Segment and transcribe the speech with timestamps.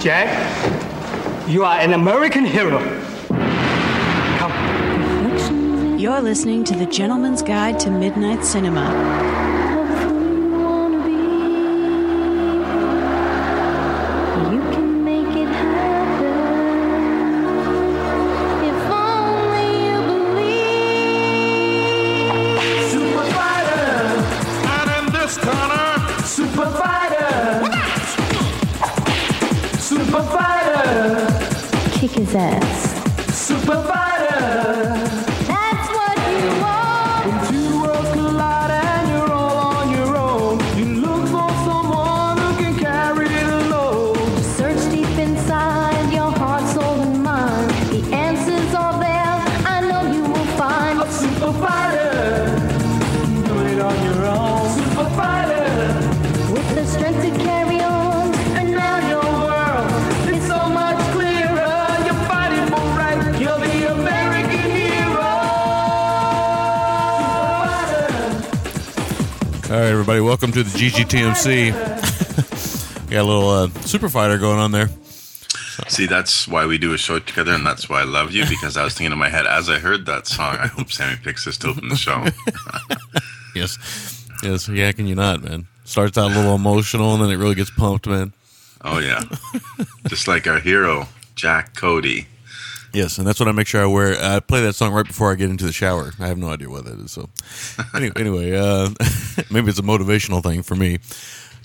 [0.00, 1.48] Jack.
[1.48, 2.78] You are an American hero.
[4.38, 5.96] Come.
[5.98, 9.47] You're listening to The Gentleman's Guide to Midnight Cinema.
[32.28, 32.67] Kick
[70.08, 71.70] everybody, welcome to the GGTMC.
[73.10, 74.88] Got a little uh, super fighter going on there.
[75.88, 78.78] See, that's why we do a show together, and that's why I love you because
[78.78, 80.56] I was thinking in my head as I heard that song.
[80.56, 82.24] I hope Sammy picks this to open the show.
[83.54, 84.68] Yes, yes.
[84.68, 85.66] Yeah, can you not, man?
[85.84, 88.32] Starts out a little emotional, and then it really gets pumped, man.
[88.84, 89.24] Oh yeah,
[90.06, 92.28] just like our hero Jack Cody.
[92.92, 94.16] Yes, and that's what I make sure I wear.
[94.20, 96.12] I play that song right before I get into the shower.
[96.18, 97.12] I have no idea what that is.
[97.12, 97.28] So,
[97.94, 98.90] anyway, anyway uh,
[99.50, 100.98] maybe it's a motivational thing for me.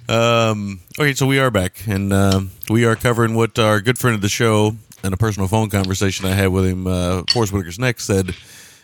[0.10, 4.16] Um, okay, so we are back, and uh, we are covering what our good friend
[4.16, 7.80] of the show and a personal phone conversation I had with him, uh, Forrest Whitaker's
[7.80, 8.36] next, said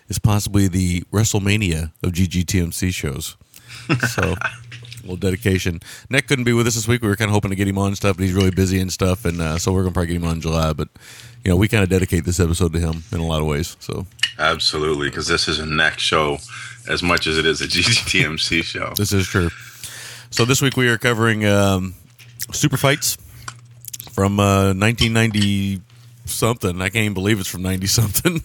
[0.08, 3.36] is possibly the WrestleMania of GGTMC shows.
[4.10, 4.36] So,
[5.10, 5.82] little dedication.
[6.10, 7.02] Nick couldn't be with us this week.
[7.02, 8.80] We were kind of hoping to get him on and stuff, but he's really busy
[8.80, 10.74] and stuff, and uh, so we're gonna probably get him on in July.
[10.74, 10.90] But
[11.44, 13.76] you know, we kind of dedicate this episode to him in a lot of ways.
[13.80, 14.06] So
[14.38, 16.38] Absolutely, because this is a neck show
[16.88, 18.94] as much as it is a GGTMC show.
[18.96, 19.50] this is true.
[20.32, 21.96] So this week we are covering um,
[22.52, 23.18] super fights
[24.12, 25.82] from uh, 1990
[26.26, 26.82] something.
[26.82, 28.44] I can't even believe it's from 90 something.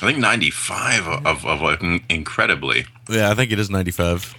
[0.00, 2.86] I think 95 of, of, of incredibly.
[3.08, 4.34] yeah, I think it is 95.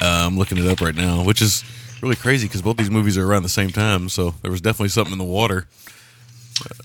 [0.00, 1.64] Uh, I'm looking it up right now, which is
[2.02, 4.08] really crazy because both these movies are around the same time.
[4.08, 5.66] So there was definitely something in the water.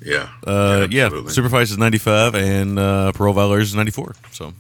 [0.01, 0.29] Yeah.
[0.45, 1.09] Uh, yeah.
[1.27, 4.15] Super is 95 and uh, Parole Violators is 94.
[4.31, 4.53] So,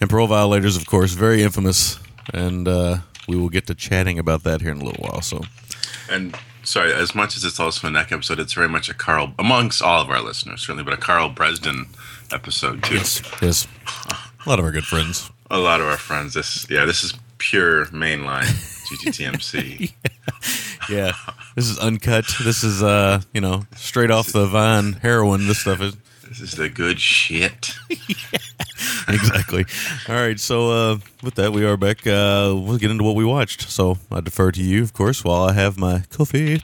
[0.00, 1.98] and Parole Violators, of course, very infamous,
[2.32, 2.98] and uh,
[3.28, 5.20] we will get to chatting about that here in a little while.
[5.22, 5.42] So,
[6.10, 9.32] And sorry, as much as it's also a neck episode, it's very much a Carl,
[9.38, 11.86] amongst all of our listeners, certainly, but a Carl Bresden
[12.32, 12.94] episode too.
[12.96, 13.68] yes, yes,
[14.44, 15.30] a lot of our good friends.
[15.50, 16.34] A lot of our friends.
[16.34, 17.14] This, yeah, this is
[17.50, 18.44] pure mainline
[18.88, 19.92] GGTMC.
[20.90, 21.12] Yeah,
[21.56, 22.26] this is uncut.
[22.42, 25.46] This is uh, you know, straight off the vine heroin.
[25.46, 25.96] This stuff is
[26.28, 27.70] this is the good shit.
[29.08, 29.64] exactly.
[30.10, 32.06] All right, so uh, with that, we are back.
[32.06, 33.62] Uh, we'll get into what we watched.
[33.70, 36.62] So I defer to you, of course, while I have my coffee.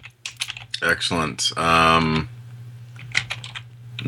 [0.82, 1.56] Excellent.
[1.56, 2.28] Um,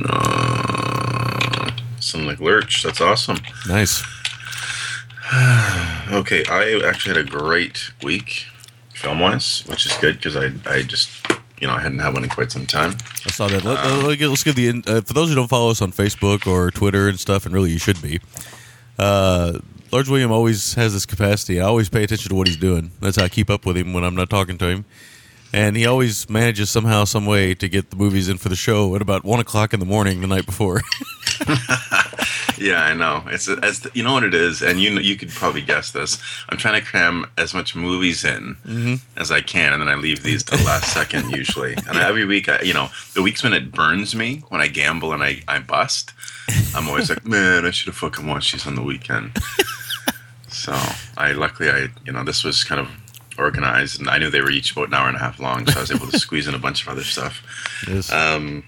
[0.05, 2.83] uh, something like Lurch.
[2.83, 3.39] That's awesome.
[3.67, 4.03] Nice.
[6.13, 8.45] Okay, I actually had a great week
[8.95, 11.11] film wise, which is good because I, I just,
[11.59, 12.97] you know, I hadn't had one in quite some time.
[13.25, 13.65] I saw that.
[13.65, 16.71] Let, let- let's give the uh, for those who don't follow us on Facebook or
[16.71, 18.21] Twitter and stuff, and really you should be.
[18.99, 19.61] Uh,
[19.91, 21.61] Large William always has this capacity.
[21.61, 22.91] I always pay attention to what he's doing.
[23.01, 24.85] That's how I keep up with him when I'm not talking to him.
[25.55, 28.95] And he always manages somehow, some way to get the movies in for the show
[28.97, 30.81] at about one o'clock in the morning the night before.
[32.63, 33.25] Yeah, I know.
[33.27, 36.19] It's as you know what it is, and you know, you could probably guess this.
[36.49, 40.23] I'm trying to cram as much movies in as I can, and then I leave
[40.23, 41.75] these to the last second usually.
[41.75, 45.13] And every week, I, you know, the weeks when it burns me when I gamble
[45.13, 46.13] and I, I bust,
[46.75, 49.37] I'm always like, man, I should have fucking watched these on the weekend.
[50.49, 50.73] so
[51.17, 52.89] I luckily I you know this was kind of
[53.39, 55.79] organized, and I knew they were each about an hour and a half long, so
[55.79, 57.43] I was able to squeeze in a bunch of other stuff.
[57.89, 58.13] yes.
[58.13, 58.63] Um,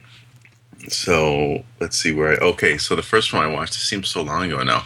[0.89, 2.37] so let's see where I.
[2.37, 3.75] Okay, so the first one I watched.
[3.75, 4.85] It seems so long ago now.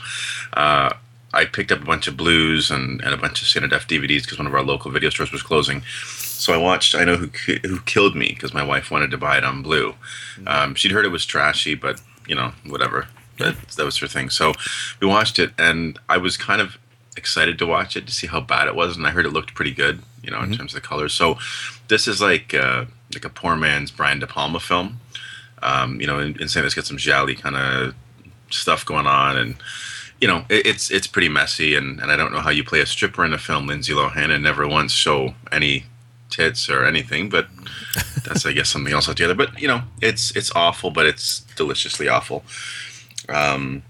[0.52, 0.94] Uh,
[1.32, 4.38] I picked up a bunch of blues and, and a bunch of Cinedef DVDs because
[4.38, 5.82] one of our local video stores was closing.
[5.82, 6.94] So I watched.
[6.94, 7.28] I know who
[7.66, 9.94] who killed me because my wife wanted to buy it on blue.
[10.46, 13.08] Um, she'd heard it was trashy, but you know whatever.
[13.38, 14.30] That that was her thing.
[14.30, 14.52] So
[15.00, 16.78] we watched it, and I was kind of
[17.16, 19.54] excited to watch it to see how bad it was, and I heard it looked
[19.54, 20.02] pretty good.
[20.22, 21.12] You know, in terms of the colors.
[21.12, 21.38] So
[21.88, 25.00] this is like uh, like a poor man's Brian De Palma film
[25.62, 27.94] um, you know, in, it's got some jolly kind of
[28.50, 29.56] stuff going on, and
[30.20, 32.80] you know, it, it's it's pretty messy, and, and I don't know how you play
[32.80, 35.84] a stripper in a film, Lindsay Lohan, and never once show any
[36.30, 37.48] tits or anything, but
[38.24, 39.34] that's I guess something else altogether.
[39.34, 42.44] But you know, it's it's awful, but it's deliciously awful.
[43.28, 43.82] Um,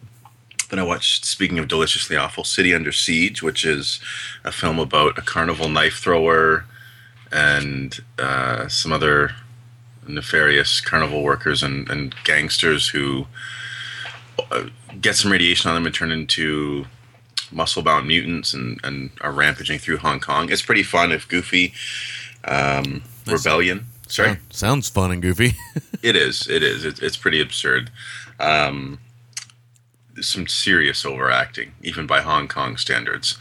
[0.70, 4.00] then I watched, speaking of deliciously awful, City Under Siege, which is
[4.44, 6.66] a film about a carnival knife thrower
[7.32, 9.32] and uh, some other
[10.08, 13.26] nefarious carnival workers and, and gangsters who
[14.50, 14.64] uh,
[15.00, 16.86] get some radiation on them and turn into
[17.52, 20.50] muscle bound mutants and, and are rampaging through Hong Kong.
[20.50, 21.72] It's pretty fun if goofy.
[22.44, 23.86] Um, Rebellion.
[24.06, 24.28] Sorry?
[24.28, 25.54] Sound- sounds fun and goofy.
[26.00, 26.46] It is.
[26.46, 26.84] It is.
[26.84, 27.90] It's, it's pretty absurd.
[28.38, 29.00] Um,
[30.20, 33.36] some serious overacting, even by Hong Kong standards.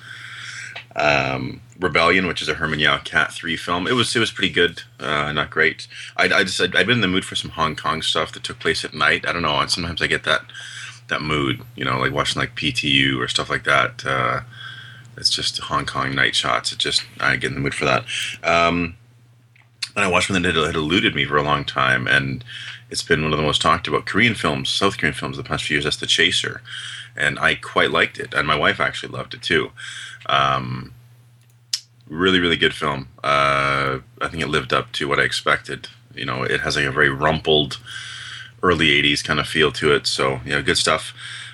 [0.95, 4.53] Um, Rebellion, which is a Herman Yao Cat three film, it was it was pretty
[4.53, 5.87] good, uh, not great.
[6.15, 8.43] I, I just I'd, I've been in the mood for some Hong Kong stuff that
[8.43, 9.27] took place at night.
[9.27, 9.59] I don't know.
[9.59, 10.45] And sometimes I get that
[11.07, 14.05] that mood, you know, like watching like PTU or stuff like that.
[14.05, 14.41] Uh,
[15.17, 16.71] it's just Hong Kong night shots.
[16.71, 18.05] It just I get in the mood for that.
[18.43, 18.95] Um,
[19.95, 22.43] and I watched one that had, had eluded me for a long time, and
[22.89, 25.63] it's been one of the most talked about Korean films, South Korean films, the past
[25.63, 25.85] few years.
[25.85, 26.61] That's The Chaser,
[27.15, 29.71] and I quite liked it, and my wife actually loved it too.
[30.27, 30.93] Um,
[32.09, 33.09] really, really good film.
[33.23, 35.87] Uh, I think it lived up to what I expected.
[36.13, 37.79] You know, it has like a very rumpled,
[38.63, 40.07] early '80s kind of feel to it.
[40.07, 41.13] So, you know, good stuff.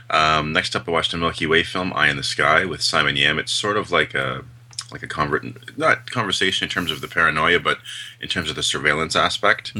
[0.10, 3.16] Um, next up, I watched a Milky Way film, Eye in the Sky, with Simon
[3.16, 3.40] Yam.
[3.40, 4.44] It's sort of like a
[4.92, 5.44] like a convert,
[5.78, 7.80] not conversation in terms of the paranoia, but
[8.22, 9.74] in terms of the surveillance aspect.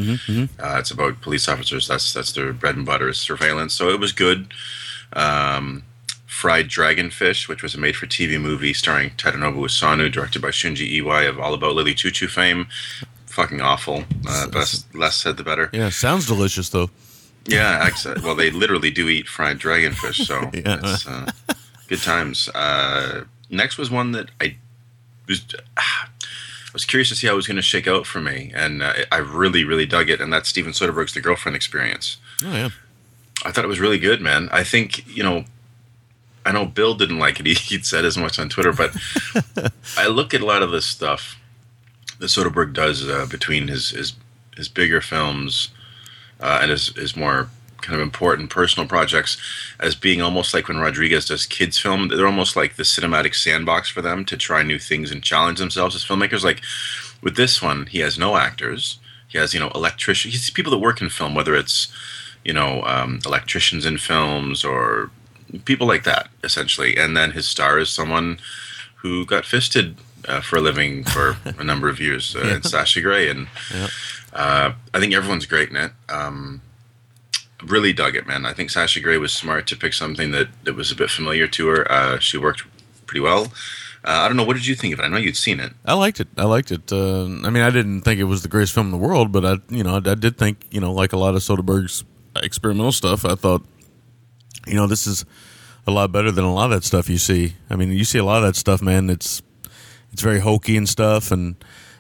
[0.60, 1.88] Uh, it's about police officers.
[1.88, 3.74] That's that's their bread and butter is surveillance.
[3.74, 4.54] So it was good.
[5.14, 5.84] Um,
[6.34, 11.40] Fried Dragonfish, which was a made-for-TV movie starring Tadanobu Asano, directed by Shunji Iwai of
[11.40, 12.66] All About Lily Chou-Chou fame.
[13.28, 14.04] Fucking awful.
[14.28, 15.70] Uh, best, less said the better.
[15.74, 16.90] yeah, sounds delicious though.
[17.46, 20.80] Yeah, exa- well, they literally do eat fried dragonfish, so Yeah.
[20.84, 21.32] it's uh,
[21.88, 22.50] good times.
[22.50, 24.58] Uh, next was one that I
[25.28, 25.46] was
[25.78, 28.52] ah, I was curious to see how it was going to shake out for me,
[28.56, 30.20] and uh, I really, really dug it.
[30.20, 32.18] And that's Steven Soderbergh's The Girlfriend Experience.
[32.44, 32.70] Oh yeah.
[33.46, 34.50] I thought it was really good, man.
[34.52, 35.46] I think you know.
[36.46, 37.46] I know Bill didn't like it.
[37.48, 38.96] He, he'd said as much on Twitter, but
[39.98, 41.40] I look at a lot of this stuff
[42.20, 44.14] that Soderbergh does uh, between his, his
[44.56, 45.70] his bigger films
[46.40, 47.50] uh, and his, his more
[47.82, 49.38] kind of important personal projects
[49.80, 52.08] as being almost like when Rodriguez does kids film.
[52.08, 55.96] They're almost like the cinematic sandbox for them to try new things and challenge themselves
[55.96, 56.44] as filmmakers.
[56.44, 56.62] Like
[57.22, 59.00] with this one, he has no actors.
[59.28, 60.34] He has you know electricians.
[60.34, 61.90] He's people that work in film, whether it's
[62.46, 65.12] you know um, electricians in films or
[65.66, 66.98] people like that essentially.
[66.98, 68.40] And then his star is someone
[68.96, 69.98] who got fisted
[70.28, 72.36] uh, for a living for a number of years.
[72.36, 73.48] Uh, It's Sasha Grey, and
[74.34, 75.92] uh, I think everyone's great in it.
[76.10, 76.62] Um,
[77.64, 78.46] really dug it, man.
[78.46, 81.48] I think Sasha Grey was smart to pick something that, that was a bit familiar
[81.48, 81.92] to her.
[81.92, 82.64] Uh, she worked
[83.06, 83.52] pretty well.
[84.06, 84.44] Uh, I don't know.
[84.44, 85.04] What did you think of it?
[85.04, 85.72] I know you'd seen it.
[85.86, 86.28] I liked it.
[86.38, 86.92] I liked it.
[86.92, 89.46] Uh, I mean, I didn't think it was the greatest film in the world, but
[89.46, 92.04] I, you know, I, I did think, you know, like a lot of Soderbergh's
[92.36, 93.64] experimental stuff, I thought,
[94.68, 95.26] you know, this is
[95.86, 97.56] a lot better than a lot of that stuff you see.
[97.70, 99.10] I mean, you see a lot of that stuff, man.
[99.10, 99.42] It's
[100.12, 101.56] it's very hokey and stuff, and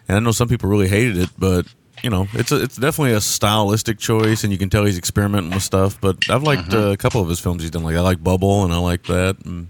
[0.07, 1.65] and I know some people really hated it, but
[2.03, 5.51] you know, it's a, it's definitely a stylistic choice, and you can tell he's experimenting
[5.51, 5.99] with stuff.
[5.99, 7.83] But I've liked uh, a couple of his films he's done.
[7.83, 9.37] Like I like Bubble, and I like that.
[9.45, 9.69] And,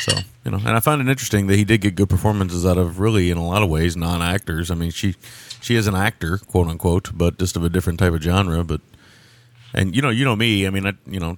[0.00, 0.12] so
[0.44, 3.00] you know, and I find it interesting that he did get good performances out of
[3.00, 4.70] really, in a lot of ways, non actors.
[4.70, 5.14] I mean, she
[5.60, 8.64] she is an actor, quote unquote, but just of a different type of genre.
[8.64, 8.80] But
[9.74, 10.66] and you know, you know me.
[10.66, 11.36] I mean, I, you know,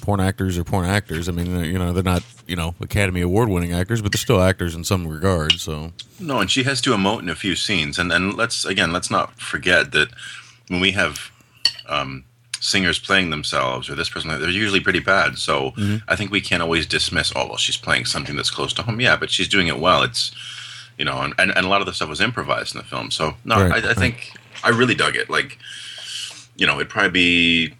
[0.00, 1.28] porn actors are porn actors.
[1.28, 4.40] I mean, you know, they're not you know Academy Award winning actors, but they're still
[4.40, 5.52] actors in some regard.
[5.52, 8.92] So No, and she has to emote in a few scenes, and and let's again
[8.92, 10.08] let's not forget that
[10.68, 11.30] when we have
[11.88, 12.24] um,
[12.60, 15.38] singers playing themselves or this person, they're usually pretty bad.
[15.38, 15.72] So
[16.08, 17.32] I think we can't always dismiss.
[17.34, 19.00] Oh well, she's playing something that's close to home.
[19.00, 20.02] Yeah, but she's doing it well.
[20.02, 20.32] It's
[20.98, 23.10] you know, and, and, and a lot of the stuff was improvised in the film.
[23.10, 24.32] So no, Right, I, I think
[24.64, 25.30] I really dug it.
[25.30, 25.58] Like
[26.56, 27.74] you know, it'd probably be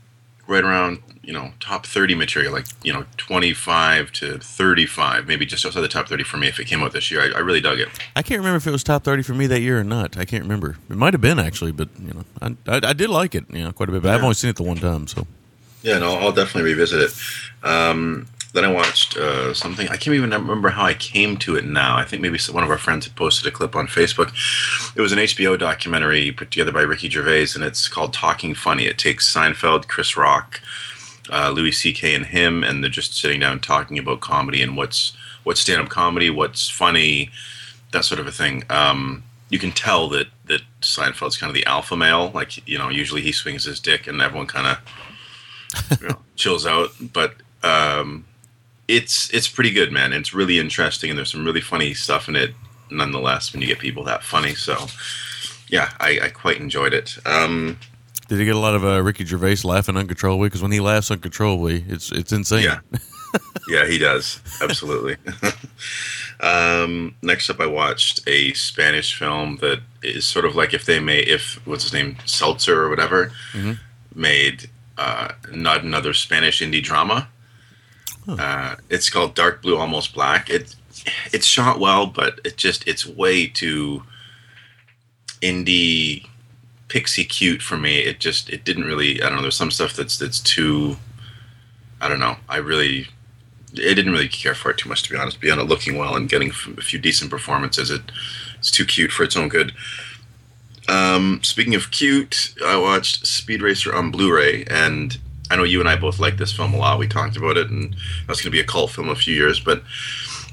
[0.48, 5.64] right around you know top 30 material like you know 25 to 35 maybe just
[5.66, 7.60] outside the top 30 for me if it came out this year i, I really
[7.60, 9.84] dug it I can't remember if it was top thirty for me that year or
[9.84, 10.16] not.
[10.16, 10.76] I can't remember.
[10.90, 13.62] It might have been actually, but you know, I I, I did like it, you
[13.62, 14.02] know, quite a bit.
[14.02, 15.24] But I've only seen it the one time, so
[15.82, 17.12] Yeah, no I'll definitely revisit it.
[17.64, 19.88] Um, then I watched uh, something.
[19.88, 21.96] I can't even remember how I came to it now.
[21.96, 24.32] I think maybe one of our friends had posted a clip on Facebook.
[24.96, 28.86] It was an HBO documentary put together by Ricky Gervais, and it's called Talking Funny.
[28.86, 30.60] It takes Seinfeld, Chris Rock,
[31.30, 32.14] uh, Louis C.K.
[32.14, 35.14] and him, and they're just sitting down talking about comedy and what's
[35.44, 37.30] what's stand-up comedy, what's funny,
[37.92, 38.64] that sort of a thing.
[38.68, 42.30] Um, you can tell that that Seinfeld's kind of the alpha male.
[42.34, 46.66] Like you know, usually he swings his dick, and everyone kind of you know, chills
[46.66, 46.90] out.
[47.12, 48.24] But um,
[48.88, 50.12] it's it's pretty good, man.
[50.12, 52.54] It's really interesting, and there's some really funny stuff in it.
[52.90, 54.86] Nonetheless, when you get people that funny, so
[55.68, 57.18] yeah, I, I quite enjoyed it.
[57.26, 57.78] Um,
[58.28, 60.48] Did you get a lot of uh, Ricky Gervais laughing uncontrollably?
[60.48, 62.64] Because when he laughs uncontrollably, it's it's insane.
[62.64, 62.80] Yeah.
[63.68, 64.40] yeah, he does.
[64.62, 65.16] Absolutely.
[66.40, 70.98] um, next up, I watched a Spanish film that is sort of like if they
[70.98, 73.32] made, if, what's his name, Seltzer or whatever,
[74.14, 77.28] made uh, not another Spanish indie drama.
[78.28, 80.50] Uh, it's called Dark Blue Almost Black.
[80.50, 80.74] It,
[81.32, 84.02] it's shot well, but it just, it's way too
[85.40, 86.26] indie
[86.88, 87.98] pixie cute for me.
[87.98, 90.96] It just, it didn't really, I don't know, there's some stuff that's, that's too,
[92.00, 92.36] I don't know.
[92.48, 93.08] I really,
[93.74, 95.40] I didn't really care for it too much, to be honest.
[95.40, 98.02] Beyond it looking well and getting a few decent performances, it
[98.58, 99.72] it's too cute for its own good.
[100.88, 105.18] Um, speaking of cute, I watched Speed Racer on Blu-ray, and
[105.50, 106.98] I know you and I both like this film a lot.
[106.98, 109.34] We talked about it, and that's going to be a cult film in a few
[109.34, 109.60] years.
[109.60, 109.82] But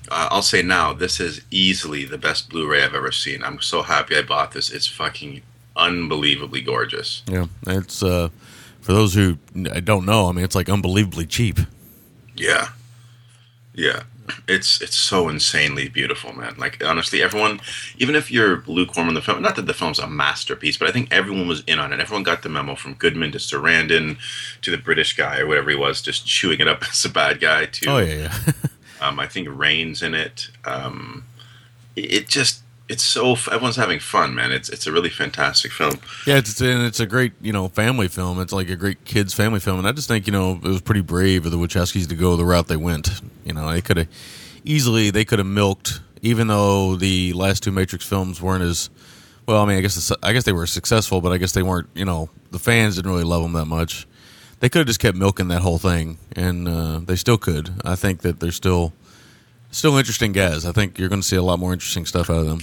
[0.10, 3.44] uh, I'll say now, this is easily the best Blu-ray I've ever seen.
[3.44, 4.72] I'm so happy I bought this.
[4.72, 5.42] It's fucking
[5.76, 7.24] unbelievably gorgeous.
[7.28, 7.48] yeah.
[7.68, 8.30] It's uh,
[8.82, 9.36] for those who
[9.84, 10.30] don't know.
[10.30, 11.60] I mean, it's like unbelievably cheap.
[12.36, 12.70] Yeah,
[13.74, 14.04] yeah.
[14.48, 16.56] It's it's so insanely beautiful, man.
[16.58, 17.62] Like honestly, everyone,
[17.98, 20.92] even if you're lukewarm on the film, not that the film's a masterpiece, but I
[20.92, 22.00] think everyone was in on it.
[22.00, 24.18] Everyone got the memo from Goodman to Sarandon
[24.62, 27.40] to the British guy or whatever he was, just chewing it up as a bad
[27.40, 27.66] guy.
[27.66, 28.54] To Oh yeah, yeah.
[29.02, 30.50] um, I think Rain's in it.
[30.66, 31.26] Um,
[31.96, 34.52] it it just it's so everyone's having fun, man.
[34.52, 36.00] It's it's a really fantastic film.
[36.28, 38.40] Yeah, it's and it's a great you know family film.
[38.40, 40.82] It's like a great kids family film, and I just think you know it was
[40.82, 43.22] pretty brave of the Wachowskis to go the route they went.
[43.44, 44.08] You know, they could have
[44.64, 48.90] easily they could have milked, even though the last two Matrix films weren't as
[49.48, 49.64] well.
[49.64, 51.90] I mean, I guess the, I guess they were successful, but I guess they weren't.
[51.96, 54.08] You know, the fans didn't really love them that much.
[54.60, 57.82] They could have just kept milking that whole thing, and uh, they still could.
[57.84, 58.94] I think that they're still
[59.72, 60.66] still interesting guys.
[60.66, 62.60] I think you're going to see a lot more interesting stuff out of them.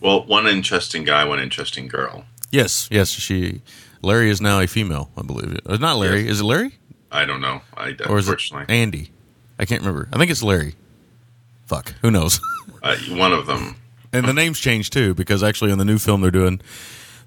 [0.00, 2.24] Well, one interesting guy, one interesting girl.
[2.50, 3.10] Yes, yes.
[3.10, 3.62] She
[4.02, 5.58] Larry is now a female, I believe.
[5.66, 6.22] Uh, not Larry.
[6.22, 6.32] Yes.
[6.32, 6.78] Is it Larry
[7.10, 7.62] I don't know.
[7.76, 9.10] I or is it Andy?
[9.58, 10.08] I can't remember.
[10.12, 10.74] I think it's Larry.
[11.66, 12.40] Fuck, who knows?
[12.82, 13.76] uh, one of them.
[14.12, 16.60] and the name's changed too because actually in the new film they're doing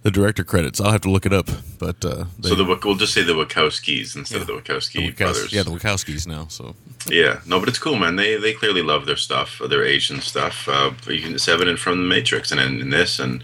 [0.03, 0.81] the director credits.
[0.81, 3.33] I'll have to look it up, but uh, they, So the we'll just say the
[3.33, 5.53] Wachowskis instead of the Wachowski the Wachowskis- brothers.
[5.53, 6.47] yeah, the Wachowskis now.
[6.47, 6.75] So
[7.07, 8.15] Yeah, no, but it's cool, man.
[8.15, 10.67] They they clearly love their stuff, their Asian stuff.
[10.67, 13.43] Uh, you can it's evident from the Matrix and in, in this, and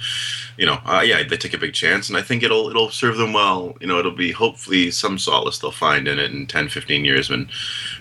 [0.57, 3.17] you know, uh, yeah, they take a big chance, and I think it'll it'll serve
[3.17, 3.77] them well.
[3.79, 7.29] You know, it'll be hopefully some solace they'll find in it in 10, 15 years
[7.29, 7.49] when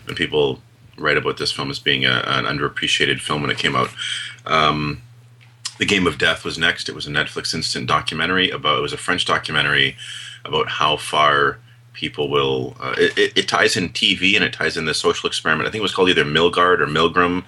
[0.06, 0.60] when people
[0.98, 3.90] write about this film as being a, an underappreciated film when it came out.
[4.46, 5.02] Um,
[5.78, 6.88] the Game of Death was next.
[6.88, 8.78] It was a Netflix instant documentary about.
[8.78, 9.97] It was a French documentary
[10.45, 11.59] about how far
[11.92, 12.76] people will.
[12.80, 15.66] Uh, it, it, ties in TV and it ties in the social experiment.
[15.66, 17.45] I think it was called either Milgard or Milgram.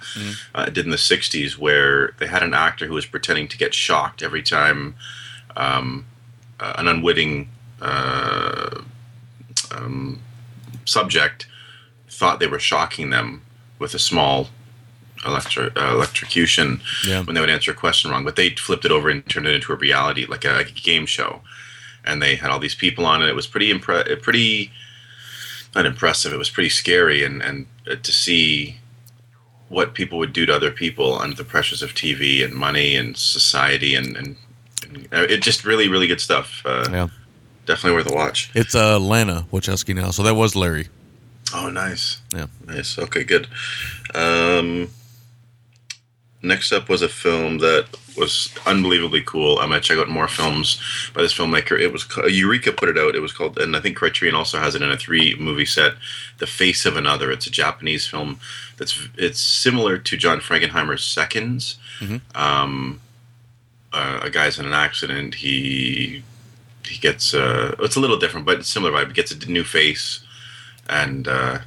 [0.53, 3.57] Uh, it did in the '60s, where they had an actor who was pretending to
[3.57, 4.95] get shocked every time
[5.55, 6.05] um,
[6.59, 7.49] uh, an unwitting
[7.81, 8.81] uh,
[9.71, 10.21] um,
[10.85, 11.47] subject
[12.09, 13.41] thought they were shocking them
[13.77, 14.49] with a small
[15.25, 17.21] electro, uh, electrocution Yeah.
[17.23, 18.23] when they would answer a question wrong.
[18.25, 20.73] But they flipped it over and turned it into a reality, like a, like a
[20.73, 21.41] game show.
[22.05, 23.27] And they had all these people on it.
[23.29, 24.71] It was pretty impre- pretty
[25.75, 26.33] not impressive.
[26.33, 28.77] It was pretty scary, and and uh, to see
[29.67, 33.15] what people would do to other people under the pressures of TV and money and
[33.17, 34.35] society, and and,
[34.83, 36.63] and uh, it just really really good stuff.
[36.65, 37.07] Uh, yeah,
[37.67, 38.49] Definitely worth a watch.
[38.55, 40.09] it's uh, Lana Wachowski now.
[40.09, 40.87] So that was Larry.
[41.53, 42.21] Oh, nice.
[42.33, 42.47] Yeah.
[42.65, 42.97] Nice.
[42.97, 43.47] Okay, good.
[44.15, 44.89] Um,
[46.41, 49.59] next up was a film that was unbelievably cool.
[49.59, 50.79] I'm gonna check out more films
[51.13, 51.79] by this filmmaker.
[51.79, 53.15] It was Eureka put it out.
[53.15, 55.93] It was called, and I think Criterion also has it in a three movie set.
[56.39, 57.31] The Face of Another.
[57.31, 58.39] It's a Japanese film
[58.77, 61.77] that's it's similar to John Frankenheimer's Seconds.
[62.35, 63.01] Um,
[63.91, 65.35] uh, a guy's in an accident.
[65.35, 66.23] He
[66.85, 69.07] he gets uh, it's a little different, but it's similar vibe.
[69.07, 70.21] He gets a new face
[70.89, 71.59] and uh,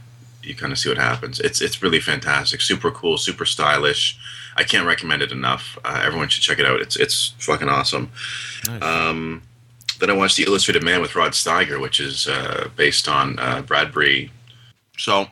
[0.43, 1.41] you kind of see what happens.
[1.41, 4.19] It's it's really fantastic, super cool, super stylish.
[4.57, 5.79] I can't recommend it enough.
[5.85, 6.81] Uh, everyone should check it out.
[6.81, 8.11] It's it's fucking awesome.
[8.67, 8.83] Nice.
[8.83, 9.43] Um,
[9.99, 13.63] then I watched The Illustrated Man with Rod Steiger, which is uh, based on uh,
[13.63, 14.31] Bradbury.
[14.99, 15.29] So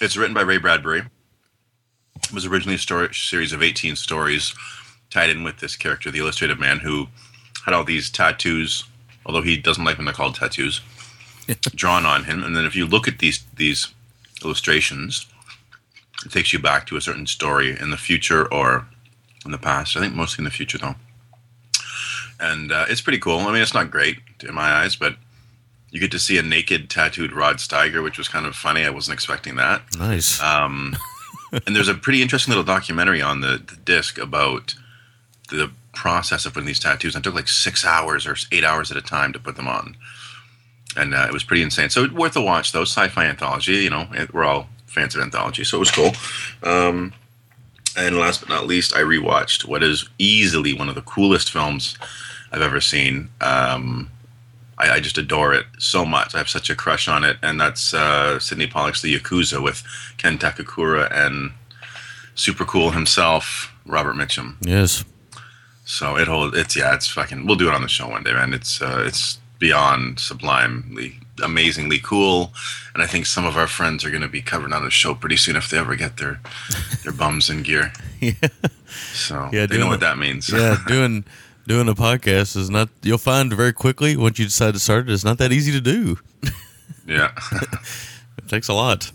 [0.00, 1.02] it's written by Ray Bradbury.
[2.22, 4.54] It was originally a story, series of 18 stories
[5.10, 7.08] tied in with this character, the Illustrated Man, who
[7.64, 8.84] had all these tattoos,
[9.26, 10.80] although he doesn't like when they're called tattoos,
[11.74, 12.42] drawn on him.
[12.42, 13.88] And then if you look at these these
[14.42, 15.26] illustrations,
[16.24, 18.86] it takes you back to a certain story in the future or
[19.44, 19.96] in the past.
[19.96, 20.94] I think mostly in the future, though.
[22.40, 23.38] And uh, it's pretty cool.
[23.38, 25.16] I mean, it's not great in my eyes, but
[25.90, 28.84] you get to see a naked, tattooed Rod Steiger, which was kind of funny.
[28.84, 29.82] I wasn't expecting that.
[29.96, 30.42] Nice.
[30.42, 30.96] Um,
[31.52, 34.74] and there's a pretty interesting little documentary on the, the disc about
[35.50, 37.14] the process of putting these tattoos.
[37.14, 39.68] And it took like six hours or eight hours at a time to put them
[39.68, 39.96] on,
[40.96, 41.90] and uh, it was pretty insane.
[41.90, 42.82] So worth a watch though.
[42.82, 43.74] Sci-fi anthology.
[43.74, 46.12] You know, it, we're all fans of anthology, so it was cool.
[46.62, 47.12] Um,
[47.96, 51.96] and last but not least, I rewatched what is easily one of the coolest films
[52.50, 53.30] I've ever seen.
[53.40, 54.10] Um,
[54.78, 56.34] I, I just adore it so much.
[56.34, 59.82] I have such a crush on it, and that's uh, Sidney Pollack's The Yakuza with
[60.18, 61.52] Ken Takakura and
[62.34, 64.56] super cool himself, Robert Mitchum.
[64.62, 65.04] Yes.
[65.84, 67.46] So it hold it's yeah, it's fucking.
[67.46, 68.54] We'll do it on the show one day, man.
[68.54, 72.52] It's uh, it's beyond sublimely, amazingly cool,
[72.94, 75.14] and I think some of our friends are going to be covering on the show
[75.14, 76.40] pretty soon if they ever get their
[77.02, 77.92] their bums in gear.
[78.20, 78.32] Yeah.
[79.12, 80.50] So Yeah, they know what that means.
[80.50, 80.76] Yeah.
[80.86, 81.24] Doing
[81.66, 82.88] doing a podcast is not.
[83.02, 85.80] You'll find very quickly once you decide to start it, it's not that easy to
[85.80, 86.18] do.
[87.06, 87.32] yeah.
[88.36, 89.10] It takes a lot.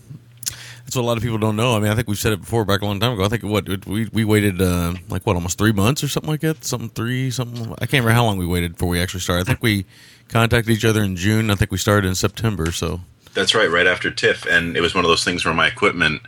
[0.90, 1.76] That's what a lot of people don't know.
[1.76, 3.24] I mean, I think we've said it before back a long time ago.
[3.24, 6.42] I think what we we waited uh, like what almost three months or something like
[6.42, 6.66] that.
[6.66, 7.72] Something three something.
[7.74, 9.42] I can't remember how long we waited before we actually started.
[9.42, 9.86] I think we
[10.30, 11.52] contacted each other in June.
[11.52, 12.72] I think we started in September.
[12.72, 13.02] So
[13.36, 16.24] That's right, right after TIFF, and it was one of those things where my equipment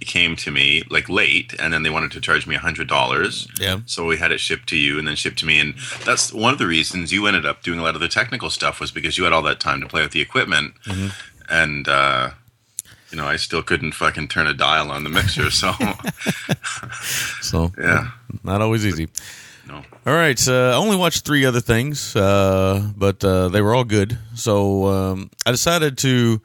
[0.00, 3.48] came to me like late, and then they wanted to charge me a hundred dollars.
[3.60, 3.80] Yeah.
[3.84, 5.74] So we had it shipped to you, and then shipped to me, and
[6.06, 8.80] that's one of the reasons you ended up doing a lot of the technical stuff
[8.80, 11.08] was because you had all that time to play with the equipment, Mm-hmm.
[11.50, 12.30] and uh,
[13.10, 15.72] you know I still couldn't fucking turn a dial on the mixer, so
[17.40, 18.10] so yeah,
[18.44, 19.08] not always easy.
[19.66, 19.82] no.
[20.06, 23.84] All right, uh, I only watched three other things, uh, but uh, they were all
[23.84, 24.18] good.
[24.34, 26.40] So um, I decided to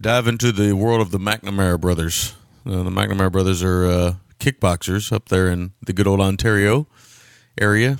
[0.00, 2.34] dive into the world of the McNamara brothers.
[2.66, 6.86] Uh, the McNamara brothers are uh, kickboxers up there in the good old Ontario
[7.60, 7.98] area,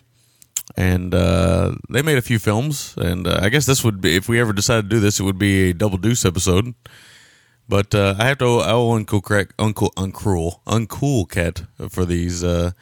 [0.77, 2.95] and uh, they made a few films.
[2.97, 5.25] And uh, I guess this would be, if we ever decided to do this, it
[5.25, 6.75] would be a double deuce episode.
[7.69, 12.45] But uh, I have to I owe Uncle Crack Uncle Uncruel Uncool Cat for these.
[12.45, 12.73] Uh,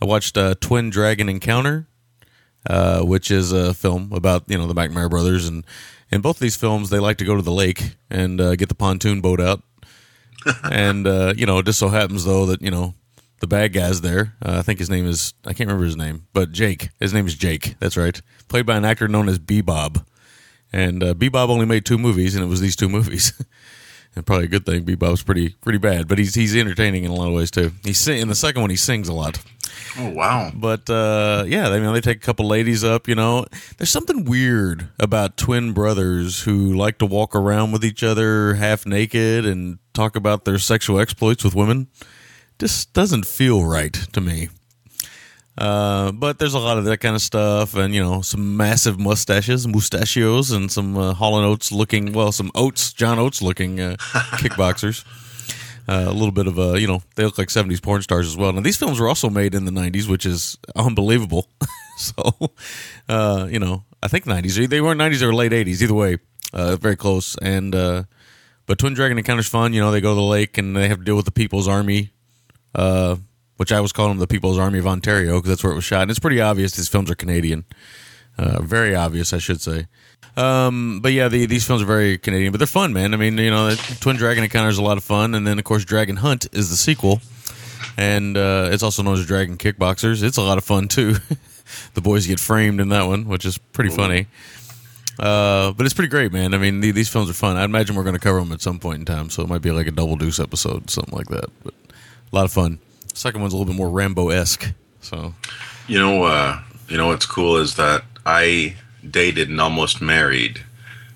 [0.00, 1.88] I watched uh, Twin Dragon Encounter,
[2.68, 5.64] uh, which is a film about you know the McNamara brothers, and
[6.10, 8.68] in both of these films they like to go to the lake and uh, get
[8.68, 9.62] the pontoon boat out,
[10.70, 12.94] and uh, you know it just so happens though that you know
[13.40, 14.34] the bad guy's there.
[14.44, 16.90] Uh, I think his name is I can't remember his name, but Jake.
[17.00, 17.76] His name is Jake.
[17.80, 20.04] That's right, played by an actor known as Bebob,
[20.74, 23.32] and uh, Bebob only made two movies, and it was these two movies.
[24.16, 24.84] And probably a good thing.
[24.84, 27.72] Bebop's pretty pretty bad, but he's he's entertaining in a lot of ways too.
[27.84, 29.38] He's sing, in the second one he sings a lot.
[29.98, 33.08] Oh wow, But uh, yeah, I mean, they take a couple ladies up.
[33.08, 33.44] You know,
[33.76, 38.86] there's something weird about twin brothers who like to walk around with each other half
[38.86, 41.88] naked and talk about their sexual exploits with women.
[42.58, 44.48] Just doesn't feel right to me.
[45.58, 48.98] Uh, but there's a lot of that kind of stuff, and you know, some massive
[48.98, 53.80] mustaches, mustachios, and some uh, Hall and Oates looking, well, some Oates, John Oates looking
[53.80, 53.96] uh,
[54.38, 55.04] kickboxers.
[55.88, 58.36] Uh, a little bit of a, you know, they look like 70s porn stars as
[58.36, 58.52] well.
[58.52, 61.48] Now, these films were also made in the 90s, which is unbelievable.
[61.96, 62.50] so,
[63.08, 64.68] uh, you know, I think 90s.
[64.68, 65.80] They weren't 90s or late 80s.
[65.82, 66.18] Either way,
[66.52, 67.36] uh, very close.
[67.40, 68.02] And, uh,
[68.66, 69.72] but Twin Dragon Encounter's fun.
[69.72, 71.68] You know, they go to the lake and they have to deal with the People's
[71.68, 72.10] Army,
[72.74, 73.16] uh,
[73.56, 75.84] which I was calling them the People's Army of Ontario because that's where it was
[75.84, 76.02] shot.
[76.02, 77.64] And it's pretty obvious these films are Canadian.
[78.38, 79.86] Uh, very obvious, I should say.
[80.36, 83.14] Um, but yeah, the, these films are very Canadian, but they're fun, man.
[83.14, 85.64] I mean, you know, Twin Dragon Encounter is a lot of fun, and then of
[85.64, 87.22] course Dragon Hunt is the sequel,
[87.96, 90.22] and uh, it's also known as Dragon Kickboxers.
[90.22, 91.16] It's a lot of fun too.
[91.94, 94.26] the boys get framed in that one, which is pretty funny.
[95.18, 96.52] Uh, but it's pretty great, man.
[96.52, 97.56] I mean, the, these films are fun.
[97.56, 99.62] I imagine we're going to cover them at some point in time, so it might
[99.62, 101.46] be like a double deuce episode, something like that.
[101.64, 101.72] But
[102.30, 102.78] a lot of fun.
[103.16, 104.72] Second one's a little bit more Rambo esque.
[105.00, 105.34] So
[105.88, 108.76] You know, uh, you know what's cool is that I
[109.08, 110.60] dated and almost married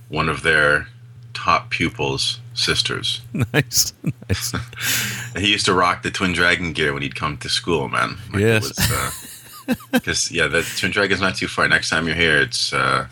[0.08, 0.88] one of their
[1.34, 3.20] top pupils' sisters.
[3.52, 3.92] nice,
[4.28, 4.54] nice.
[5.36, 8.16] He used to rock the Twin Dragon gear when he'd come to school, man.
[8.32, 9.22] Like Yes.
[9.92, 11.68] Because yeah, the Twin Dragon's not too far.
[11.68, 13.06] Next time you're here, it's uh,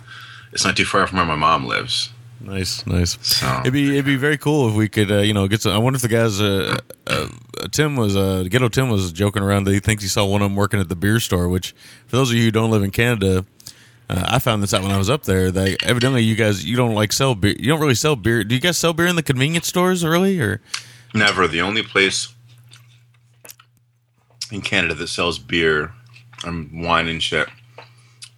[0.53, 2.11] it's not too far from where my mom lives.
[2.40, 3.18] Nice, nice.
[3.20, 5.72] So- It'd be it'd be very cool if we could, uh, you know, get some.
[5.72, 7.27] I wonder if the guys, uh, uh,
[7.72, 10.46] Tim was, uh, Ghetto Tim was joking around that he thinks he saw one of
[10.46, 11.48] them working at the beer store.
[11.48, 11.74] Which,
[12.07, 13.44] for those of you who don't live in Canada,
[14.09, 15.51] uh, I found this out when I was up there.
[15.51, 17.57] That evidently you guys you don't like sell beer.
[17.59, 18.44] You don't really sell beer.
[18.44, 20.61] Do you guys sell beer in the convenience stores, really, or?
[21.14, 21.48] Never.
[21.48, 22.29] The only place
[24.53, 25.92] in Canada that sells beer
[26.44, 27.48] and wine and shit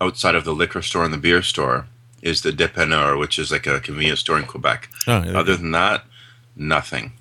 [0.01, 1.87] outside of the liquor store and the beer store
[2.23, 4.89] is the Dépanneur, which is like a convenience store in Quebec.
[5.07, 5.39] Oh, yeah.
[5.39, 6.05] Other than that,
[6.57, 7.13] nothing.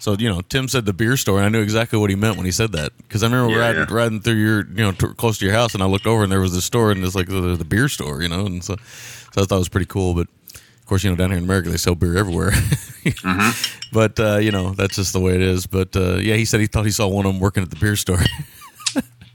[0.00, 2.36] So you know, Tim said the beer store, and I knew exactly what he meant
[2.36, 3.94] when he said that because I remember Yeah, riding, yeah.
[3.94, 6.30] riding through your, you know, t- close to your house, and I looked over, and
[6.30, 8.76] there was the store, and it's like the, the beer store, you know, and so,
[9.32, 10.14] so I thought it was pretty cool.
[10.14, 12.52] But of course, you know, down here in America, they sell beer everywhere.
[13.90, 15.66] But uh, you know, that's just the way it is.
[15.66, 17.76] But uh, yeah, he said he thought he saw one of them working at the
[17.76, 18.20] beer store.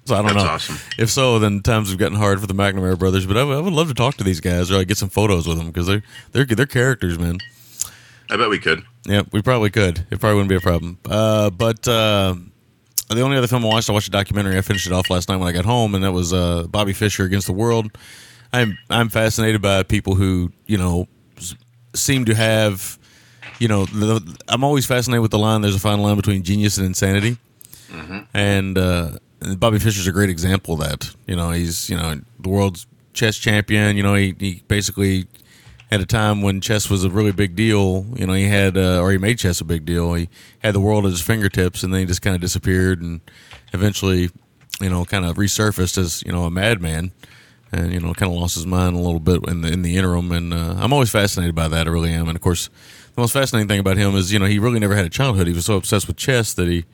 [0.05, 0.49] So I don't That's know.
[0.51, 0.77] awesome.
[0.97, 3.25] If so, then times have gotten hard for the McNamara brothers.
[3.25, 5.57] But I, would- love to talk to these guys or like get some photos with
[5.57, 7.37] them because they're they're they're characters, man.
[8.29, 8.83] I bet we could.
[9.05, 10.05] Yeah, we probably could.
[10.11, 10.97] It probably wouldn't be a problem.
[11.09, 12.35] Uh, but uh,
[13.09, 14.57] the only other film I watched, I watched a documentary.
[14.57, 16.93] I finished it off last night when I got home, and that was uh, Bobby
[16.93, 17.91] Fischer against the world.
[18.51, 21.07] I'm I'm fascinated by people who you know
[21.95, 22.97] seem to have,
[23.59, 25.61] you know, the, I'm always fascinated with the line.
[25.61, 27.37] There's a fine line between genius and insanity,
[28.33, 29.11] and uh,
[29.57, 31.15] Bobby Fischer's a great example of that.
[31.27, 33.97] You know, he's you know the world's chess champion.
[33.97, 35.27] You know, he, he basically
[35.91, 38.05] at a time when chess was a really big deal.
[38.15, 40.13] You know, he had uh, or he made chess a big deal.
[40.15, 40.29] He
[40.59, 43.21] had the world at his fingertips, and then he just kind of disappeared, and
[43.73, 44.31] eventually,
[44.81, 47.11] you know, kind of resurfaced as you know a madman,
[47.71, 49.97] and you know, kind of lost his mind a little bit in the in the
[49.97, 50.31] interim.
[50.31, 51.87] And uh, I'm always fascinated by that.
[51.87, 52.27] I really am.
[52.27, 52.69] And of course,
[53.13, 55.47] the most fascinating thing about him is you know he really never had a childhood.
[55.47, 56.85] He was so obsessed with chess that he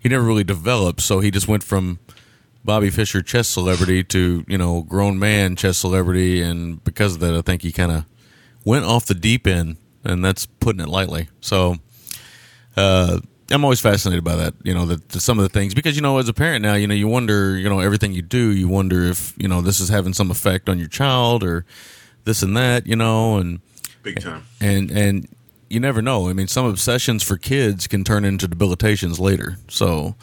[0.00, 1.00] he never really developed.
[1.00, 2.00] So he just went from
[2.64, 7.34] Bobby Fischer chess celebrity to you know grown man chess celebrity, and because of that,
[7.34, 8.04] I think he kind of
[8.64, 11.28] went off the deep end, and that's putting it lightly.
[11.40, 11.76] So
[12.76, 14.54] uh, I'm always fascinated by that.
[14.62, 16.74] You know, the, the, some of the things because you know as a parent now,
[16.74, 19.80] you know you wonder, you know everything you do, you wonder if you know this
[19.80, 21.64] is having some effect on your child or
[22.24, 23.60] this and that, you know, and
[24.02, 24.44] Big time.
[24.60, 25.28] and and
[25.70, 26.28] you never know.
[26.28, 29.56] I mean, some obsessions for kids can turn into debilitations later.
[29.68, 30.16] So,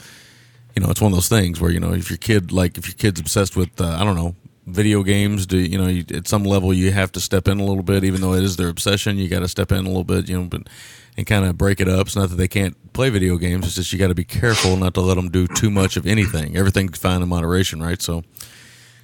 [0.76, 2.86] you know, it's one of those things where you know if your kid like if
[2.88, 4.36] your kid's obsessed with uh, I don't know
[4.68, 7.64] video games, do you know you, at some level you have to step in a
[7.64, 9.18] little bit, even though it is their obsession.
[9.18, 10.68] You got to step in a little bit, you know, but
[11.16, 12.08] and kind of break it up.
[12.08, 14.76] It's not that they can't play video games; it's just you got to be careful
[14.76, 16.58] not to let them do too much of anything.
[16.58, 18.02] Everything's fine in moderation, right?
[18.02, 18.24] So,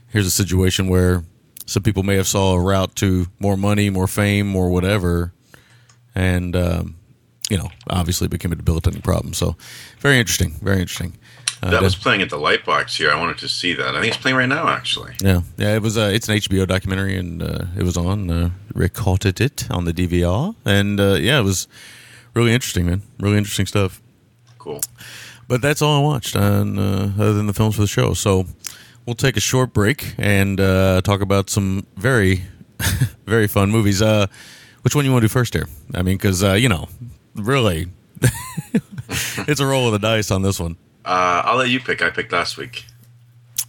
[0.10, 1.24] here's a situation where
[1.66, 5.32] some people may have saw a route to more money, more fame, more whatever,
[6.16, 6.96] and um,
[7.50, 9.34] you know, obviously became a debilitating problem.
[9.34, 9.56] So,
[10.00, 11.18] very interesting, very interesting.
[11.62, 13.10] Uh, That was playing at the Lightbox here.
[13.12, 13.96] I wanted to see that.
[13.96, 15.14] I think it's playing right now, actually.
[15.22, 15.76] yeah, yeah.
[15.76, 15.98] It was.
[15.98, 18.30] Uh, it's an HBO documentary, and uh, it was on.
[18.30, 21.68] Uh, recorded it on the DVR, and uh, yeah, it was
[22.34, 23.02] really interesting, man.
[23.20, 24.02] Really interesting stuff.
[24.58, 24.82] Cool.
[25.48, 28.14] But that's all I watched, on, uh, other than the films for the show.
[28.14, 28.46] So
[29.06, 32.44] we'll take a short break and uh, talk about some very,
[33.26, 34.02] very fun movies.
[34.84, 35.68] Which one you want to do first here?
[35.94, 36.88] I mean, because uh, you know,
[37.36, 37.88] really,
[39.48, 40.78] it's a roll of the dice on this one.
[41.06, 42.02] Uh, I'll let you pick.
[42.02, 42.86] I picked last week.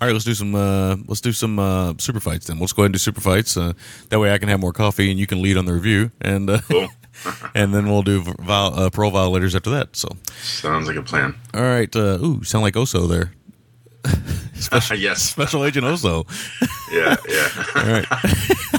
[0.01, 0.55] All right, let's do some.
[0.55, 2.59] Uh, let's do some uh, super fights then.
[2.59, 3.57] Let's go ahead and do super fights.
[3.57, 3.73] Uh,
[4.09, 6.51] that way, I can have more coffee and you can lead on the review, and
[6.51, 6.89] uh, Cool.
[7.55, 9.95] and then we'll do vol- uh, parole violators after that.
[9.97, 10.09] So,
[10.43, 11.37] Sounds like a plan.
[11.55, 11.95] all right.
[11.95, 13.33] Uh, ooh, sound like Oso there.
[14.55, 15.23] special, yes.
[15.23, 16.27] Special Agent Oso.
[16.93, 17.83] Yeah, yeah.
[17.83, 18.07] All right.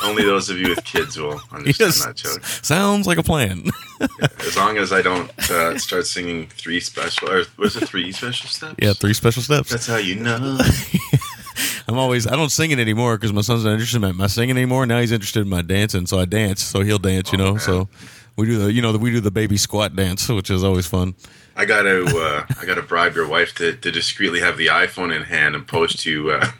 [0.06, 2.06] Only those of you with kids will understand Yes.
[2.06, 2.44] that joke.
[2.46, 3.66] Sounds like a plan.
[4.40, 8.48] As long as I don't uh, start singing three special, or was it three special
[8.50, 8.76] steps?
[8.82, 9.70] yeah, three special steps.
[9.70, 10.58] That's how you know.
[11.88, 12.26] I'm always.
[12.28, 14.86] I don't sing it anymore because my son's not interested in my singing anymore.
[14.86, 16.64] Now he's interested in my dancing, so I dance.
[16.64, 17.52] So he'll dance, you know.
[17.52, 17.60] man.
[17.60, 17.88] So
[18.36, 21.14] we do the, you know, we do the baby squat dance, which is always fun.
[21.56, 25.22] I gotta, uh, I gotta bribe your wife to, to discreetly have the iPhone in
[25.24, 26.32] hand and post you.
[26.32, 26.52] Uh,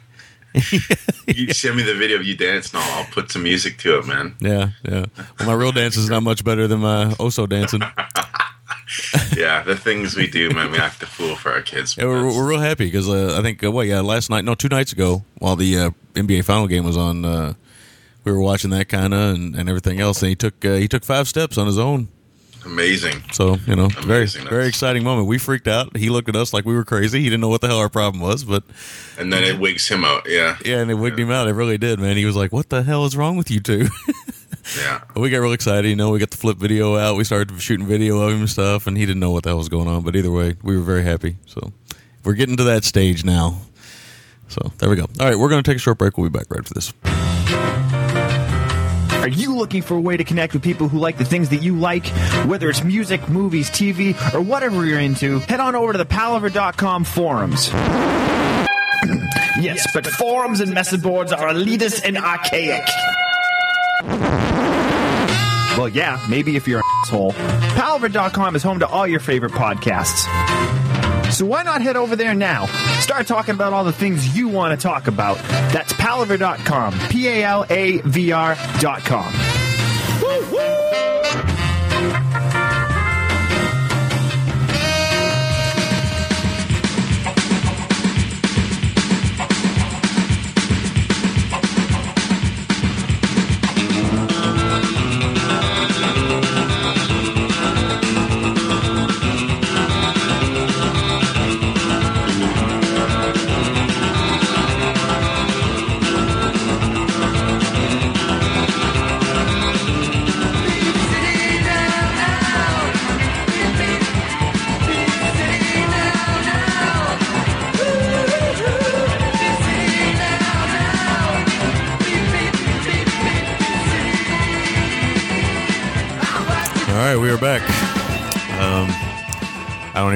[1.26, 2.80] you send me the video of you dancing.
[2.80, 4.34] I'll, I'll put some music to it, man.
[4.40, 5.06] Yeah, yeah.
[5.38, 7.82] Well, my real dance is not much better than my Oso dancing.
[9.36, 10.70] Yeah, the things we do, man.
[10.70, 11.96] We act the fool for our kids.
[11.96, 14.54] Yeah, we're, we're real happy because uh, I think uh, what yeah last night no
[14.54, 17.54] two nights ago while the uh, NBA final game was on uh,
[18.24, 20.86] we were watching that kind of and, and everything else and he took uh, he
[20.88, 22.08] took five steps on his own
[22.66, 23.22] Amazing.
[23.32, 24.42] so you know very Amazing.
[24.42, 25.28] very That's- exciting moment.
[25.28, 25.96] We freaked out.
[25.96, 27.18] He looked at us like we were crazy.
[27.20, 28.64] He didn't know what the hell our problem was but
[29.18, 30.24] And then it wigs him out.
[30.28, 31.48] Yeah, yeah and it wigged him out.
[31.48, 32.16] It really did man.
[32.16, 33.88] He was like what the hell is wrong with you two?
[34.76, 35.00] Yeah.
[35.14, 36.10] But we got real excited you know.
[36.10, 37.16] We got the flip video out.
[37.16, 39.58] We started shooting video of him and stuff and he didn't know what the hell
[39.58, 40.02] was going on.
[40.02, 41.36] But either way we were very happy.
[41.46, 41.72] So
[42.24, 43.60] we're getting to that stage now.
[44.48, 45.06] So there we go.
[45.20, 46.18] All right we're going to take a short break.
[46.18, 46.92] We'll be back right after this
[49.26, 51.56] Are you looking for a way to connect with people who like the things that
[51.56, 52.06] you like?
[52.46, 57.02] Whether it's music, movies, TV, or whatever you're into, head on over to the palaver.com
[57.02, 57.68] forums.
[59.58, 62.86] yes, but forums and message boards are elitist and archaic.
[65.76, 67.32] Well, yeah, maybe if you're an asshole.
[67.32, 70.28] Palaver.com is home to all your favorite podcasts.
[71.36, 72.64] So why not head over there now?
[73.00, 75.36] Start talking about all the things you want to talk about.
[75.70, 76.98] That's palaver.com.
[77.10, 79.45] P A L A V R.com.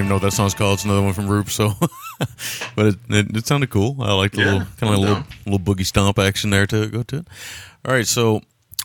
[0.01, 0.75] even know what that song's called.
[0.75, 1.73] It's another one from Roop, so
[2.77, 3.97] but it, it, it sounded cool.
[4.01, 7.03] I liked the Yeah, little kind of little little boogie stomp action there to go
[7.05, 7.29] to it.
[7.85, 8.41] All right, so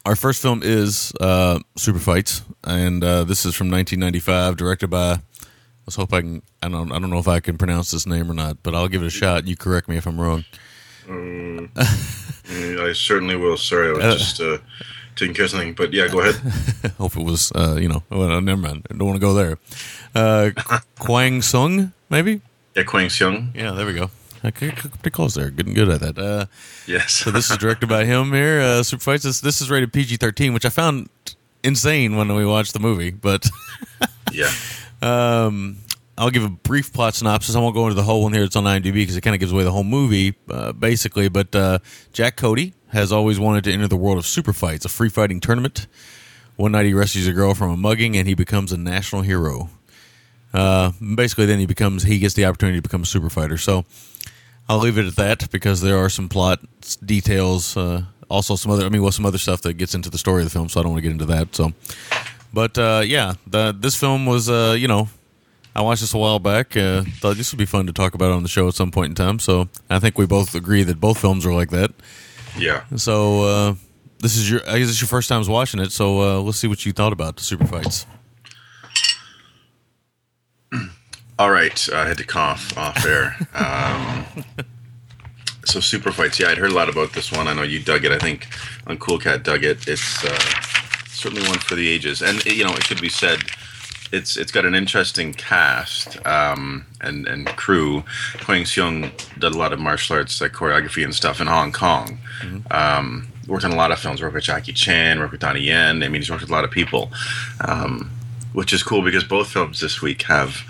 [0.05, 5.19] our first film is uh, Super Fights, and uh, this is from 1995, directed by.
[5.87, 6.41] Let's hope I can.
[6.63, 6.91] I don't.
[6.91, 9.07] I don't know if I can pronounce this name or not, but I'll give it
[9.07, 9.47] a shot.
[9.47, 10.43] You correct me if I'm wrong.
[11.07, 11.69] Mm,
[12.89, 13.57] I certainly will.
[13.57, 14.57] Sorry, I was Uh, just uh,
[15.15, 15.73] taking care of something.
[15.73, 16.35] But yeah, go ahead.
[16.97, 17.51] Hope it was.
[17.53, 18.03] Uh, you know.
[18.09, 18.85] Well, never mind.
[18.89, 19.57] I don't want to go there.
[20.13, 20.51] Uh,
[20.99, 22.41] Kwang Sung, maybe.
[22.75, 23.51] Yeah, Kwang Sung.
[23.55, 24.09] Yeah, there we go.
[24.43, 25.49] Okay, pretty close there.
[25.49, 26.17] Good, good at that.
[26.19, 26.45] Uh,
[26.85, 27.13] Yes.
[27.13, 28.61] so this is directed by him here.
[28.61, 29.23] Uh, Super Fights.
[29.23, 31.09] This, this is rated PG thirteen, which I found
[31.63, 33.09] insane when we watched the movie.
[33.09, 33.49] But
[34.31, 34.51] yeah.
[35.01, 35.77] um,
[36.17, 37.55] I'll give a brief plot synopsis.
[37.55, 38.43] I won't go into the whole one here.
[38.43, 41.27] It's on IMDb because it kind of gives away the whole movie, uh, basically.
[41.27, 41.79] But uh,
[42.13, 45.39] Jack Cody has always wanted to enter the world of super fights, a free fighting
[45.39, 45.87] tournament.
[46.55, 49.69] One night he rescues a girl from a mugging, and he becomes a national hero.
[50.53, 53.57] Uh, basically, then he becomes he gets the opportunity to become a super fighter.
[53.57, 53.83] So
[54.69, 56.59] I'll leave it at that because there are some plot
[57.05, 58.85] details, uh, also some other.
[58.85, 60.69] I mean, well, some other stuff that gets into the story of the film.
[60.69, 61.53] So I don't want to get into that.
[61.53, 61.73] So,
[62.53, 65.09] but uh, yeah, the, this film was, uh, you know,
[65.75, 66.77] I watched this a while back.
[66.77, 69.09] Uh, thought this would be fun to talk about on the show at some point
[69.09, 69.39] in time.
[69.39, 71.91] So I think we both agree that both films are like that.
[72.57, 72.83] Yeah.
[72.95, 73.75] So uh,
[74.19, 75.91] this is your, I guess it's your first time watching it.
[75.91, 78.05] So uh, let's see what you thought about the super fights.
[81.39, 83.35] All right, I had to cough off air.
[83.53, 84.25] Um,
[85.65, 86.39] so super fights.
[86.39, 87.47] Yeah, I'd heard a lot about this one.
[87.47, 88.11] I know you dug it.
[88.11, 88.47] I think
[88.87, 89.87] on Cool Cat dug it.
[89.87, 90.39] It's uh,
[91.09, 92.21] certainly one for the ages.
[92.21, 93.39] And you know, it should be said,
[94.11, 98.03] it's it's got an interesting cast um, and and crew.
[98.41, 102.19] Huang Seung did a lot of martial arts like choreography and stuff in Hong Kong.
[102.71, 104.21] Um, worked on a lot of films.
[104.21, 105.19] Worked with Jackie Chan.
[105.19, 106.03] Worked with Donnie Yen.
[106.03, 107.11] I mean, he's worked with a lot of people,
[107.61, 108.11] um,
[108.53, 110.61] which is cool because both films this week have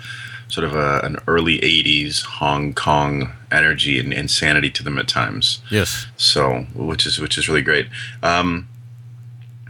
[0.48, 5.60] sort of a, an early 80s Hong Kong energy and insanity to them at times.
[5.70, 6.06] Yes.
[6.16, 7.88] So, which is which is really great.
[8.22, 8.68] Um,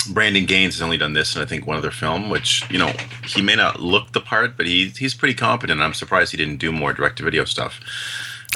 [0.07, 2.93] Brandon Gaines has only done this and I think one other film, which you know
[3.25, 5.81] he may not look the part, but he he's pretty competent.
[5.81, 7.81] I'm surprised he didn't do more direct to video stuff.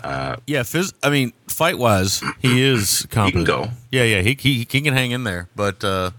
[0.03, 3.47] Yeah, phys- I mean, fight wise, he is competent.
[3.47, 3.69] go.
[3.91, 6.11] Yeah, yeah, he, he he can hang in there, but uh,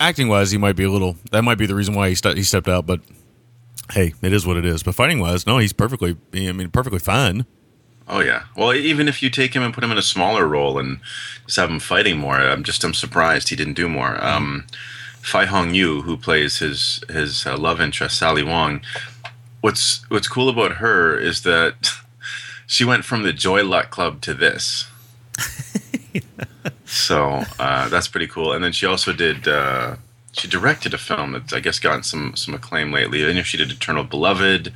[0.00, 1.16] acting wise, he might be a little.
[1.30, 2.86] That might be the reason why he st- he stepped out.
[2.86, 3.00] But
[3.92, 4.82] hey, it is what it is.
[4.82, 6.16] But fighting wise, no, he's perfectly.
[6.34, 7.46] I mean, perfectly fine.
[8.08, 8.44] Oh yeah.
[8.56, 11.00] Well, even if you take him and put him in a smaller role and
[11.44, 14.22] just have him fighting more, I'm just I'm surprised he didn't do more.
[14.24, 14.66] Um,
[15.20, 18.80] Fai Hong Yu, who plays his his uh, love interest Sally Wong,
[19.60, 21.90] what's what's cool about her is that
[22.66, 24.88] she went from the Joy Luck Club to this.
[26.84, 28.52] so uh, that's pretty cool.
[28.52, 29.48] And then she also did.
[29.48, 29.96] Uh,
[30.30, 33.26] she directed a film that's I guess gotten some some acclaim lately.
[33.26, 34.72] I know she did Eternal Beloved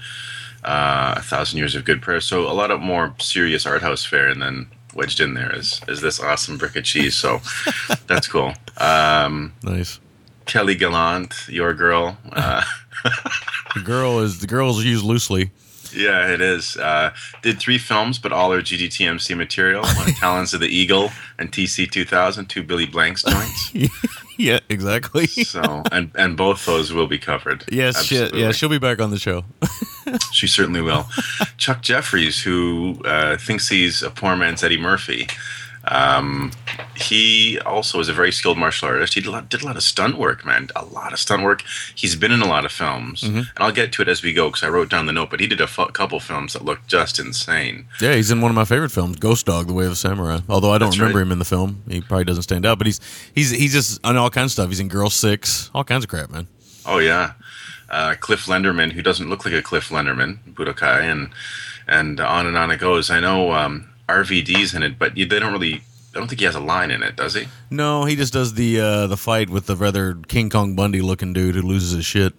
[0.65, 2.21] uh, a thousand years of good prayer.
[2.21, 5.81] So a lot of more serious art house fare, and then wedged in there is
[5.89, 7.15] is this awesome brick of cheese.
[7.17, 7.41] So
[8.07, 8.55] that's cool.
[8.77, 10.01] Um, Nice.
[10.47, 12.19] Kelly Gallant, your girl.
[12.33, 12.63] Uh,
[13.77, 15.53] The girl is the girl's used loosely.
[15.95, 16.77] yeah, it is.
[16.77, 19.83] Uh, did three films, but all are GGTMC material.
[19.85, 23.73] One, Talons of the Eagle and TC 2000, two Billy Blanks joints.
[24.37, 25.27] yeah, exactly.
[25.29, 27.65] So and and both those will be covered.
[27.71, 28.35] yes, shit.
[28.35, 29.45] Yeah, she'll be back on the show.
[30.33, 31.07] She certainly will.
[31.57, 35.29] Chuck Jeffreys, who uh, thinks he's a poor man's Eddie Murphy,
[35.85, 36.53] um,
[36.95, 39.15] he also is a very skilled martial artist.
[39.15, 40.69] He did a, lot, did a lot of stunt work, man.
[40.77, 41.63] A lot of stunt work.
[41.95, 43.37] He's been in a lot of films, Mm-hmm.
[43.39, 45.31] and I'll get to it as we go because I wrote down the note.
[45.31, 47.87] But he did a fu- couple films that looked just insane.
[48.01, 50.41] Yeah, he's in one of my favorite films, Ghost Dog: The Way of the Samurai.
[50.51, 51.27] Although I don't That's remember right.
[51.27, 52.77] him in the film, he probably doesn't stand out.
[52.77, 53.01] But he's
[53.35, 54.69] he's he's just on all kinds of stuff.
[54.69, 56.47] He's in Girl Six, all kinds of crap, man.
[56.85, 57.33] Oh yeah,
[57.91, 61.31] uh, Cliff Lenderman, who doesn't look like a Cliff Lenderman, Budokai, and
[61.87, 63.11] and on and on it goes.
[63.11, 65.83] I know um, RVD's in it, but they don't really.
[66.15, 67.47] I don't think he has a line in it, does he?
[67.71, 71.33] No, he just does the uh, the fight with the rather King Kong Bundy looking
[71.33, 72.35] dude who loses his shit.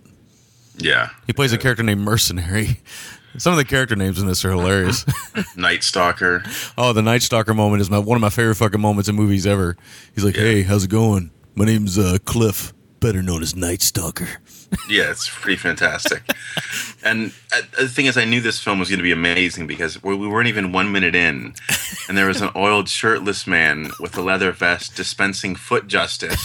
[0.77, 1.09] Yeah.
[1.27, 2.79] He plays a character named Mercenary.
[3.37, 5.05] Some of the character names in this are hilarious.
[5.55, 6.43] Night Stalker.
[6.77, 9.47] oh, the Night Stalker moment is my one of my favorite fucking moments in movies
[9.47, 9.77] ever.
[10.13, 11.31] He's like, "Hey, how's it going?
[11.55, 14.27] My name's uh, Cliff, better known as Night Stalker."
[14.89, 16.23] Yeah, it's pretty fantastic.
[17.03, 20.01] and uh, the thing is, I knew this film was going to be amazing because
[20.01, 21.53] we we weren't even one minute in,
[22.07, 26.41] and there was an oiled, shirtless man with a leather vest dispensing foot justice.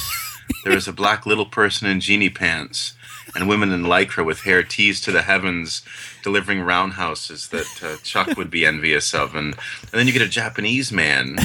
[0.64, 2.94] There was a black little person in genie pants,
[3.34, 5.82] and women in lycra with hair teased to the heavens,
[6.22, 9.34] delivering roundhouses that uh, Chuck would be envious of.
[9.34, 11.36] And, and then you get a Japanese man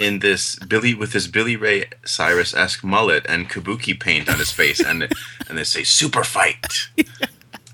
[0.00, 4.50] in this Billy with his Billy Ray Cyrus esque mullet and kabuki paint on his
[4.50, 5.02] face, and
[5.48, 6.66] and they say super fight.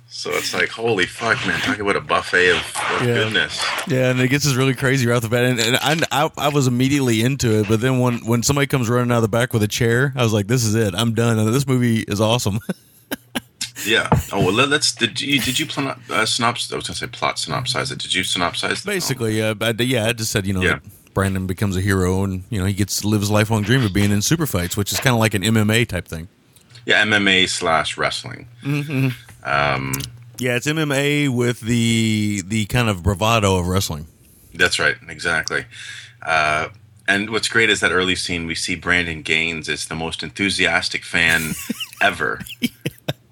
[0.08, 1.60] So it's like holy fuck, man!
[1.60, 3.14] Talk about a buffet of, of Yeah.
[3.14, 3.62] goodness.
[3.86, 5.44] Yeah, and it gets us really crazy right off the bat.
[5.44, 5.76] And, and
[6.10, 9.16] I, I, I was immediately into it, but then when when somebody comes running out
[9.16, 10.94] of the back with a chair, I was like, "This is it.
[10.94, 12.60] I'm done." And this movie is awesome.
[13.84, 14.08] Yeah.
[14.32, 16.72] Oh well, let, us Did you did you plan uh, synops?
[16.72, 17.98] I was gonna say plot synopsize it.
[17.98, 18.84] Did you synopsize?
[18.84, 20.78] Basically, yeah, but yeah, I just said you know Yeah.
[20.80, 20.82] that
[21.16, 23.94] Brandon becomes a hero, and you know he gets to live his lifelong dream of
[23.94, 26.28] being in super fights, which is kind of like an MMA type thing.
[26.84, 28.46] Yeah, MMA slash wrestling.
[30.38, 34.08] Yeah, it's MMA with the the kind of bravado of wrestling.
[34.52, 35.64] That's right, exactly.
[36.20, 36.68] Uh,
[37.08, 41.02] and what's great is that early scene we see Brandon Gaines is the most enthusiastic
[41.02, 41.52] fan
[42.02, 42.40] ever,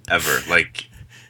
[0.08, 0.38] ever.
[0.48, 0.86] Like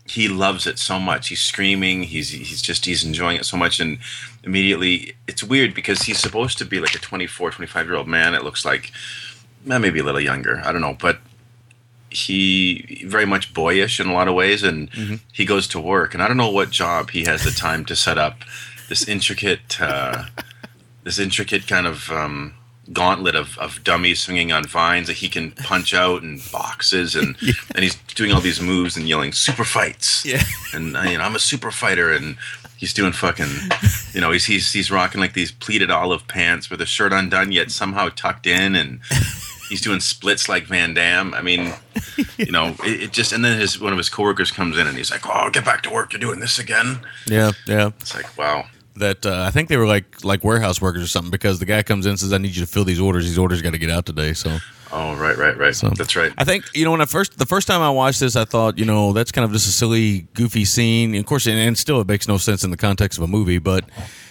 [0.07, 1.31] he loves it so much.
[1.31, 2.05] He's screaming.
[2.05, 3.81] He's he's just he's enjoying it so much.
[3.81, 3.99] And
[4.45, 8.35] immediately, it's weird because he's supposed to be like a 24, 25 year old man.
[8.35, 8.93] It looks like
[9.65, 10.61] maybe a little younger.
[10.65, 11.19] I don't know, but
[12.11, 14.89] he very much boyish in a lot of ways and
[15.33, 17.97] he goes to work and i don't know what job he has the time to
[17.97, 18.39] set up
[18.89, 20.25] this intricate uh,
[21.03, 22.55] this intricate kind of um,
[22.93, 27.37] gauntlet of, of dummies swinging on vines that he can punch out and boxes and
[27.75, 30.43] and he's doing all these moves and yelling super fights Yeah.
[30.73, 32.37] and uh, you know i'm a super fighter and
[32.85, 33.49] he's doing fucking
[34.13, 37.51] you know he's he's, he's rocking like these pleated olive pants with a shirt undone
[37.51, 39.01] yet somehow tucked in and
[39.71, 41.33] he's doing splits like Van Damme.
[41.33, 41.73] I mean,
[42.37, 44.99] you know, it, it just and then his one of his coworkers comes in and
[44.99, 46.13] he's like, "Oh, get back to work!
[46.13, 47.91] You're doing this again." Yeah, yeah.
[48.01, 51.31] It's like, wow, That uh, I think they were like like warehouse workers or something
[51.31, 53.25] because the guy comes in and says, "I need you to fill these orders.
[53.25, 54.59] These orders got to get out today." So
[54.93, 55.75] oh, right, right, right.
[55.75, 56.33] So That's right.
[56.39, 58.79] I think you know when I first the first time I watched this, I thought
[58.79, 61.11] you know that's kind of just a silly, goofy scene.
[61.11, 63.27] And Of course, and, and still it makes no sense in the context of a
[63.29, 63.59] movie.
[63.59, 63.85] But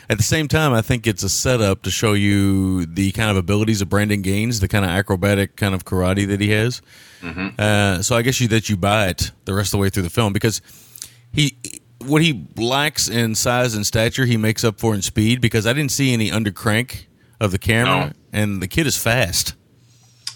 [0.09, 3.37] at the same time, I think it's a setup to show you the kind of
[3.37, 6.81] abilities of Brandon Gaines, the kind of acrobatic kind of karate that he has.
[7.59, 10.03] Uh, so I guess you that you buy it the rest of the way through
[10.03, 10.61] the film because
[12.05, 15.73] what he lacks in size and stature, he makes up for in speed because I
[15.73, 17.05] didn't see any undercrank
[17.39, 18.13] of the camera, No.
[18.31, 19.53] and the kid is fast.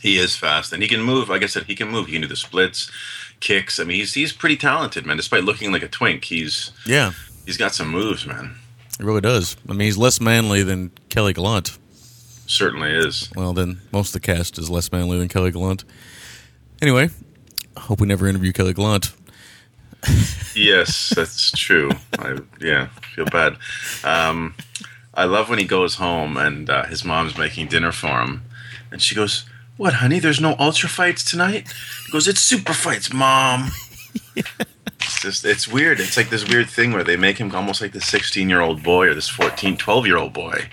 [0.02, 1.30] He is fast and he can move.
[1.30, 2.06] Like I said, he can move.
[2.08, 2.90] He can do the splits,
[3.40, 3.80] kicks.
[3.80, 5.18] I mean, he's he's pretty talented, man.
[5.18, 7.12] Despite looking like a twink, he's Yeah.
[7.46, 8.56] he's got some moves, man.
[8.98, 9.56] He really does.
[9.68, 11.78] I mean, he's less manly than Kelly Gallant.
[12.46, 13.30] Certainly is.
[13.36, 15.84] Well, then most of the cast is less manly than Kelly Gallant.
[16.82, 17.10] Anyway,
[17.76, 19.12] I hope we never interview Kelly Gallant.
[20.56, 21.92] Yes, that's true.
[22.18, 23.58] I yeah, feel bad.
[24.04, 24.56] Um,
[25.14, 28.44] I love when he goes home and uh, his mom's making dinner for him,
[28.92, 29.46] and she goes,
[29.78, 30.20] "What, honey?
[30.20, 31.72] There's no ultra fights tonight?"
[32.06, 33.72] He goes, "It's super fights, mom."
[35.00, 36.02] It's just it's weird.
[36.02, 38.84] It's like this weird thing where they make him almost like this 16 year old
[38.84, 40.68] boy or this 14, 12 year old boy.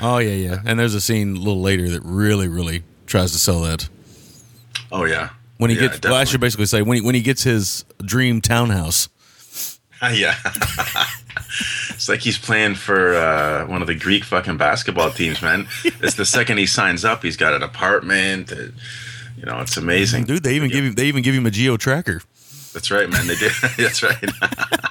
[0.00, 0.58] Oh yeah, yeah.
[0.64, 3.88] And there's a scene a little later that really, really tries to sell that.
[4.90, 7.22] Oh yeah, When he Yeah, gets, well, I should basically say when he when he
[7.22, 9.08] gets his dream townhouse.
[10.12, 10.34] yeah.
[11.90, 15.66] it's like he's playing for uh, one of the Greek fucking basketball teams, man.
[16.02, 18.52] It's the second he signs up, he's got an apartment.
[18.52, 18.56] uh,
[19.36, 21.76] you know, it's amazing, Dude, they even give him they even give him a geo
[21.76, 22.20] tracker.
[22.72, 23.26] That's right, man.
[23.26, 23.52] They did.
[23.78, 24.22] That's right.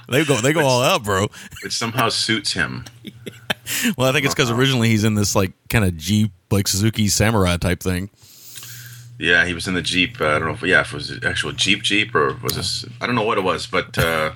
[0.09, 1.27] They go they go all out, bro.
[1.63, 2.85] Which somehow suits him.
[3.97, 7.07] Well, I think it's because originally he's in this like kind of Jeep like Suzuki
[7.07, 8.09] Samurai type thing.
[9.17, 10.19] Yeah, he was in the Jeep.
[10.19, 12.55] Uh, I don't know if yeah, if it was an actual Jeep Jeep or was
[12.55, 12.85] this?
[12.99, 14.33] I don't know what it was, but uh,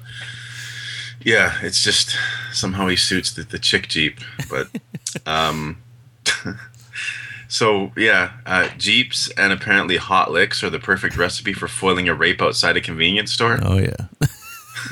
[1.21, 2.15] yeah, it's just
[2.51, 4.19] somehow he suits the, the chick Jeep.
[4.49, 4.69] But
[5.25, 5.81] um,
[7.47, 12.13] so yeah, uh, Jeeps and apparently hot licks are the perfect recipe for foiling a
[12.13, 13.59] rape outside a convenience store.
[13.61, 14.07] Oh yeah.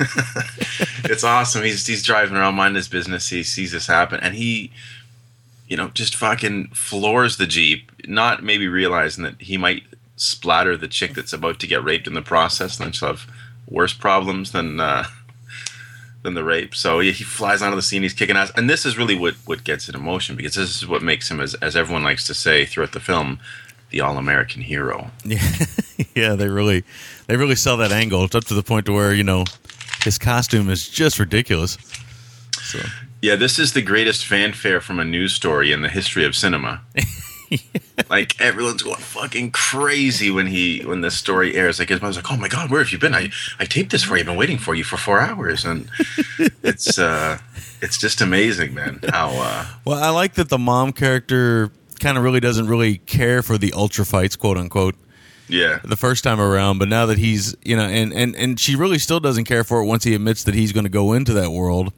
[1.04, 1.64] it's awesome.
[1.64, 3.28] He's he's driving around minding his business.
[3.28, 4.70] He sees this happen, and he,
[5.68, 9.82] you know, just fucking floors the jeep, not maybe realizing that he might
[10.16, 13.26] splatter the chick that's about to get raped in the process, and then she'll have
[13.68, 15.04] worse problems than uh,
[16.22, 16.74] than the rape.
[16.74, 18.02] So he, he flies onto the scene.
[18.02, 20.76] He's kicking ass, and this is really what what gets it in motion because this
[20.76, 23.38] is what makes him, as as everyone likes to say throughout the film,
[23.90, 25.10] the all American hero.
[25.24, 25.66] Yeah,
[26.14, 26.84] yeah, they really,
[27.26, 28.22] they really sell that angle.
[28.24, 29.44] It's up to the point to where you know
[30.04, 31.76] his costume is just ridiculous.
[32.62, 32.78] So
[33.20, 36.82] Yeah, this is the greatest fanfare from a news story in the history of cinema.
[38.10, 41.78] like everyone's going fucking crazy when he when this story airs.
[41.78, 43.14] Like his mom's like, "Oh my god, where have you been?
[43.14, 44.20] I I taped this for you.
[44.20, 45.88] I've been waiting for you for four hours." And
[46.62, 47.38] it's uh,
[47.80, 49.00] it's just amazing, man.
[49.08, 53.42] How uh, well, I like that the mom character kind of really doesn't really care
[53.42, 54.94] for the ultra fights, quote unquote,
[55.48, 56.78] yeah, the first time around.
[56.78, 59.80] But now that he's you know, and and and she really still doesn't care for
[59.80, 61.92] it once he admits that he's going to go into that world.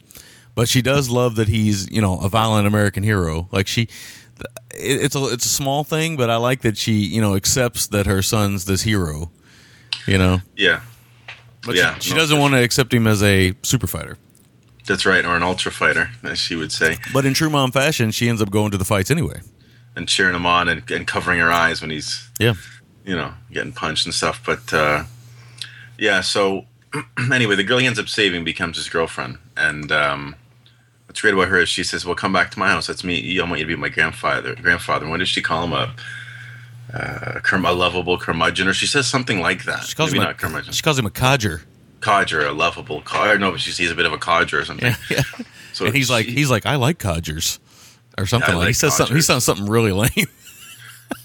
[0.60, 3.48] But she does love that he's you know a violent American hero.
[3.50, 3.88] Like she.
[4.74, 7.86] it, it's a it's a small thing, but I like that she you know accepts
[7.86, 9.30] that her son's this hero.
[10.06, 10.82] You know, Yeah,
[11.64, 14.18] but Yeah, she, she no, doesn't want to accept him as a super fighter.
[14.86, 18.10] that's right, or an ultra fighter, as she would say, But in true mom fashion,
[18.10, 19.40] she ends up going to the fights anyway.
[19.96, 22.54] and cheering him on and, and covering her eyes when he's Yeah.
[23.06, 24.42] you know, getting punched and stuff.
[24.44, 25.04] But uh,
[25.98, 26.66] yeah, so
[27.32, 29.38] anyway, the girl he ends up saving becomes his girlfriend.
[29.56, 30.34] And um,
[31.10, 32.86] what's great about her is she says, "Well, come back to my house.
[32.86, 33.40] That's me.
[33.40, 35.08] I want you to be my grandfather." Grandfather.
[35.08, 35.72] When does she call him?
[35.72, 35.92] A
[36.94, 39.82] uh, curm- a lovable curmudgeon, or she says something like that.
[39.84, 40.72] She calls Maybe him not a, curmudgeon.
[40.72, 41.62] she calls him a codger.
[42.00, 43.38] Codger, a lovable codger.
[43.38, 44.94] No, but she sees a bit of a codger or something.
[45.10, 45.22] Yeah.
[45.72, 47.58] So and he's like he's like I like codgers
[48.18, 48.62] or something I like.
[48.62, 49.16] He like says something.
[49.16, 49.26] He codgers.
[49.26, 50.26] says something really lame.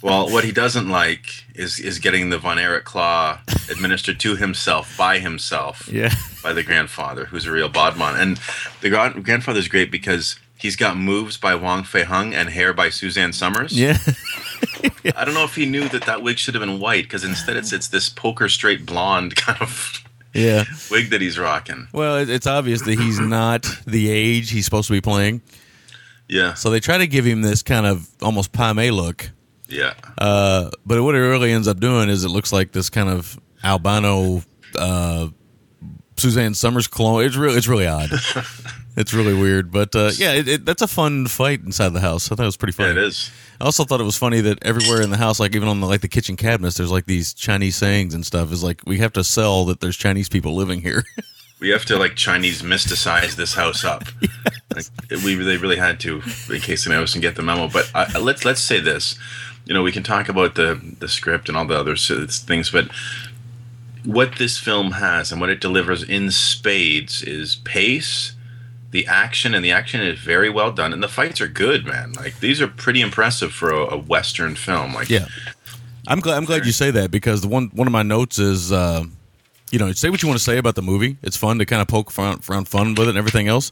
[0.02, 3.40] Well, what he doesn't like is is getting the Von Erich claw
[3.72, 5.90] administered to himself by himself.
[5.92, 6.14] yeah.
[6.44, 8.16] by the grandfather, who's a real bodman.
[8.20, 8.40] And
[8.82, 12.90] the grand- grandfather's great because he's got moves by Wong Fei Hung and hair by
[12.90, 13.72] Suzanne Somers.
[13.78, 13.98] Yeah.
[15.16, 17.58] I don't know if he knew that that wig should have been white because instead
[17.58, 20.66] it's it's this poker straight blonde kind of Yeah.
[20.92, 21.88] wig that he's rocking.
[21.94, 25.42] Well, it's obvious that he's not the age he's supposed to be playing.
[26.28, 29.30] Yeah, So they try to give him this kind of almost Pai Mei look.
[29.68, 33.10] Yeah, Uh, but what it really ends up doing is it looks like this kind
[33.10, 34.44] of albino
[34.78, 35.28] uh,
[36.18, 37.24] Suzanne Somers clone.
[37.24, 38.10] It's really it's really odd.
[38.96, 42.32] it's really weird, but uh, yeah, it, it, that's a fun fight inside the house.
[42.32, 42.90] I thought it was pretty yeah.
[42.90, 43.00] funny.
[43.00, 43.32] It is.
[43.60, 45.88] I also thought it was funny that everywhere in the house, like even on the
[45.88, 48.52] like the kitchen cabinets, there's like these Chinese sayings and stuff.
[48.52, 51.04] Is like we have to sell that there's Chinese people living here.
[51.58, 54.04] We have to like Chinese mysticize this house up.
[54.76, 54.86] Like
[55.24, 57.70] we they really had to in case they notice and get the memo.
[57.70, 59.18] But uh, let's let's say this.
[59.66, 62.90] You know, we can talk about the the script and all the other things, but
[64.04, 68.34] what this film has and what it delivers in spades is pace,
[68.92, 72.14] the action, and the action is very well done, and the fights are good, man.
[72.14, 74.94] Like these are pretty impressive for a, a western film.
[74.94, 75.28] Like Yeah.
[76.08, 76.38] I'm glad.
[76.38, 79.04] I'm glad you say that because the one one of my notes is, uh,
[79.72, 81.18] you know, say what you want to say about the movie.
[81.24, 83.72] It's fun to kind of poke around, around fun with it and everything else,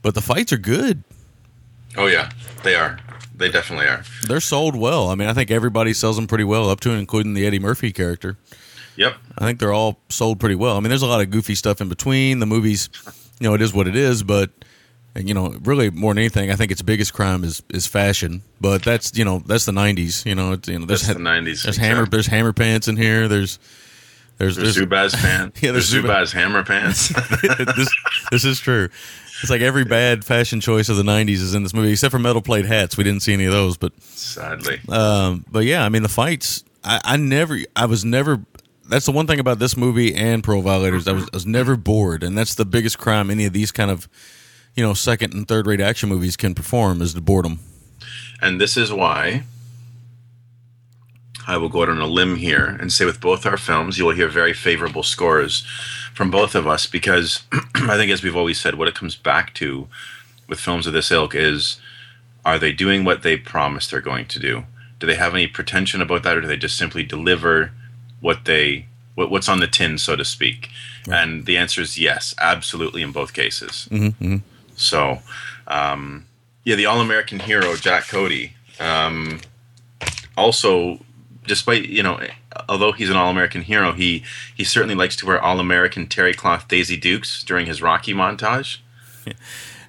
[0.00, 1.04] but the fights are good.
[1.96, 2.30] oh yeah,
[2.62, 2.98] they are.
[3.38, 4.02] They definitely are.
[4.26, 5.08] They're sold well.
[5.08, 7.60] I mean, I think everybody sells them pretty well, up to and including the Eddie
[7.60, 8.36] Murphy character.
[8.96, 9.14] Yep.
[9.38, 10.76] I think they're all sold pretty well.
[10.76, 12.40] I mean, there's a lot of goofy stuff in between.
[12.40, 12.88] The movies,
[13.38, 14.50] you know, it is what it is, but
[15.14, 18.42] and, you know, really more than anything, I think its biggest crime is is fashion.
[18.60, 20.26] But that's you know that's the '90s.
[20.26, 22.16] You know, it's, you know there's That's the 90s, There's hammer exactly.
[22.16, 23.28] there's hammer pants in here.
[23.28, 23.58] There's
[24.38, 25.62] there's There's there's, Zubaz pants.
[25.62, 27.08] Yeah, there's there's Zubaz hammer pants.
[27.76, 27.94] this
[28.30, 28.88] this is true.
[29.40, 32.18] It's like every bad fashion choice of the '90s is in this movie, except for
[32.18, 32.96] metal plate hats.
[32.96, 34.80] We didn't see any of those, but Sadly.
[34.88, 36.64] um, but yeah, I mean the fights.
[36.82, 38.42] I, I never, I was never.
[38.88, 41.06] That's the one thing about this movie and Parole Violators.
[41.06, 43.90] I was, I was never bored, and that's the biggest crime any of these kind
[43.90, 44.08] of,
[44.74, 47.60] you know, second and third rate action movies can perform is the boredom.
[48.40, 49.42] And this is why
[51.48, 54.04] I will go out on a limb here and say with both our films, you
[54.04, 55.66] will hear very favorable scores
[56.12, 57.44] from both of us because
[57.74, 59.88] I think, as we've always said, what it comes back to
[60.46, 61.80] with films of this ilk is
[62.44, 64.64] are they doing what they promised they're going to do?
[64.98, 67.72] Do they have any pretension about that, or do they just simply deliver
[68.20, 70.68] what they what, what's on the tin, so to speak?
[71.10, 73.88] And the answer is yes, absolutely in both cases.
[74.76, 75.20] So,
[75.66, 76.26] um,
[76.64, 78.52] yeah, the All American hero Jack Cody.
[78.78, 79.40] Um,
[80.36, 81.00] also,
[81.48, 82.20] despite you know,
[82.68, 84.24] although he's an All American hero, he
[84.54, 88.78] he certainly likes to wear All American terry cloth Daisy Dukes during his Rocky montage.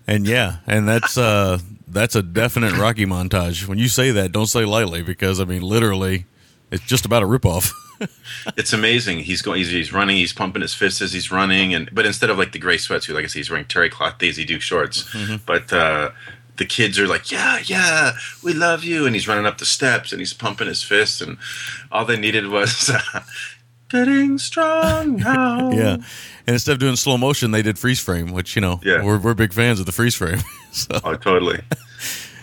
[0.07, 3.68] And yeah, and that's uh that's a definite Rocky montage.
[3.68, 6.26] When you say that, don't say lightly because I mean literally,
[6.72, 7.72] it's just about a ripoff.
[8.55, 9.20] It's amazing.
[9.20, 9.57] He's going.
[9.57, 10.16] He's, he's running.
[10.16, 13.14] He's pumping his fists as he's running, and but instead of like the gray sweatsuit,
[13.14, 15.03] like I said, he's wearing terry cloth Daisy Duke shorts.
[15.45, 16.12] But uh,
[16.60, 18.12] the kids are like, "Yeah, yeah,
[18.43, 21.38] we love you," and he's running up the steps and he's pumping his fists, and
[21.91, 23.22] all they needed was uh,
[23.89, 25.72] getting strong now.
[25.72, 26.03] yeah, and
[26.53, 29.03] instead of doing slow motion, they did freeze frame, which you know Yeah.
[29.03, 30.39] we're we're big fans of the freeze frame.
[30.72, 31.60] so Oh, totally,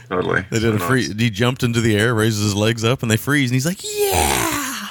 [0.09, 0.45] totally.
[0.51, 1.13] they did a So, no, free.
[1.15, 3.81] He jumped into the air, raises his legs up, and they freeze, and he's like,
[3.85, 4.89] "Yeah."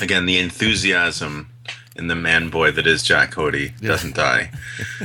[0.00, 1.48] again the enthusiasm
[1.96, 4.50] in the man boy that is Jack Cody doesn't die,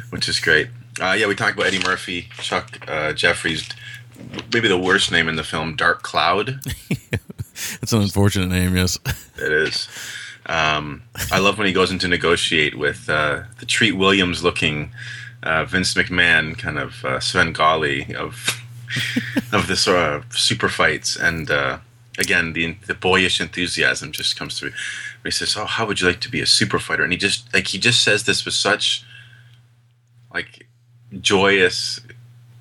[0.10, 0.68] which is great.
[1.02, 3.68] Uh, yeah, we talked about Eddie Murphy, Chuck uh, Jeffreys,
[4.54, 6.60] maybe the worst name in the film, Dark Cloud.
[7.82, 8.97] It's an unfortunate name, yes.
[9.38, 9.88] It is.
[10.45, 14.91] Um, I love when he goes in to negotiate with uh, the Treat Williams looking
[15.43, 18.62] uh, Vince McMahon, kind of uh, Svengali of
[19.52, 21.80] of the sort of super fights, and uh,
[22.18, 24.74] again the the boyish enthusiasm just comes through.
[25.24, 27.54] He says, "Oh, how would you like to be a super fighter?" And he just
[27.54, 29.04] like he just says this with such
[30.34, 30.68] like
[31.20, 31.99] joyous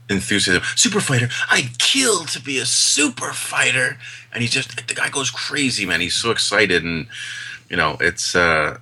[0.09, 0.63] enthusiasm.
[0.77, 3.99] Super fighter, I'd kill to be a super fighter.
[4.33, 6.01] And he just the guy goes crazy, man.
[6.01, 7.07] He's so excited, and
[7.69, 8.79] you know, it's uh,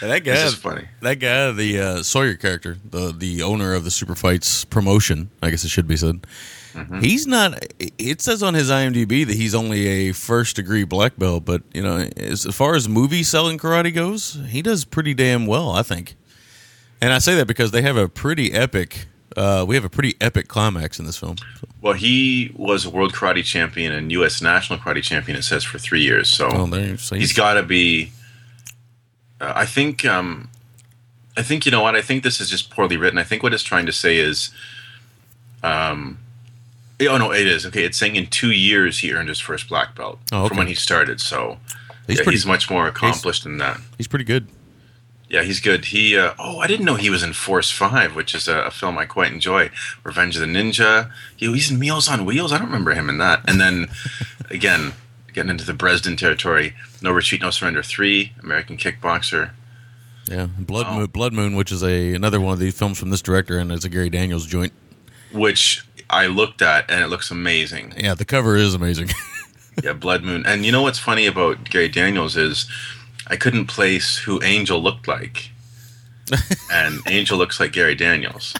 [0.00, 0.88] that guy, it's just funny.
[1.02, 5.50] that guy, the uh, Sawyer character, the the owner of the Super Fights promotion, I
[5.50, 6.26] guess it should be said.
[6.74, 7.00] Mm-hmm.
[7.00, 7.64] He's not.
[7.78, 11.82] It says on his IMDb that he's only a first degree black belt, but you
[11.82, 16.16] know, as far as movie selling karate goes, he does pretty damn well, I think.
[17.02, 19.06] And I say that because they have a pretty epic.
[19.36, 21.36] Uh, we have a pretty epic climax in this film.
[21.38, 24.40] So, Well, he was a world karate champion and U.S.
[24.40, 25.36] national karate champion.
[25.36, 28.12] It says for three years, so oh, he's got to be.
[29.40, 30.04] Uh, I think.
[30.04, 30.48] Um,
[31.36, 31.96] I think you know what.
[31.96, 33.18] I think this is just poorly written.
[33.18, 34.50] I think what it's trying to say is.
[35.62, 36.18] Um,
[37.00, 37.84] oh no, it is okay.
[37.84, 40.48] It's saying in two years he earned his first black belt Oh, okay.
[40.48, 41.20] from when he started.
[41.20, 41.58] So
[42.06, 43.80] He's yeah, pretty- he's much more accomplished than that.
[43.98, 44.46] he's pretty good.
[45.32, 45.86] Yeah, he's good.
[45.86, 48.70] He uh, oh, I didn't know he was in Force Five, which is a, a
[48.70, 49.70] film I quite enjoy.
[50.04, 51.10] Revenge of the Ninja.
[51.36, 52.52] He, he's in Meals on Wheels.
[52.52, 53.40] I don't remember him in that.
[53.48, 53.88] And then
[54.50, 54.92] again,
[55.32, 56.74] getting into the Dresden territory.
[57.00, 58.32] No Retreat, No Surrender Three.
[58.42, 59.52] American Kickboxer.
[60.30, 60.96] Yeah, Blood Oh.
[60.98, 63.72] Moon, Blood Moon, which is a another one of these films from this director, and
[63.72, 64.72] it's a Gary Daniels joint.
[65.32, 67.94] which I looked at and it looks amazing.
[67.96, 69.08] Yeah, the cover is amazing.
[69.82, 70.44] yeah, Blood Moon.
[70.44, 72.70] And you know what's funny about Gary Daniels is
[73.32, 75.50] I couldn't place who Angel looked like.
[76.70, 78.52] and Angel looks like Gary Daniels.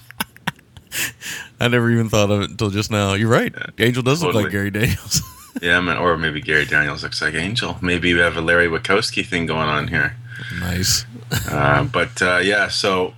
[1.61, 3.12] I never even thought of it until just now.
[3.12, 3.55] You're right.
[3.79, 5.20] Angel does look like Gary Daniels.
[5.61, 7.77] Yeah, man, or maybe Gary Daniels looks like Angel.
[7.83, 10.16] Maybe we have a Larry Wachowski thing going on here.
[10.59, 11.05] nice.
[11.47, 13.12] Uh, but uh, yeah, so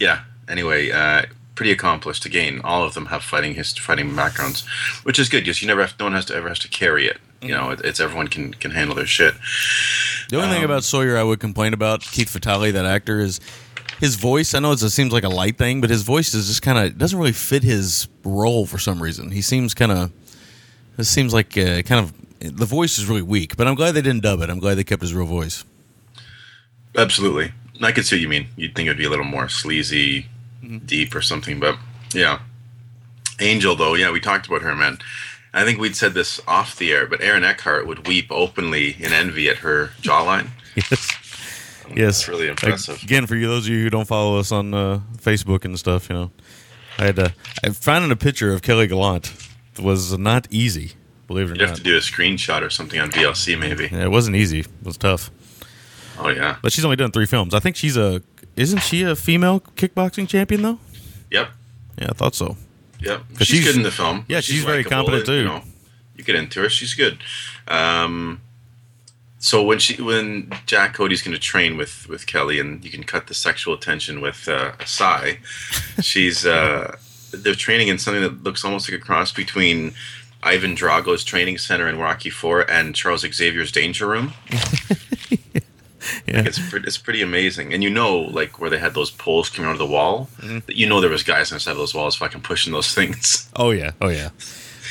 [0.00, 0.22] yeah.
[0.48, 1.22] Anyway, uh,
[1.54, 2.26] pretty accomplished.
[2.26, 4.66] Again, all of them have fighting hist- fighting backgrounds,
[5.04, 7.06] which is good because you never have, no one has to ever has to carry
[7.06, 7.18] it.
[7.40, 9.34] You know, it, it's everyone can can handle their shit.
[10.30, 13.40] The only thing about Sawyer I would complain about Keith Vitale, that actor, is
[14.00, 14.54] his voice.
[14.54, 16.78] I know it's, it seems like a light thing, but his voice is just kind
[16.78, 19.30] of doesn't really fit his role for some reason.
[19.30, 20.12] He seems kind of.
[20.98, 24.02] It seems like uh, kind of the voice is really weak, but I'm glad they
[24.02, 24.50] didn't dub it.
[24.50, 25.64] I'm glad they kept his real voice.
[26.96, 28.48] Absolutely, I could see what you mean.
[28.56, 30.26] You'd think it'd be a little more sleazy,
[30.86, 31.78] deep or something, but
[32.12, 32.40] yeah.
[33.40, 34.98] Angel, though, yeah, we talked about her, man.
[35.58, 39.12] I think we'd said this off the air, but Aaron Eckhart would weep openly in
[39.12, 40.48] envy at her jawline.
[40.76, 41.10] Yes.
[41.96, 43.02] Yes, It's really impressive.
[43.02, 46.10] Again, for you, those of you who don't follow us on uh, Facebook and stuff,
[46.10, 46.30] you know,
[46.98, 47.32] I had to,
[47.64, 49.32] I finding a picture of Kelly Gallant
[49.80, 50.92] was not easy.
[51.26, 51.60] Believe it or not.
[51.60, 53.88] You'd have to do a screenshot or something on VLC, maybe.
[53.90, 54.60] Yeah, it wasn't easy.
[54.60, 55.30] It was tough.
[56.18, 56.56] Oh yeah.
[56.62, 57.54] But she's only done three films.
[57.54, 58.22] I think she's a.
[58.56, 60.78] Isn't she a female kickboxing champion though?
[61.30, 61.48] Yep.
[61.98, 62.56] Yeah, I thought so.
[63.00, 63.22] Yep.
[63.38, 64.24] She's, she's- good in the film.
[64.28, 65.34] yeah, she's very likable, competent, too.
[65.34, 65.62] You, know,
[66.16, 66.68] you get into her.
[66.68, 67.18] She's good.
[67.68, 68.40] Um,
[69.40, 73.04] so when she when Jack Cody's going to train with with Kelly, and you can
[73.04, 75.38] cut the sexual tension with uh, a sigh.
[76.02, 76.96] She's uh,
[77.32, 79.92] they're training in something that looks almost like a cross between
[80.42, 84.32] Ivan Drago's training center in Rocky Four and Charles Xavier's Danger Room.
[86.28, 86.42] Yeah.
[86.46, 89.68] It's pretty, it's pretty amazing, and you know, like where they had those poles coming
[89.68, 90.58] out of the wall, Mm-hmm.
[90.68, 93.50] you know there was guys inside of those walls fucking pushing those things.
[93.56, 94.30] Oh yeah, oh yeah,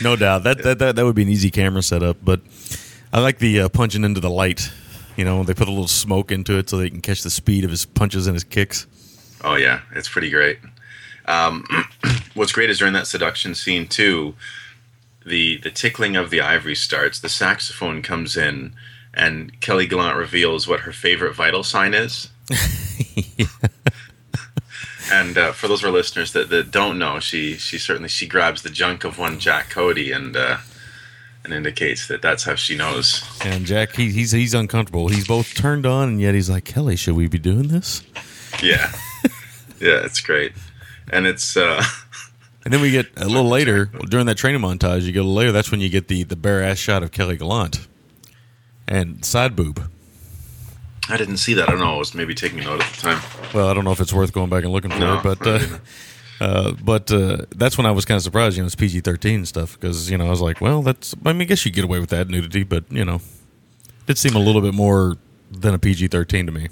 [0.01, 0.43] no doubt.
[0.43, 2.17] That that that, that would be an easy camera setup.
[2.23, 2.41] But
[3.13, 4.71] I like the uh, punching into the light.
[5.15, 7.63] You know, they put a little smoke into it so they can catch the speed
[7.63, 8.85] of his punches and his kicks.
[9.43, 10.59] Oh yeah, it's pretty great.
[11.25, 11.65] Um,
[12.35, 14.35] what's great is during that seduction scene too,
[15.25, 17.19] the the tickling of the ivory starts.
[17.19, 18.73] The saxophone comes in,
[19.17, 22.29] and Kelly Gallant reveals what her favorite vital sign is.
[25.09, 28.27] And uh, for those of our listeners that, that don't know, she she certainly she
[28.27, 30.57] grabs the junk of one Jack Cody and uh,
[31.43, 33.23] and indicates that that's how she knows.
[33.41, 35.07] And Jack, he, he's he's uncomfortable.
[35.07, 38.03] He's both turned on and yet he's like, Kelly, should we be doing this?
[38.61, 38.91] Yeah,
[39.79, 40.51] yeah, it's great,
[41.09, 41.81] and it's uh,
[42.65, 45.03] And then we get a little later during that training montage.
[45.03, 45.53] You get a little later.
[45.53, 47.87] That's when you get the the bare ass shot of Kelly Gallant
[48.87, 49.89] and side boob.
[51.09, 51.69] I didn't see that.
[51.69, 51.95] I don't know.
[51.95, 53.21] I was maybe taking note at the time.
[53.53, 55.47] Well, I don't know if it's worth going back and looking for No, it, but
[55.47, 55.59] uh,
[56.41, 58.57] uh, but uh, that's when I was kind of surprised.
[58.57, 61.15] You know, it's PG thirteen stuff because you know I was like, well, that's.
[61.25, 64.17] I mean, I guess you get away with that nudity, but you know, it did
[64.17, 65.15] seem a little bit more
[65.49, 66.67] than a PG thirteen to me.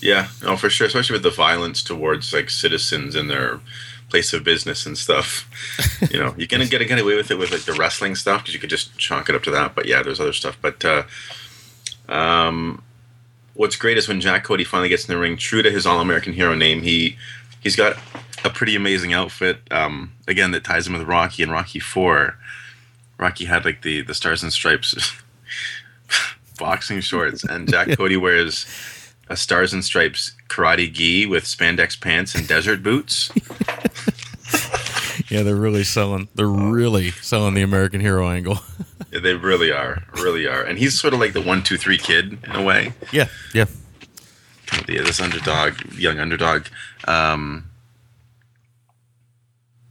[0.00, 0.86] Yeah, no, for sure.
[0.86, 3.60] Especially with the violence towards like citizens in their
[4.10, 5.48] place of business and stuff.
[6.10, 8.54] you know, you're gonna get get away with it with like the wrestling stuff because
[8.54, 9.74] you could just chalk it up to that.
[9.74, 10.58] But yeah, there's other stuff.
[10.60, 11.04] But uh,
[12.08, 12.82] um,
[13.54, 16.00] what's great is when Jack Cody finally gets in the ring, true to his All
[16.00, 17.16] American Hero name, he
[17.60, 17.96] he's got
[18.44, 19.60] a pretty amazing outfit.
[19.70, 22.38] Um, again, that ties him with Rocky and Rocky Four.
[23.18, 25.12] Rocky had like the the stars and stripes
[26.58, 28.66] boxing shorts, and Jack Cody wears
[29.28, 33.30] a stars and stripes karate gi with spandex pants and desert boots.
[35.28, 36.28] Yeah, they're really selling.
[36.34, 38.60] They're really selling the American hero angle.
[39.10, 40.62] They really are, really are.
[40.62, 42.92] And he's sort of like the one, two, three kid in a way.
[43.12, 43.66] yeah, yeah.
[44.86, 46.66] Yeah, this underdog, young underdog.
[47.06, 47.70] Um,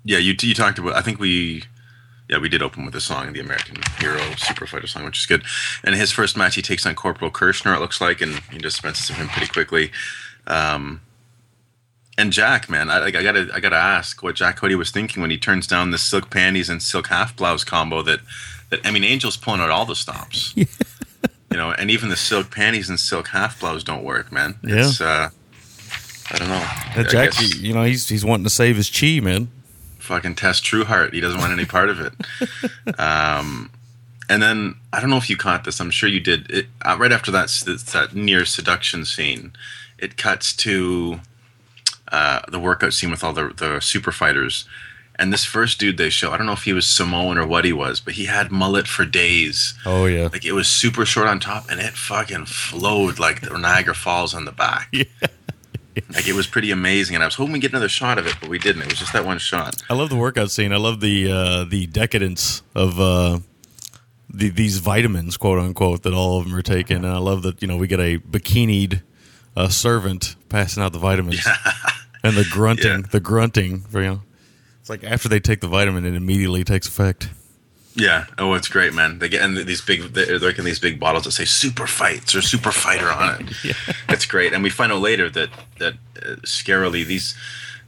[0.03, 0.93] yeah, you you talked about.
[0.95, 1.63] I think we,
[2.29, 5.25] yeah, we did open with a song, the American Hero Super Fighter song, which is
[5.25, 5.43] good.
[5.83, 7.75] And his first match, he takes on Corporal Kirshner.
[7.75, 9.91] It looks like, and he dispenses of him pretty quickly.
[10.45, 11.01] Um,
[12.17, 15.31] and Jack, man, I, I gotta I gotta ask what Jack Cody was thinking when
[15.31, 18.19] he turns down the silk panties and silk half blouse combo that
[18.69, 20.53] that I mean, Angel's pulling out all the stops.
[20.55, 20.65] you
[21.51, 24.55] know, and even the silk panties and silk half blouse don't work, man.
[24.63, 24.87] Yeah.
[24.87, 25.29] It's uh
[26.31, 26.59] I don't know.
[26.95, 29.47] That I Jack, guess you know, he's he's wanting to save his chi, man.
[29.99, 31.13] fucking Tess Trueheart.
[31.13, 32.13] He doesn't want any part of it.
[32.99, 33.69] Um,
[34.29, 35.79] and then I don't know if you caught this.
[35.79, 36.49] I'm sure you did.
[36.51, 37.47] It, uh, right after that,
[37.93, 39.53] that near seduction scene,
[39.97, 41.19] it cuts to
[42.11, 44.65] uh, the workout scene with all the the super fighters.
[45.19, 47.65] And this first dude they show, I don't know if he was Samoan or what
[47.65, 49.73] he was, but he had mullet for days.
[49.85, 53.57] Oh yeah, Like it was super short on top, and it fucking flowed like the
[53.57, 54.93] Niagara Falls on the back.
[56.13, 58.35] Like it was pretty amazing, and I was hoping we get another shot of it,
[58.39, 58.83] but we didn't.
[58.83, 59.81] It was just that one shot.
[59.89, 60.71] I love the workout scene.
[60.71, 63.39] I love the uh, the decadence of uh,
[64.29, 66.97] the, these vitamins, quote unquote, that all of them are taking.
[66.97, 69.01] And I love that you know we get a bikinied
[69.55, 71.43] uh, servant passing out the vitamins,
[72.23, 73.07] and the grunting, Yeah.
[73.09, 73.79] the grunting.
[73.81, 74.21] For, you know,
[74.87, 77.29] it's like after they take the vitamin, it immediately takes effect.
[77.95, 78.25] Yeah.
[78.37, 79.19] Oh, it's great, man.
[79.19, 82.35] They get in these big, they're like in these big bottles that say "Super Fights"
[82.35, 83.53] or "Super Fighter" on it.
[83.63, 83.73] Yeah.
[84.07, 87.35] It's great, and we find out later that that uh, scarily these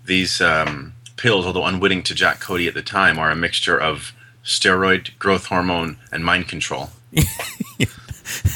[0.05, 4.13] these um, pills, although unwitting to Jack Cody at the time, are a mixture of
[4.43, 6.89] steroid, growth hormone, and mind control.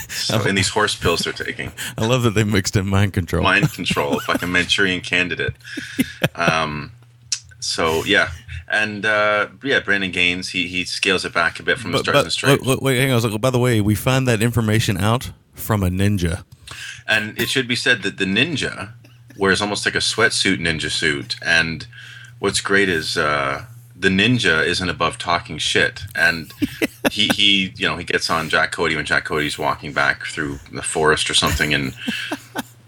[0.09, 3.43] so, in these horse pills they're taking, I love that they mixed in mind control.
[3.43, 5.53] mind control, fucking Manchurian candidate.
[6.35, 6.91] Um,
[7.63, 8.31] so yeah,
[8.67, 12.05] and uh, yeah, Brandon Gaines he he scales it back a bit from the but,
[12.05, 12.65] Stars and but Stripes.
[12.65, 13.21] wait, wait, hang on.
[13.21, 16.43] Like, by the way, we find that information out from a ninja.
[17.07, 18.91] And it should be said that the ninja
[19.37, 21.35] wears almost like a sweatsuit ninja suit.
[21.41, 21.87] And
[22.39, 26.01] what's great is uh, the ninja isn't above talking shit.
[26.15, 26.53] And
[27.11, 30.59] he, he, you know, he gets on Jack Cody when Jack Cody's walking back through
[30.71, 31.73] the forest or something.
[31.73, 31.93] And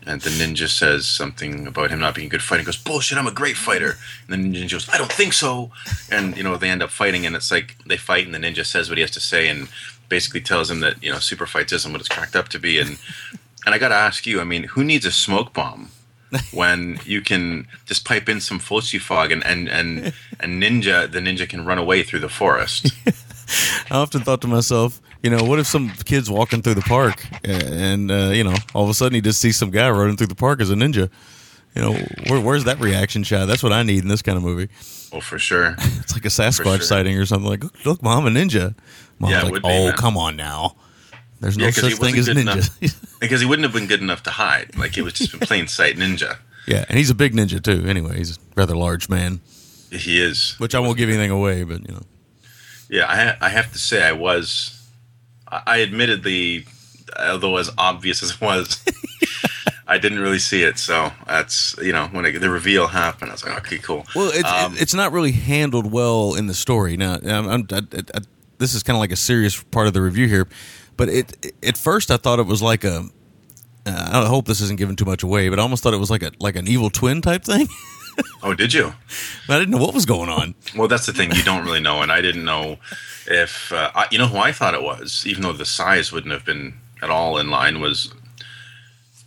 [0.05, 2.61] and the ninja says something about him not being a good fighter.
[2.61, 3.97] He goes, bullshit, I'm a great fighter.
[4.29, 5.71] And the ninja goes, I don't think so.
[6.11, 7.25] And, you know, they end up fighting.
[7.25, 9.67] And it's like they fight and the ninja says what he has to say and
[10.07, 12.79] basically tells him that, you know, super fights isn't what it's cracked up to be.
[12.79, 12.99] And
[13.65, 15.89] and I got to ask you, I mean, who needs a smoke bomb
[16.51, 21.19] when you can just pipe in some Fulci fog and, and, and, and ninja, the
[21.19, 22.91] ninja can run away through the forest?
[23.89, 27.25] I often thought to myself, you know, what if some kid's walking through the park
[27.43, 30.27] and, uh, you know, all of a sudden he just sees some guy running through
[30.27, 31.09] the park as a ninja?
[31.75, 31.93] You know,
[32.27, 33.47] where, where's that reaction shot?
[33.47, 34.69] That's what I need in this kind of movie.
[35.11, 35.75] oh, for sure.
[36.05, 36.81] It's like a Sasquatch sure.
[36.81, 38.75] sighting or something like, look, look mom, a ninja.
[39.19, 40.75] Mom's Yeah, like, would be, oh, come on now.
[41.41, 42.69] There's no Yeah, such thing as ninjas.
[43.19, 44.77] Because he wouldn't have been good enough to hide.
[44.77, 46.37] Like, it was just a plain sight ninja.
[46.67, 47.85] yeah, and he's a big ninja too.
[47.87, 49.41] Anyway, he's a rather large man,
[49.91, 50.55] He is.
[50.59, 52.03] which I won't give anything away, but you know,
[52.89, 53.05] Yeah,
[53.41, 54.71] I, I have to say, I was.
[55.65, 56.65] I admittedly,
[57.19, 58.83] although as obvious as it was,
[59.87, 60.79] I didn't really see it.
[60.79, 64.05] So that's you know when it, the reveal happened, I was like, okay, cool.
[64.15, 66.97] Well, it's Um, it's not really handled well in the story.
[66.97, 67.81] Now, I'm, I'm, I,
[68.13, 68.19] I,
[68.57, 70.47] this is kind of like a serious part of the review here,
[70.97, 73.07] but it at first I thought it was like a.
[73.87, 76.09] Uh, I hope this isn't giving too much away, but I almost thought it was
[76.09, 77.67] like a like an evil twin type thing.
[78.43, 78.93] oh, did you?
[79.49, 80.55] I didn't know what was going on.
[80.75, 81.31] Well, that's the thing.
[81.31, 82.77] You don't really know, and I didn't know
[83.27, 86.33] if uh, I, you know who I thought it was, even though the size wouldn't
[86.33, 87.79] have been at all in line.
[87.81, 88.13] Was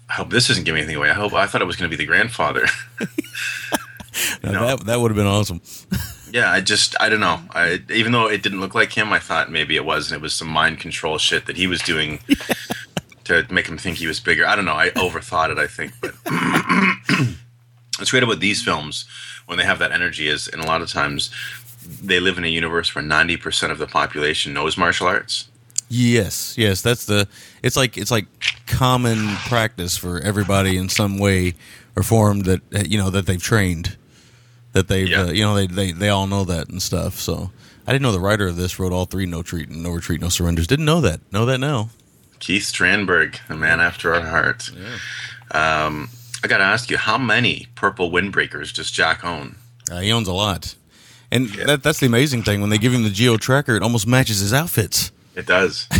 [0.08, 1.10] I hope this isn't giving anything away.
[1.10, 2.66] I hope I thought it was going to be the grandfather.
[4.42, 4.66] No.
[4.66, 5.60] That that would have been awesome.
[6.30, 7.40] Yeah, I just I don't know.
[7.52, 10.22] I even though it didn't look like him, I thought maybe it was, and it
[10.22, 12.18] was some mind control shit that he was doing
[13.24, 14.46] to make him think he was bigger.
[14.46, 14.74] I don't know.
[14.74, 15.56] I overthought it.
[15.56, 16.14] I think, but
[17.98, 19.04] what's great about these films
[19.46, 21.30] when they have that energy is, and a lot of times
[22.02, 25.48] they live in a universe where ninety percent of the population knows martial arts.
[25.90, 27.26] Yes, yes, that's the.
[27.62, 28.26] It's like it's like
[28.66, 31.54] common practice for everybody in some way
[31.96, 33.96] or form that you know that they've trained,
[34.72, 35.22] that they've Yeah.
[35.22, 37.14] uh, you know they, they they all know that and stuff.
[37.14, 37.50] So
[37.86, 40.28] I didn't know the writer of this wrote all three No treat No Retreat, No
[40.28, 40.66] Surrenders.
[40.66, 41.20] Didn't know that.
[41.32, 41.88] Know that now.
[42.38, 44.70] Keith Strandberg, a man after our heart.
[45.52, 46.10] Um,
[46.44, 49.56] I got to ask you, how many purple windbreakers does Jack own?
[49.90, 50.74] Uh, he owns a lot,
[51.32, 52.60] and that that's the amazing thing.
[52.60, 55.10] When they give him the Geo Tracker, it almost matches his outfits.
[55.34, 55.86] It does.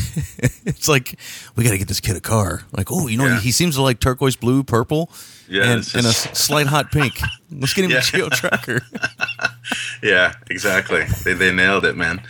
[0.69, 1.19] It's like
[1.57, 2.63] we got to get this kid a car.
[2.73, 3.37] Like, oh, you know, Yeah.
[3.37, 5.11] he, he seems to like turquoise blue, purple,
[5.49, 7.15] Yeah, and, it's and a slight hot pink.
[7.51, 7.99] Let's get him Yeah.
[7.99, 8.83] a Geo Tracker.
[10.03, 11.05] Yeah, exactly.
[11.25, 12.23] They they nailed it, man.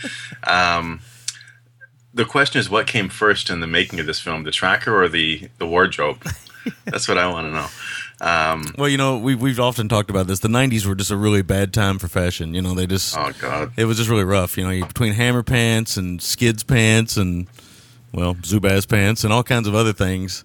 [0.46, 1.00] Um,
[2.14, 5.09] the question is, what came first in the making of this film, the tracker or
[5.09, 6.24] the the wardrobe?
[6.84, 7.66] That's what I want to know.
[8.20, 10.40] Um, well, you know, we've we've often talked about this.
[10.40, 12.52] The '90s were just a really bad time for fashion.
[12.54, 14.56] You know, they just oh God, it was just really rough.
[14.58, 17.46] You know, you- between hammer pants and Skidz pants and
[18.12, 20.44] well, Zubaz pants and all kinds of other things.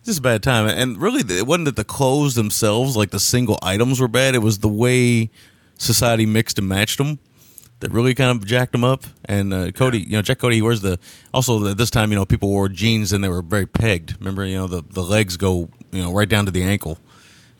[0.00, 0.66] It's just a bad time.
[0.68, 4.34] And really, it wasn't that the clothes themselves, like the single items, were bad.
[4.34, 5.30] It was the way
[5.78, 7.18] society mixed and matched them
[7.80, 9.04] that really kind of jacked them up.
[9.24, 10.98] And uh, Cody, you know, Jack Cody, he wears the
[11.32, 14.16] also at this time, you know, people wore jeans and they were very pegged.
[14.18, 16.98] Remember, you know, the the legs go, you know, right down to the ankle.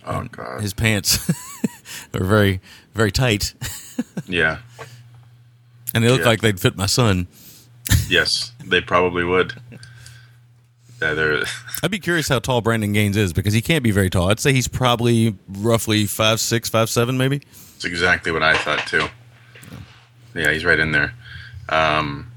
[0.06, 1.18] Oh God, His pants
[2.14, 2.60] are very
[2.94, 3.54] very tight,
[4.26, 4.58] yeah,
[5.94, 6.26] and they look Yeah.
[6.26, 7.26] like they'd fit my son.
[8.08, 9.54] yes, they probably would.
[11.02, 11.36] Yeah,
[11.82, 14.30] I'd be curious how tall Brandon Gaines is because he can't be very tall.
[14.30, 17.42] I'd say he's probably roughly five six, five seven, maybe.
[17.76, 19.06] It's exactly what I thought too.
[20.34, 21.12] Yeah, he's right in there.
[21.68, 22.30] Um,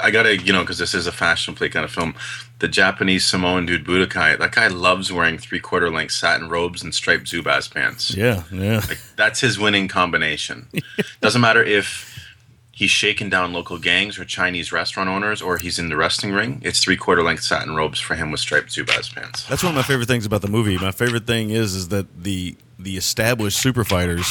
[0.00, 2.14] I gotta, you know, because this is a fashion plate kind of film.
[2.58, 6.94] The Japanese Samoan dude Budokai, that guy loves wearing three quarter length satin robes and
[6.94, 8.14] striped Zubaz pants.
[8.14, 8.82] Yeah, yeah.
[8.88, 10.68] Like that's his winning combination.
[11.20, 12.16] Doesn't matter if
[12.76, 16.60] he's shaking down local gangs or Chinese restaurant owners or he's in the wrestling ring.
[16.62, 19.44] It's three quarter length satin robes for him with striped Zubaz pants.
[19.48, 20.78] That's one of my favorite things about the movie.
[20.78, 24.30] My favorite thing is is that the the established super fighters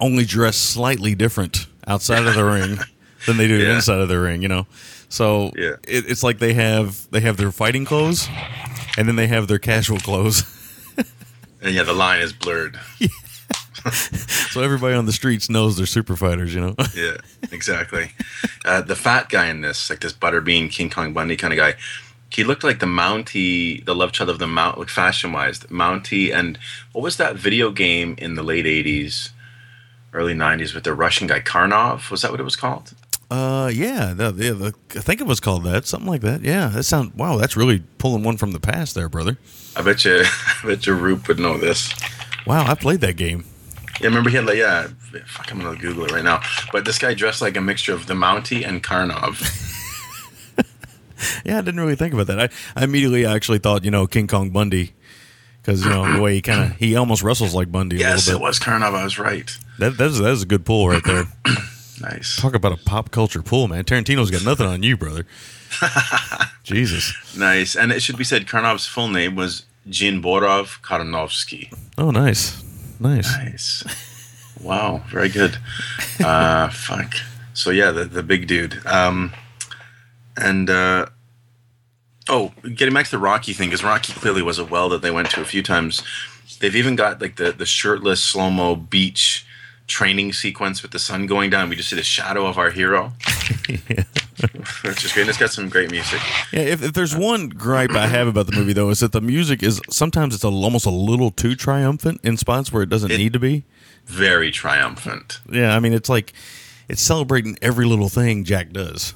[0.00, 2.78] only dress slightly different outside of the ring
[3.26, 3.74] than they do Yeah.
[3.76, 4.42] inside of the ring.
[4.42, 4.66] You know,
[5.08, 5.76] so Yeah.
[5.86, 8.28] it, it's like they have they have their fighting clothes,
[8.96, 10.44] and then they have their casual clothes.
[11.62, 12.78] And yeah, the line is blurred.
[14.50, 16.54] so everybody on the streets knows they're super fighters.
[16.54, 16.74] You know.
[16.94, 17.16] yeah,
[17.50, 18.10] exactly.
[18.64, 21.74] Uh, the fat guy in this, like this butterbean King Kong Bundy kind of guy,
[22.30, 26.32] he looked like the Mountie, the love child of the Mount, like fashion wise, Mountie.
[26.32, 26.58] And
[26.92, 29.30] what was that video game in the late '80s,
[30.12, 32.10] early '90s with the Russian guy Karnov?
[32.10, 32.92] Was that what it was called?
[33.30, 36.42] Uh, yeah, the, yeah the, I think it was called that, something like that.
[36.42, 37.14] Yeah, that sound.
[37.14, 39.36] Wow, that's really pulling one from the past, there, brother.
[39.74, 40.22] I bet you,
[40.62, 41.92] I bet you, Roop would know this.
[42.46, 43.44] Wow, I played that game.
[44.00, 44.88] Yeah, remember he had like yeah,
[45.26, 46.40] fuck, I'm gonna Google it right now.
[46.70, 49.62] But this guy dressed like a mixture of the Mountie and Karnov.
[51.46, 52.38] Yeah, I didn't really think about that.
[52.38, 52.48] I,
[52.80, 54.92] I immediately actually thought, you know, King Kong Bundy,
[55.62, 57.96] because you know the way he kind of he almost wrestles like Bundy.
[57.96, 58.44] yes, a it little bit.
[58.48, 58.94] was Karnov.
[58.94, 59.50] I was right.
[59.78, 61.24] That that's that is a good pull right there.
[62.00, 62.36] Nice.
[62.36, 63.84] Talk about a pop culture pull, man.
[63.84, 65.26] Tarantino's got nothing on you, brother.
[66.62, 67.14] Jesus.
[67.36, 67.76] Nice.
[67.76, 71.72] And it should be said Karnov's full name was Jin Borov Karnovsky.
[71.96, 72.62] Oh, nice,
[73.00, 73.36] nice.
[73.36, 73.84] Nice.
[74.60, 75.58] Wow, very good.
[76.22, 77.14] Uh, fuck.
[77.54, 78.84] So yeah, the the big dude.
[78.86, 79.32] Um,
[80.36, 81.06] and uh,
[82.28, 85.10] oh, getting back to the Rocky thing, because Rocky clearly was a well that they
[85.10, 86.02] went to a few times.
[86.60, 89.45] They've even got like the the shirtless slow mo beach
[89.86, 91.68] training sequence with the sun going down.
[91.68, 93.12] We just see the shadow of our hero,
[93.68, 94.04] yeah.
[94.82, 95.22] which is great.
[95.22, 96.20] And it's got some great music.
[96.52, 99.20] Yeah, if, if there's one gripe I have about the movie though, is that the
[99.20, 103.10] music is sometimes it's a, almost a little too triumphant in spots where it doesn't
[103.10, 103.64] It- need to be.
[104.06, 105.40] Very triumphant.
[105.50, 106.32] Yeah, I mean it's like
[106.88, 109.14] it's celebrating every little thing Jack does.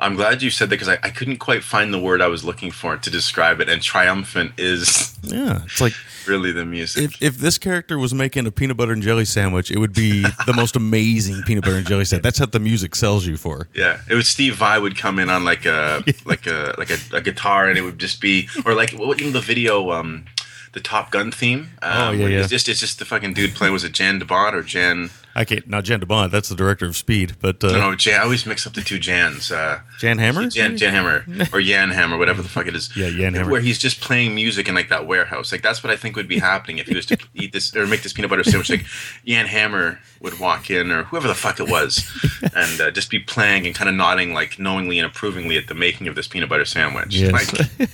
[0.00, 2.44] I'm glad you said that because I, I couldn't quite find the word I was
[2.44, 3.68] looking for to describe it.
[3.68, 5.92] And triumphant is Yeah, it's like
[6.28, 7.02] really the music.
[7.04, 10.22] if if this character was making a peanut butter and jelly sandwich, it would be
[10.46, 12.22] the most amazing peanut butter and jelly sandwich.
[12.22, 13.68] That's what the music sells you for.
[13.74, 16.98] yeah, it was Steve Vai would come in on like a like a like a,
[17.12, 20.26] a guitar, and it would just be or like what in the video, um,
[20.74, 21.70] the Top Gun theme.
[21.82, 22.38] Um, Oh, yeah, yeah.
[22.40, 23.72] It's just it's just the fucking dude playing.
[23.72, 25.10] Was it Jan DeBont or Jan?
[25.38, 26.32] I can't not Jan DeBont.
[26.32, 28.20] That's the director of Speed, but uh, No, Jan.
[28.20, 29.52] I always mix up the two Jans.
[29.52, 30.48] Uh, Jan Hammer.
[30.48, 32.94] Jan, Jan Hammer or Jan Hammer, whatever the fuck it is.
[32.96, 33.48] Yeah, Jan Hammer.
[33.52, 35.52] Where he's just playing music in like that warehouse.
[35.52, 37.86] Like that's what I think would be happening if he was to eat this or
[37.86, 38.68] make this peanut butter sandwich.
[38.68, 38.84] Like
[39.24, 42.04] Jan Hammer would walk in or whoever the fuck it was,
[42.56, 45.74] and uh, just be playing and kind of nodding like knowingly and approvingly at the
[45.74, 47.14] making of this peanut butter sandwich.
[47.14, 47.32] Yes.
[47.78, 47.88] Like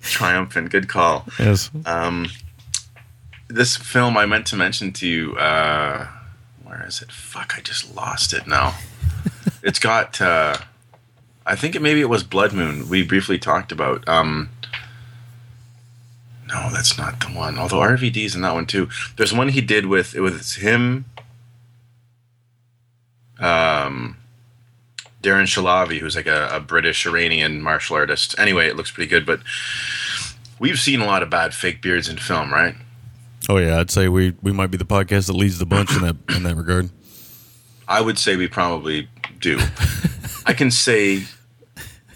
[0.00, 0.70] triumphant.
[0.70, 1.26] Good call.
[1.38, 1.70] yes.
[1.84, 2.28] Um,
[3.48, 5.36] this film I meant to mention to you.
[5.36, 6.08] Uh,
[6.70, 7.10] where is it?
[7.10, 8.76] Fuck, I just lost it now.
[9.62, 10.20] it's got.
[10.20, 10.56] Uh,
[11.44, 12.88] I think it maybe it was Blood Moon.
[12.88, 14.08] We briefly talked about.
[14.08, 14.50] Um,
[16.46, 17.58] no, that's not the one.
[17.58, 18.88] Although RVD's in that one too.
[19.16, 21.06] There's one he did with it was him.
[23.40, 24.16] Um,
[25.22, 28.38] Darren Shahlavi, who's like a, a British Iranian martial artist.
[28.38, 29.40] Anyway, it looks pretty good, but
[30.60, 32.76] we've seen a lot of bad fake beards in film, right?
[33.50, 36.02] Oh yeah, I'd say we we might be the podcast that leads the bunch in
[36.02, 36.88] that in that regard.
[37.88, 39.08] I would say we probably
[39.40, 39.58] do.
[40.46, 41.24] I can say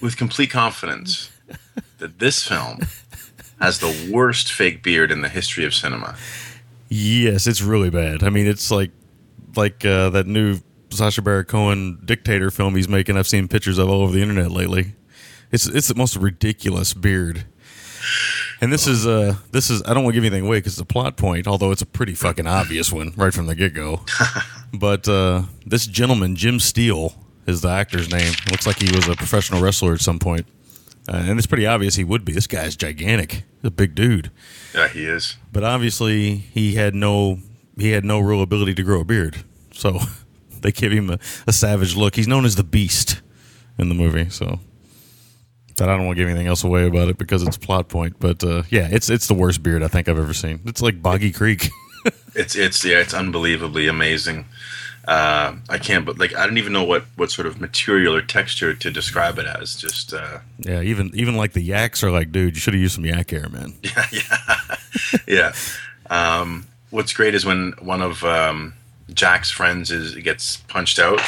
[0.01, 1.33] with complete confidence
[1.99, 2.83] that this film
[3.61, 6.17] has the worst fake beard in the history of cinema.
[6.89, 8.23] Yes, it's really bad.
[8.23, 8.93] I mean, it's like
[9.57, 10.61] like uh, that new
[10.91, 13.17] Sacha Baron Cohen dictator film he's making.
[13.17, 14.95] I've seen pictures of all over the internet lately.
[15.51, 17.45] It's it's the most ridiculous beard.
[18.61, 20.81] And this is uh this is I don't want to give anything away because it's
[20.81, 24.01] a plot point, although it's a pretty fucking obvious one right from the get go.
[24.73, 27.15] but uh, this gentleman, Jim Steele,
[27.47, 28.33] is the actor's name.
[28.51, 30.47] Looks like he was a professional wrestler at some point.
[31.07, 32.33] Uh, and it's pretty obvious he would be.
[32.33, 33.33] This guy's gigantic.
[33.33, 34.31] He's a big dude.
[34.75, 35.37] Yeah, he is.
[35.53, 37.41] But obviously he had no
[37.77, 39.45] he had no real ability to grow a beard.
[39.73, 39.99] So
[40.61, 42.17] they give him a, a savage look.
[42.17, 43.21] He's known as the Beast
[43.79, 44.31] in the movie.
[44.31, 44.61] So
[45.77, 47.89] but I don't want to give anything else away about it because it's a plot
[47.89, 48.17] point.
[48.19, 50.61] But uh, yeah, it's it's the worst beard I think I've ever seen.
[50.65, 51.69] It's like Boggy Creek.
[52.37, 54.45] It's it's yeah, it's unbelievably amazing.
[55.07, 58.23] Uh, I can't, but like I don't even know what what sort of material or
[58.23, 59.77] texture to describe it as.
[59.77, 62.95] Just uh, yeah, even even like the yaks are like, dude, you should have used
[62.95, 63.75] some yak hair, man.
[65.27, 65.53] yeah.
[66.11, 68.75] Um, what's great is when one of um,
[69.13, 71.21] Jack's friends is gets punched out.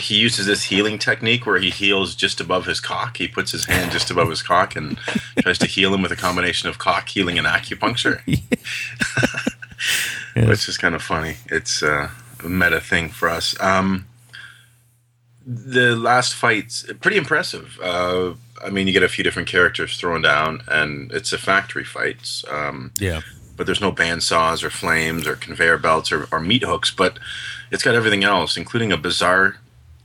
[0.00, 3.16] He uses this healing technique where he heals just above his cock.
[3.18, 4.96] He puts his hand just above his cock and
[5.40, 8.20] tries to heal him with a combination of cock healing and acupuncture,
[10.48, 11.36] which is kind of funny.
[11.46, 12.10] It's uh,
[12.42, 13.58] a meta thing for us.
[13.60, 14.06] Um,
[15.46, 17.78] the last fight's pretty impressive.
[17.82, 18.34] Uh,
[18.64, 22.42] I mean, you get a few different characters thrown down, and it's a factory fight.
[22.50, 23.22] Um, Yeah.
[23.56, 26.90] but there's no bandsaws or flames or conveyor belts or, or meat hooks.
[26.90, 27.18] But
[27.70, 29.56] it's got everything else, including a bizarre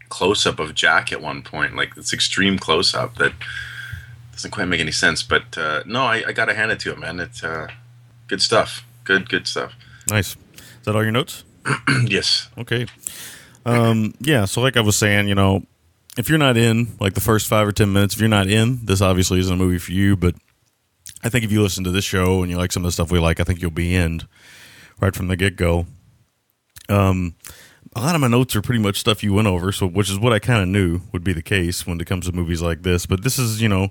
[0.10, 3.34] close up of Jack at one point, like this extreme close up that
[4.32, 5.24] doesn't quite make any sense.
[5.24, 7.20] But uh, no, I, I got to hand it to it, man.
[7.20, 7.68] It's uh,
[8.28, 8.86] good stuff.
[9.04, 9.74] Good, good stuff.
[10.10, 10.36] Nice.
[10.56, 11.44] Is that all your notes?
[12.06, 12.50] yes.
[12.58, 12.86] Okay.
[13.66, 15.64] Um, yeah, so like I was saying, you know,
[16.18, 18.86] if you're not in like the first five or ten minutes, if you're not in,
[18.86, 20.16] this obviously isn't a movie for you.
[20.16, 20.36] But
[21.24, 23.12] I think if you listen to this show and you like some of the stuff
[23.12, 24.22] we like, I think you'll be in
[25.00, 25.88] right from the get go.
[26.88, 27.36] Um,
[27.96, 30.20] a lot of my notes are pretty much stuff you went over, so which is
[30.20, 32.84] what I kind of knew would be the case when it comes to movies like
[32.84, 33.06] this.
[33.06, 33.90] But this is, you know,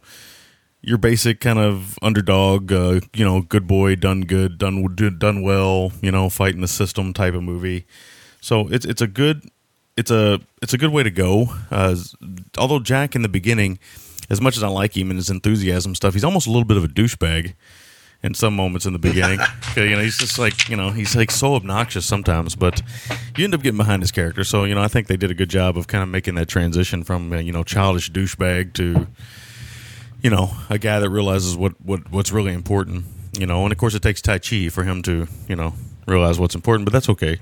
[0.82, 4.86] your basic kind of underdog, uh, you know, good boy, done good, done
[5.18, 7.86] done well, you know, fighting the system type of movie.
[8.42, 9.48] So it's it's a good
[9.96, 11.46] it's a it's a good way to go.
[11.70, 11.96] Uh,
[12.58, 13.78] although Jack in the beginning,
[14.28, 16.76] as much as I like him and his enthusiasm stuff, he's almost a little bit
[16.76, 17.54] of a douchebag
[18.24, 19.38] in some moments in the beginning.
[19.76, 22.82] you know, he's just like you know he's like so obnoxious sometimes, but
[23.36, 24.42] you end up getting behind his character.
[24.42, 26.48] So you know, I think they did a good job of kind of making that
[26.48, 29.06] transition from uh, you know childish douchebag to
[30.22, 33.04] you know a guy that realizes what what what's really important.
[33.38, 35.74] You know, and of course it takes Tai Chi for him to you know
[36.06, 37.38] realize what's important, but that's okay.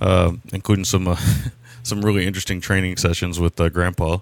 [0.00, 1.16] Uh, including some uh,
[1.82, 4.18] some really interesting training sessions with uh, Grandpa.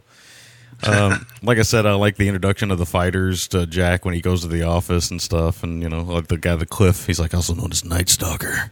[0.87, 4.21] Um, like I said, I like the introduction of the fighters to Jack when he
[4.21, 7.07] goes to the office and stuff, and you know, like the guy, the Cliff.
[7.07, 8.71] He's like also known as Night Stalker.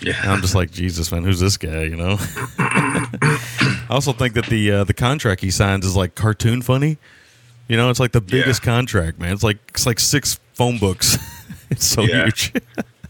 [0.00, 0.20] Yeah.
[0.22, 1.82] And I'm just like, Jesus, man, who's this guy?
[1.84, 2.16] You know.
[2.58, 6.98] I also think that the uh, the contract he signs is like cartoon funny.
[7.68, 9.32] You know, it's like the biggest contract, man.
[9.32, 11.16] It's like it's like six phone books.
[11.70, 12.24] it's so Yeah.
[12.24, 12.52] huge.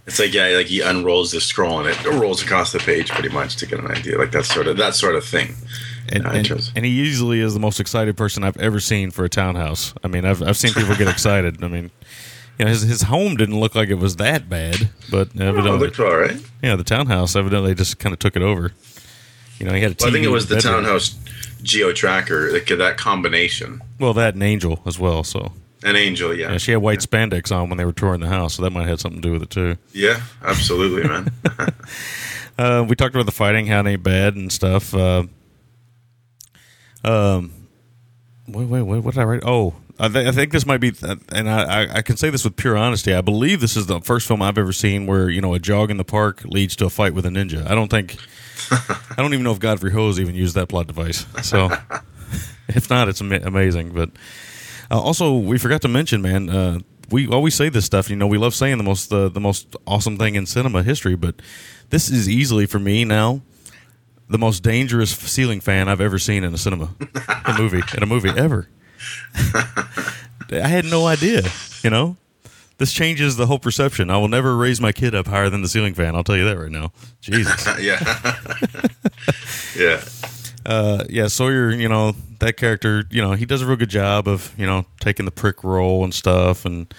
[0.06, 3.30] It's like yeah, like he unrolls the scroll and it rolls across the page pretty
[3.30, 4.18] much to get an idea.
[4.18, 5.54] Like that sort of that sort of thing.
[6.10, 9.28] And, and, and he easily is the most excited person I've ever seen for a
[9.28, 9.94] townhouse.
[10.04, 11.62] I mean, I've I've seen people get excited.
[11.64, 11.90] I mean,
[12.58, 15.62] you know, his his home didn't look like it was that bad, but Oh, it
[15.80, 16.36] looked all right.
[16.62, 18.72] yeah, the townhouse evidently just kind of took it over.
[19.58, 20.74] You know, he had a TV Well, I think it was the bedroom.
[20.84, 21.16] townhouse
[21.62, 23.80] geo tracker, like that combination.
[23.98, 25.24] Well, that and Angel as well.
[25.24, 25.52] So
[25.84, 26.52] An angel, yeah.
[26.52, 28.80] yeah, she had white spandex on when they were touring the house, so that might
[28.80, 29.76] have had something to do with it too.
[29.92, 31.32] Yeah, absolutely, man.
[32.56, 34.94] Uh, we talked about the fighting, how it ain't bad and stuff.
[34.94, 35.24] Uh,
[37.04, 37.52] um,
[38.48, 39.42] wait, wait, wait, what did I write?
[39.44, 40.92] Oh, I, th- I think this might be,
[41.30, 43.14] and I, I, can say this with pure honesty.
[43.14, 45.90] I believe this is the first film I've ever seen where you know a jog
[45.90, 47.64] in the park leads to a fight with a ninja.
[47.70, 48.16] I don't think,
[48.70, 51.26] I don't even know if Godfrey Hose even used that plot device.
[51.42, 51.70] So,
[52.68, 53.90] if not, it's ama- amazing.
[53.90, 54.10] But
[54.90, 56.50] uh, also, we forgot to mention, man.
[56.50, 56.78] Uh,
[57.10, 58.10] we always say this stuff.
[58.10, 61.14] You know, we love saying the most uh, the most awesome thing in cinema history,
[61.14, 61.36] but
[61.90, 63.42] this is easily for me now
[64.28, 66.90] the most dangerous ceiling fan I've ever seen in a cinema,
[67.44, 68.68] a movie, in a movie ever.
[70.50, 71.42] I had no idea.
[71.82, 72.16] You know,
[72.78, 74.10] this changes the whole perception.
[74.10, 76.14] I will never raise my kid up higher than the ceiling fan.
[76.14, 76.92] I'll tell you that right now.
[77.20, 77.66] Jesus.
[77.80, 78.00] yeah.
[79.76, 80.02] yeah.
[80.66, 84.26] uh, yeah, Sawyer, you know, that character, you know, he does a real good job
[84.26, 86.92] of, you know, taking the prick role and stuff and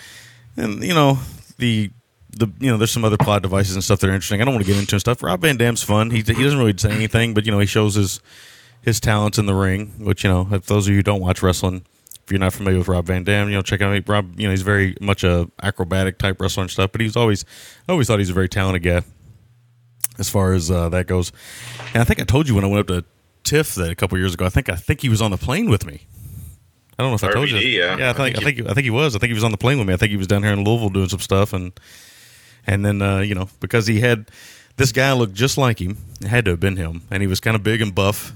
[0.58, 1.20] and you know,
[1.58, 1.92] the
[2.36, 4.42] the you know, there's some other plot devices and stuff that are interesting.
[4.42, 5.24] I don't want to get into and stuff.
[5.24, 6.12] Rob Van Dam's fun.
[6.12, 8.20] He he doesn't really say anything, but you know, he shows his
[8.82, 9.94] his talents in the ring.
[10.00, 11.86] Which you know, if those of you who don't watch wrestling,
[12.26, 14.40] if you're not familiar with Rob Van Dam, you know, check out Rob.
[14.40, 16.92] You know, he's very much a acrobatic type wrestler and stuff.
[16.92, 17.46] But he's always,
[17.88, 19.04] I always thought he's a very talented guy
[20.18, 21.32] as far as uh, that goes.
[21.94, 23.06] And I think I told you when I went up to
[23.44, 24.46] TIFF that a couple years ago.
[24.46, 26.08] I think I think he was on the plane with me.
[26.98, 27.58] I don't know if I told you.
[27.58, 27.98] Yeah.
[27.98, 28.08] yeah.
[28.08, 29.16] I I think I think think I think he was.
[29.16, 29.94] I think he was on the plane with me.
[29.94, 31.78] I think he was down here in Louisville doing some stuff, and
[32.68, 34.30] and then uh, you know because he had
[34.78, 35.98] this guy looked just like him.
[36.22, 38.34] It had to have been him, and he was kind of big and buff.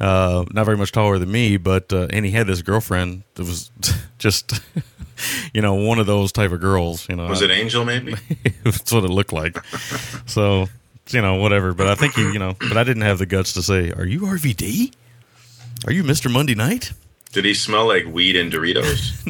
[0.00, 3.44] Uh, not very much taller than me, but uh, and he had this girlfriend that
[3.44, 3.70] was
[4.18, 4.60] just,
[5.54, 7.08] you know, one of those type of girls.
[7.08, 7.84] You know, Was it Angel?
[7.84, 8.14] Maybe.
[8.64, 9.56] That's what it looked like.
[10.26, 10.66] So,
[11.10, 11.72] you know, whatever.
[11.72, 14.06] But I think you, you know, but I didn't have the guts to say, "Are
[14.06, 14.92] you RVD?
[15.86, 16.92] Are you Mister Monday Night?"
[17.32, 19.24] Did he smell like weed and Doritos?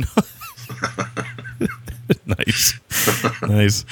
[2.26, 2.74] nice,
[3.43, 3.84] nice.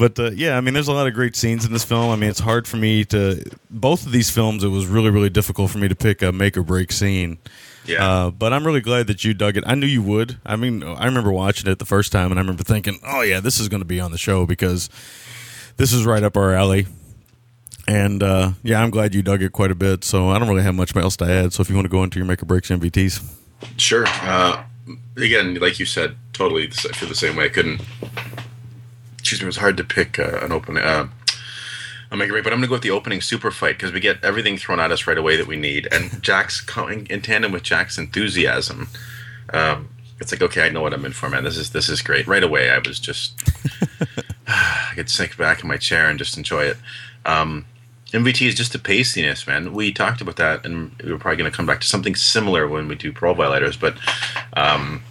[0.00, 2.10] But uh, yeah, I mean, there's a lot of great scenes in this film.
[2.10, 4.64] I mean, it's hard for me to both of these films.
[4.64, 7.36] It was really, really difficult for me to pick a make or break scene.
[7.84, 8.08] Yeah.
[8.08, 9.64] Uh, but I'm really glad that you dug it.
[9.66, 10.38] I knew you would.
[10.46, 13.40] I mean, I remember watching it the first time, and I remember thinking, "Oh yeah,
[13.40, 14.88] this is going to be on the show because
[15.76, 16.86] this is right up our alley."
[17.86, 20.02] And uh, yeah, I'm glad you dug it quite a bit.
[20.02, 21.52] So I don't really have much else to add.
[21.52, 23.22] So if you want to go into your make or breaks MVTs,
[23.76, 24.04] Sure.
[24.06, 24.64] Uh,
[25.18, 26.68] again, like you said, totally.
[26.68, 27.44] I feel the same way.
[27.44, 27.82] I couldn't.
[29.30, 29.44] Excuse me.
[29.44, 30.82] It was hard to pick uh, an opening.
[30.82, 31.06] Uh,
[32.10, 33.92] I'll make it right, but I'm going to go with the opening super fight because
[33.92, 37.22] we get everything thrown at us right away that we need, and Jack's coming in
[37.22, 38.88] tandem with Jack's enthusiasm.
[39.52, 41.44] Um, it's like, okay, I know what I'm in for, man.
[41.44, 42.26] This is this is great.
[42.26, 43.40] Right away, I was just,
[44.48, 46.76] I could sink back in my chair and just enjoy it.
[47.24, 47.66] Um,
[48.08, 49.72] MVT is just the paciness, man.
[49.72, 52.66] We talked about that, and we are probably going to come back to something similar
[52.66, 53.96] when we do Parole Violators, but
[54.54, 55.04] um,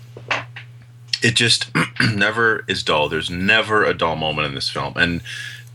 [1.22, 1.70] it just
[2.16, 3.10] never is dull.
[3.10, 5.22] There's never a dull moment in this film, and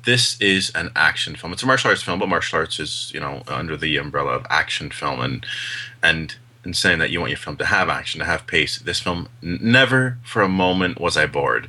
[0.04, 1.52] this is an action film.
[1.52, 4.46] It's a martial arts film, but martial arts is you know under the umbrella of
[4.50, 5.46] action film, and
[6.02, 8.98] and in saying that you want your film to have action, to have pace, this
[9.00, 11.68] film n- never for a moment was I bored.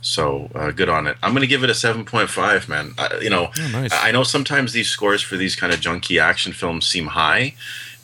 [0.00, 1.16] So uh, good on it.
[1.20, 2.92] I'm going to give it a 7.5, man.
[2.96, 3.90] I, you know, Oh, nice.
[3.92, 7.56] I know sometimes these scores for these kind of junky action films seem high,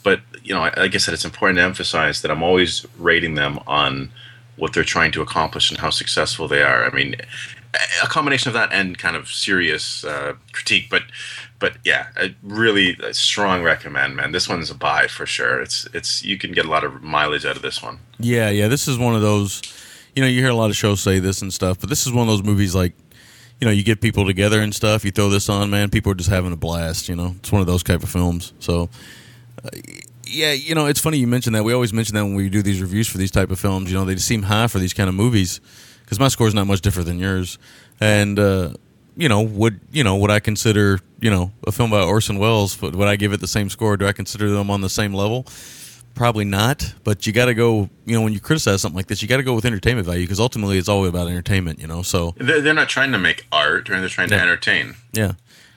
[0.02, 3.60] but you know, like I said, it's important to emphasize that I'm always rating them
[3.68, 4.10] on
[4.62, 6.84] what they're trying to accomplish and how successful they are.
[6.84, 7.16] I mean,
[8.00, 11.02] a combination of that and kind of serious uh, critique, but
[11.58, 14.30] but yeah, I really strong recommend, man.
[14.30, 15.60] This one's a buy for sure.
[15.60, 17.98] It's it's you can get a lot of mileage out of this one.
[18.20, 18.68] Yeah, yeah.
[18.68, 19.62] This is one of those.
[20.14, 22.12] You know, you hear a lot of shows say this and stuff, but this is
[22.12, 22.92] one of those movies like,
[23.60, 25.04] you know, you get people together and stuff.
[25.04, 25.90] You throw this on, man.
[25.90, 27.08] People are just having a blast.
[27.08, 28.52] You know, it's one of those type of films.
[28.60, 28.90] So,
[29.64, 29.70] uh,
[30.26, 31.64] yeah, you know, it's funny you mentioned that.
[31.64, 33.90] We always mention that when we do these reviews for these type of films.
[33.90, 35.60] You know, they seem high for these kind of movies
[36.02, 37.58] because my score's not much different than yours.
[38.00, 38.74] And uh,
[39.16, 42.80] you know, would you know would I consider you know a film by Orson Welles?
[42.82, 43.96] Would would I give it the same score?
[43.96, 45.46] Do I consider them on the same level?
[46.14, 47.88] Probably not, but you got to go.
[48.04, 50.24] You know, when you criticize something like this, you got to go with entertainment value
[50.24, 51.78] because ultimately it's always about entertainment.
[51.80, 54.42] You know, so They're, they're not trying to make art, or they're trying to Yeah.
[54.42, 54.94] entertain.
[55.14, 55.32] yeah,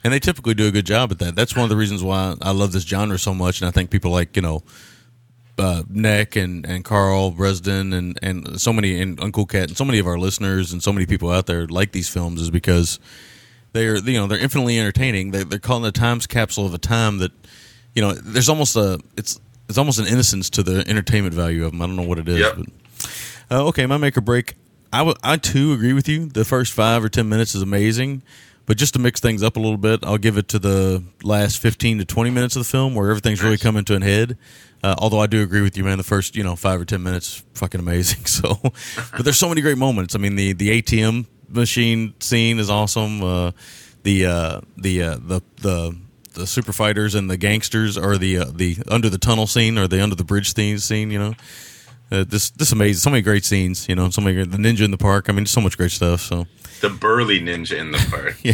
[0.06, 1.36] and they typically do a good job at that.
[1.36, 3.90] That's one of the reasons why I love this genre so much, and I think
[3.90, 4.62] people like you know,
[5.58, 9.84] uh, Nick and and Carl Bresden and and so many and Uncle Cat and so
[9.84, 13.00] many of our listeners and so many people out there like these films is because
[13.74, 15.32] they're you know they're infinitely entertaining.
[15.32, 17.32] They, they're calling it a times capsule of a time that
[17.96, 21.72] you know there's almost a it's it's almost an innocence to the entertainment value of
[21.72, 21.82] them.
[21.82, 22.40] I don't know what it is.
[22.40, 22.56] Yep.
[22.58, 22.68] But,
[23.58, 24.54] uh, okay, my make or break.
[24.94, 26.28] I would- I too agree with you.
[26.28, 28.22] The first five or ten minutes is amazing,
[28.66, 31.60] but just to mix things up a little bit, I'll give it to the last
[31.60, 34.38] fifteen to twenty minutes of the film where everything's really coming to an head.
[34.84, 35.98] Uh, although I do agree with you, man.
[35.98, 38.26] The first you know five or ten minutes, fucking amazing.
[38.26, 38.60] So,
[39.12, 40.16] but there's so many great moments.
[40.16, 43.24] I mean, the the ATM machine scene is awesome.
[43.24, 43.52] Uh,
[44.04, 45.98] the uh, the uh, the the
[46.34, 49.88] the super fighters and the gangsters, or the uh, the under the tunnel scene, or
[49.88, 50.78] the under the bridge scene.
[50.80, 51.34] Scene, you know,
[52.12, 53.00] uh, this this amazing.
[53.00, 53.88] So many great scenes.
[53.90, 55.30] You know, so many great, the ninja in the park.
[55.30, 56.22] I mean, so much great stuff.
[56.22, 56.46] So
[56.82, 58.38] The burly ninja in the park.
[58.44, 58.54] yeah.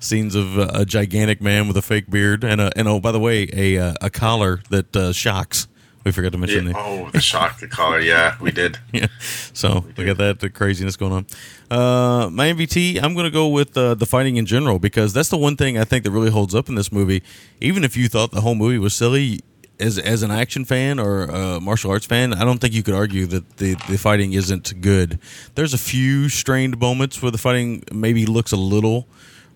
[0.00, 3.12] scenes of uh, a gigantic man with a fake beard and a and oh by
[3.12, 5.68] the way a uh, a collar that uh, shocks.
[6.04, 6.72] We forgot to mention Yeah.
[6.72, 8.00] the Oh, the shock, the collar.
[8.00, 8.78] Yeah, we did.
[8.92, 9.08] yeah.
[9.52, 11.26] So we got that the craziness going on.
[11.70, 15.28] Uh, my MVT, I'm going to go with uh, the fighting in general because that's
[15.28, 17.22] the one thing I think that really holds up in this movie.
[17.60, 19.40] Even if you thought the whole movie was silly,
[19.80, 22.94] as as an action fan or a martial arts fan, I don't think you could
[22.94, 25.18] argue that the the fighting isn't good.
[25.54, 29.06] There's a few strained moments where the fighting maybe looks a little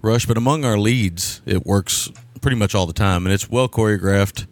[0.01, 2.11] rushed, but among our leads, it works
[2.41, 4.47] pretty much all the time, and it's well choreographed,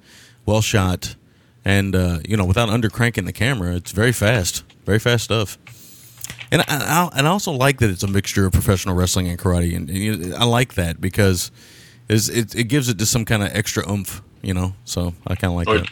[0.47, 1.16] well shot
[1.64, 5.59] and uh, you know without undercranking the camera it's very fast very fast stuff
[6.53, 9.39] and I, I, and I also like that it's a mixture of professional wrestling and
[9.39, 11.51] karate and, and I like that because
[12.09, 14.74] it, it gives it just some kind of extra oomph you know.
[14.84, 15.88] So I kind of like Oh, that.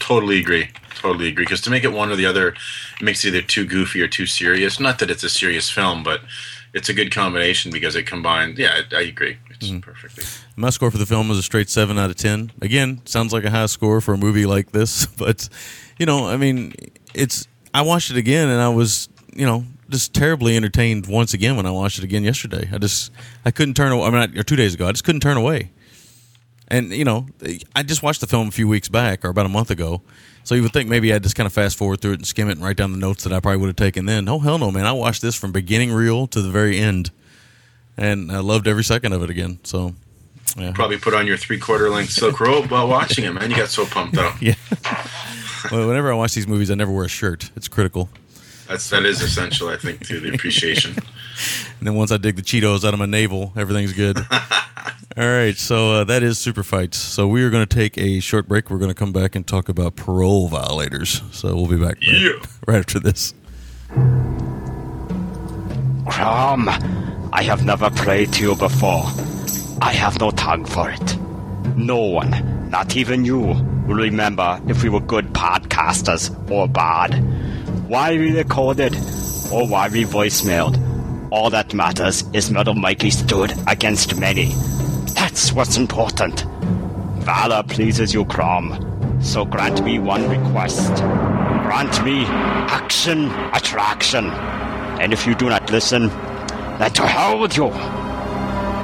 [0.00, 0.68] Totally agree.
[0.96, 1.44] Totally agree.
[1.44, 4.08] Because to make it one or the other, it makes it either too goofy or
[4.08, 4.80] too serious.
[4.80, 6.20] Not that it's a serious film, but
[6.74, 8.58] it's a good combination because it combines.
[8.58, 9.36] Yeah, I, I agree.
[9.50, 9.80] It's Mm-hmm.
[9.80, 10.24] perfectly.
[10.56, 12.52] My score for the film was a straight seven out of ten.
[12.62, 15.48] Again, sounds like a high score for a movie like this, but
[15.98, 16.74] you know, I mean,
[17.14, 17.48] it's.
[17.74, 21.66] I watched it again, and I was, you know, just terribly entertained once again when
[21.66, 22.68] I watched it again yesterday.
[22.72, 23.12] I just,
[23.44, 24.04] I couldn't turn away.
[24.06, 25.70] I mean, not- or two days ago, I just couldn't turn away.
[26.68, 27.26] And you know,
[27.74, 30.02] I just watched the film a few weeks back, or about a month ago.
[30.44, 32.48] So you would think maybe I'd just kind of fast forward through it and skim
[32.48, 34.28] it and write down the notes that I probably would have taken then.
[34.28, 34.86] Oh hell no, man!
[34.86, 37.10] I watched this from beginning reel to the very end,
[37.96, 39.58] and I loved every second of it again.
[39.64, 39.94] So,
[40.56, 40.72] yeah.
[40.74, 43.50] Probably put on your three quarter length silk robe while watching it, man.
[43.50, 44.36] You got so pumped up.
[44.42, 44.54] Yeah.
[45.72, 47.50] well, whenever I watch these movies, I never wear a shirt.
[47.56, 48.08] It's critical.
[48.68, 50.96] That's that is essential, I think, to the appreciation.
[51.78, 54.18] And then once I dig the Cheetos out of my navel, everything's good.
[55.16, 56.98] All right, so uh, that is Super Fights.
[56.98, 58.68] So we are going to take a short break.
[58.68, 61.22] We're going to come back and talk about parole violators.
[61.30, 62.32] So we'll be back right, Yeah.
[62.66, 63.32] right after this.
[66.08, 66.68] Crom,
[67.32, 69.04] I have never prayed to you before.
[69.80, 71.16] I have no tongue for it.
[71.76, 77.14] No one, not even you, will remember if we were good podcasters or bad.
[77.88, 78.94] Why we recorded
[79.50, 80.78] or why we voicemailed.
[81.32, 84.52] All that matters is Metal Mikey stood against many.
[85.14, 86.44] That's what's important.
[87.20, 89.18] Valor pleases you, Crom.
[89.22, 90.96] So grant me one request.
[90.96, 94.26] Grant me action attraction.
[95.00, 97.68] And if you do not listen, then to hell with you.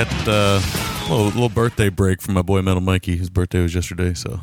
[0.00, 3.18] That uh, little, little birthday break from my boy Metal Mikey.
[3.18, 4.40] His birthday was yesterday, so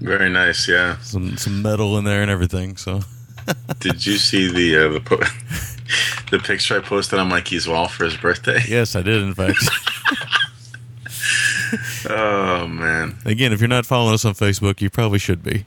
[0.00, 0.98] Very nice, yeah.
[0.98, 2.76] some some metal in there and everything.
[2.76, 3.00] So
[3.80, 5.16] Did you see the uh, the po-
[6.30, 8.60] the picture I posted on Mikey's wall for his birthday?
[8.68, 9.22] yes, I did.
[9.22, 9.58] In fact,
[12.08, 13.16] Oh man!
[13.24, 15.66] again, if you're not following us on Facebook, you probably should be.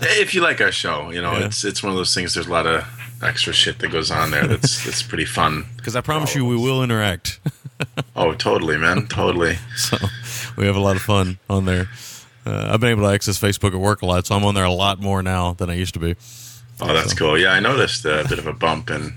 [0.00, 1.44] If you like our show, you know Yeah.
[1.46, 2.34] it's it's one of those things.
[2.34, 2.84] There's a lot of
[3.22, 4.48] extra shit that goes on there.
[4.48, 5.66] That's that's pretty fun.
[5.76, 7.38] Because I promise you, we will interact.
[8.16, 9.56] Oh, totally, man, totally.
[9.76, 9.96] so
[10.56, 11.88] we have a lot of fun on there.
[12.44, 14.64] Uh, I've been able to access Facebook at work a lot, so I'm on there
[14.64, 16.16] a lot more now than I used to be.
[16.80, 17.38] Oh, that's cool.
[17.38, 19.14] Yeah, I noticed a bit of a bump in.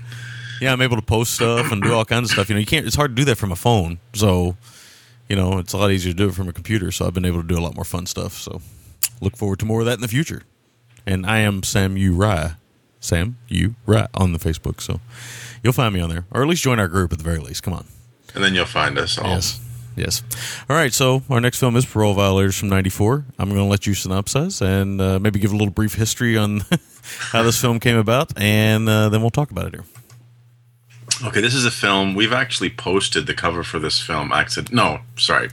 [0.60, 2.48] Yeah, I'm able to post stuff and do all kinds of stuff.
[2.48, 2.86] You know, you can't.
[2.86, 3.98] It's hard to do that from a phone.
[4.14, 4.56] So,
[5.28, 6.92] you know, it's a lot easier to do it from a computer.
[6.92, 8.34] So I've been able to do a lot more fun stuff.
[8.34, 8.60] So,
[9.20, 10.42] look forward to more of that in the future.
[11.06, 12.54] And I am Sam U Rye,
[13.00, 14.80] Sam U Rye on the Facebook.
[14.80, 15.00] So
[15.62, 17.62] you'll find me on there, or at least join our group at the very least.
[17.62, 17.86] Come on.
[18.36, 19.30] And then you'll find us all.
[19.30, 19.60] Yes.
[19.96, 20.22] Yes.
[20.68, 20.92] All right.
[20.92, 23.24] So our next film is Parole Violators from '94.
[23.38, 26.60] I'm going to let you synopsize and uh, maybe give a little brief history on
[27.32, 29.84] how this film came about, and uh, then we'll talk about it here.
[31.24, 32.14] Okay, this is a film.
[32.14, 34.32] We've actually posted the cover for this film.
[34.32, 34.74] Accident.
[34.74, 35.48] No, sorry.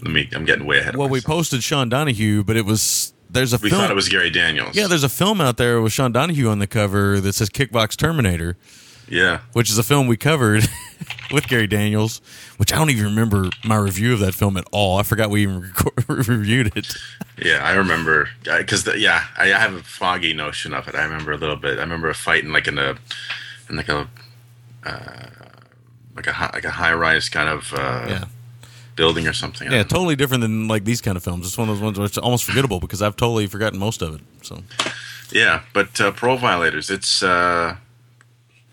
[0.00, 0.28] Let me.
[0.34, 0.94] I'm getting way ahead.
[0.94, 1.10] Of myself.
[1.10, 3.82] Well, we posted Sean Donahue, but it was there's a We film.
[3.82, 4.74] thought it was Gary Daniels.
[4.74, 7.94] yeah, there's a film out there with Sean Donahue on the cover that says Kickbox
[7.96, 8.56] Terminator,
[9.08, 9.40] yeah.
[9.52, 10.64] which is a film we covered
[11.32, 12.20] with Gary Daniels.
[12.56, 14.98] Which I don't even remember my review of that film at all.
[14.98, 16.86] I forgot we even record, reviewed it.
[17.38, 20.94] Yeah, I remember because yeah, I, I have a foggy notion of it.
[20.94, 21.78] I remember a little bit.
[21.78, 22.96] I remember a fight in like in a
[23.68, 24.08] in like a
[24.84, 25.26] uh,
[26.14, 28.24] like a like a high rise kind of uh, Yeah.
[28.96, 29.66] building or something.
[29.66, 29.96] Yeah, don't know.
[29.98, 31.46] totally different than like these kind of films.
[31.46, 34.14] It's one of those ones where it's almost forgettable because I've totally forgotten most of
[34.14, 34.20] it.
[34.42, 34.62] So
[35.30, 37.76] Yeah, but uh, parole violators, it's uh,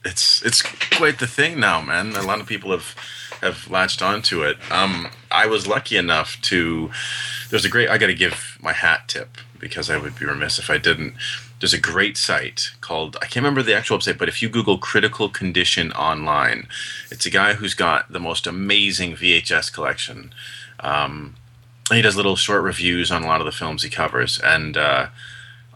[0.05, 2.15] it's it's quite the thing now, man.
[2.15, 2.95] A lot of people have
[3.41, 4.57] have latched onto it.
[4.71, 6.91] Um, I was lucky enough to.
[7.49, 7.89] There's a great.
[7.89, 11.13] I got to give my hat tip because I would be remiss if I didn't.
[11.59, 14.77] There's a great site called I can't remember the actual website, but if you Google
[14.77, 16.67] "critical condition" online,
[17.09, 20.33] it's a guy who's got the most amazing VHS collection.
[20.79, 21.35] Um,
[21.91, 25.07] he does little short reviews on a lot of the films he covers, and uh,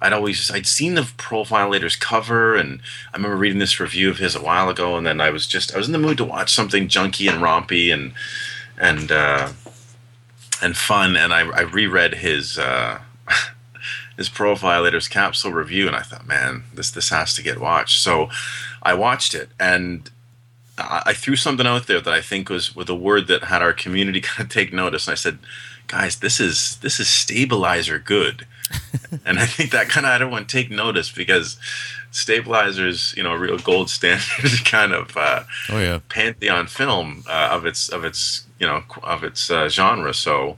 [0.01, 2.81] I'd always I'd seen the Parole Violators cover, and
[3.13, 5.73] I remember reading this review of his a while ago, and then I was just
[5.73, 8.13] I was in the mood to watch something junky and rompy and
[8.77, 9.49] and uh,
[10.61, 12.57] and fun, and I, I reread his.
[12.57, 12.99] Uh,
[14.17, 18.01] his Parole Violators capsule review and i thought man this this has to get watched
[18.01, 18.29] so
[18.81, 20.09] i watched it and
[20.77, 23.61] I, I threw something out there that I think was with a word that had
[23.61, 25.07] our community kind of take notice.
[25.07, 25.39] And I said,
[25.87, 28.45] guys, this is this is stabilizer good.
[29.25, 31.57] and I think that kind of I don't everyone take notice because
[32.11, 35.99] stabilizers, you know, a real gold standard kind of uh, Oh yeah.
[36.09, 40.13] pantheon film uh, of its of its you know of its uh, genre.
[40.13, 40.57] So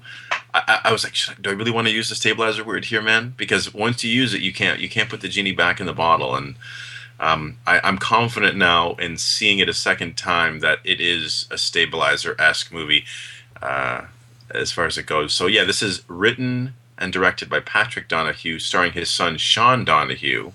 [0.53, 3.02] I, I- was like, I- do I really want to use the stabilizer word here,
[3.02, 3.34] man?
[3.38, 5.94] Because once you use it, you can't you can't put the genie back in the
[5.94, 6.36] bottle.
[6.36, 6.56] And
[7.19, 11.57] um, I, I'm confident now in seeing it a second time that it is a
[11.57, 13.03] stabilizer esque movie
[13.61, 14.06] uh,
[14.49, 15.34] as far as it goes.
[15.34, 20.51] So yeah, this is written and directed by Patrick Donahue, starring his son Sean Donahue.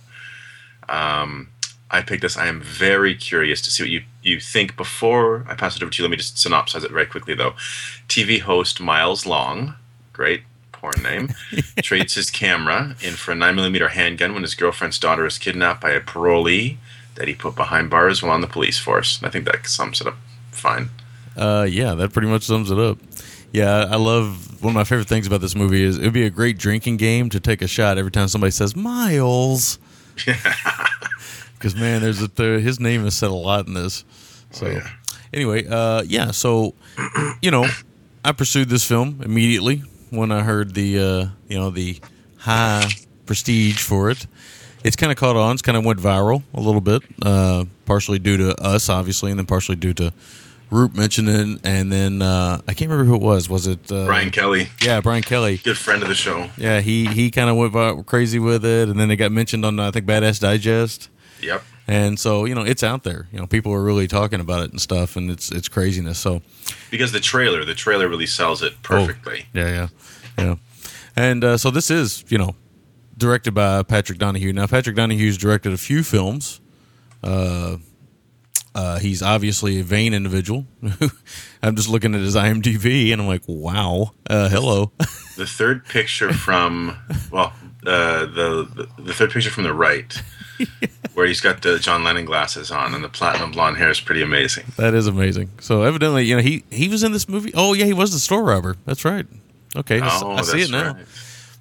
[0.88, 1.48] Um,
[1.90, 2.36] I picked this.
[2.36, 4.76] I am very curious to see what you, you think.
[4.76, 7.54] Before I pass it over to you, let me just synopsize it very quickly, though.
[8.08, 9.74] TV host Miles Long,
[10.12, 10.42] great
[10.72, 11.30] porn name,
[11.82, 15.90] trades his camera in for a 9mm handgun when his girlfriend's daughter is kidnapped by
[15.90, 16.76] a parolee
[17.14, 19.22] that he put behind bars while on the police force.
[19.22, 20.16] I think that sums it up
[20.50, 20.90] fine.
[21.36, 22.98] Uh, yeah, that pretty much sums it up.
[23.54, 26.26] Yeah, I love one of my favorite things about this movie is it would be
[26.26, 29.78] a great drinking game to take a shot every time somebody says Miles.
[31.54, 34.04] Because man, there's a there, his name is said a lot in this.
[34.50, 34.86] So yeah.
[35.32, 36.32] anyway, uh, yeah.
[36.32, 36.74] So
[37.40, 37.66] you know,
[38.22, 42.00] I pursued this film immediately when I heard the uh, you know the
[42.36, 42.90] high
[43.24, 44.26] prestige for it.
[44.82, 45.54] It's kind of caught on.
[45.54, 49.38] It's kind of went viral a little bit, uh, partially due to us, obviously, and
[49.38, 50.12] then partially due to
[50.74, 53.48] Root mentioning, and then uh, I can't remember who it was.
[53.48, 55.58] Was it uh, Brian Kelly, Yeah, Brian Kelly.
[55.58, 56.50] good friend of the show.
[56.56, 59.78] Yeah, he he kind of went crazy with it, and then it got mentioned on
[59.78, 61.08] I think Badass Digest,
[61.40, 61.62] Yep.
[61.86, 63.28] and so you know it's out there.
[63.32, 66.18] You know, people are really talking about it and stuff, and it's it's craziness.
[66.18, 66.42] So
[66.90, 69.46] Because the trailer, the trailer really sells it perfectly.
[69.54, 69.88] yeah, yeah,
[70.44, 70.54] yeah.
[71.16, 72.56] And uh, so this is, you know,
[73.16, 74.52] directed by Patrick Donahue.
[74.52, 76.60] Now, Patrick Donahue's directed a few films.
[77.22, 77.76] Uh,
[78.74, 80.66] uh, he's obviously a vain individual.
[81.62, 84.92] I'm just looking at his IMDb, and I'm like, wow, uh, hello.
[85.36, 86.96] The third picture from
[87.32, 87.52] well,
[87.84, 90.22] uh, the, the the third picture from the right,
[91.14, 94.22] where he's got the John Lennon glasses on and the platinum blonde hair is pretty
[94.22, 94.64] amazing.
[94.76, 95.50] that is amazing.
[95.60, 97.50] So evidently, you know, he he was in this movie.
[97.52, 98.76] Oh yeah, he was the store robber.
[98.84, 99.26] That's right.
[99.74, 100.92] Okay, Oh, I see it now.
[100.94, 101.06] right.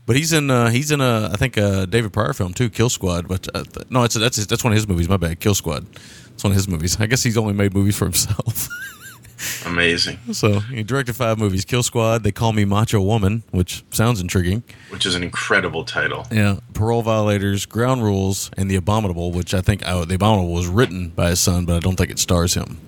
[0.06, 2.90] But he's in uh, he's in a I think a David Prior film too, Kill
[2.90, 3.28] Squad.
[3.28, 5.08] But uh, th- no, it's that's that's one of his movies.
[5.08, 5.86] My bad, Kill Squad.
[6.34, 7.00] It's one of his movies.
[7.00, 8.68] I guess he's only made movies for himself.
[9.66, 14.22] Amazing, so he directed five movies: Kill Squad, They Call Me Macho Woman, which sounds
[14.22, 14.64] intriguing.
[14.90, 16.26] which is an incredible title.
[16.32, 20.68] Yeah, Parole Violators, Ground Rules, and The Abominable, which I think oh, The Abominable was
[20.68, 22.80] written by his son, but I don't think it stars him.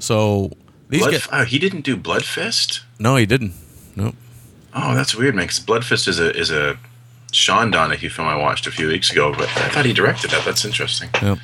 [0.00, 0.50] So
[0.88, 2.80] these Blood, guys, oh, he didn't do Blood Fist.
[2.98, 3.52] no, he didn't.
[3.94, 4.16] Nope.
[4.74, 5.44] Oh, that's weird, man.
[5.44, 6.76] Because Blood Fist is a is a
[7.32, 10.44] Sean Donahue film I watched a few weeks ago, but I thought he directed that.
[10.44, 11.10] That's interesting.
[11.22, 11.38] Yep.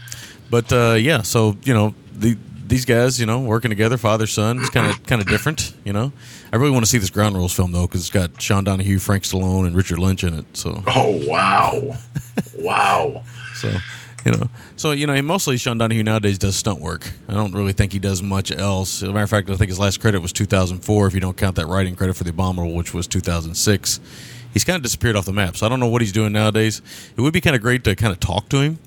[0.51, 2.37] But uh, yeah, so you know the
[2.71, 5.75] these guys, you know, working together, father son, it's kind of kind of different.
[5.85, 6.13] You know,
[6.53, 8.99] I really want to see this Ground Rules film though because it's got Sean Donahue,
[8.99, 10.57] Frank Stallone, and Richard Lynch in it.
[10.57, 11.97] So Oh wow,
[12.59, 13.23] wow.
[13.55, 13.73] so
[14.25, 17.11] you know, so you know, and mostly Sean Donahue nowadays does stunt work.
[17.29, 19.03] I don't really think he does much else.
[19.03, 21.37] As a matter of fact, I think his last credit was 2004, if you don't
[21.37, 24.01] count that writing credit for The Abominable, which was 2006.
[24.53, 26.83] He's kind of disappeared off the map, so I don't know what he's doing nowadays.
[27.17, 28.79] It would be kind of great to kind of talk to him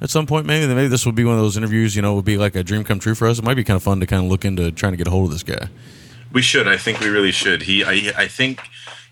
[0.00, 0.46] at some point.
[0.46, 1.94] Maybe maybe this would be one of those interviews.
[1.96, 3.38] You know, would be like a dream come true for us.
[3.38, 5.10] It might be kind of fun to kind of look into trying to get a
[5.10, 5.68] hold of this guy.
[6.32, 6.66] We should.
[6.66, 7.62] I think we really should.
[7.62, 7.84] He.
[7.84, 8.12] I.
[8.16, 8.60] I think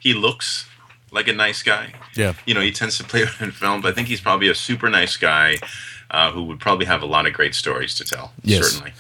[0.00, 0.68] he looks
[1.12, 1.92] like a nice guy.
[2.16, 2.32] Yeah.
[2.46, 3.84] You know, he tends to play in films.
[3.84, 5.58] I think he's probably a super nice guy.
[6.10, 8.32] Uh, who would probably have a lot of great stories to tell.
[8.42, 8.66] Yes.
[8.72, 8.92] Certainly.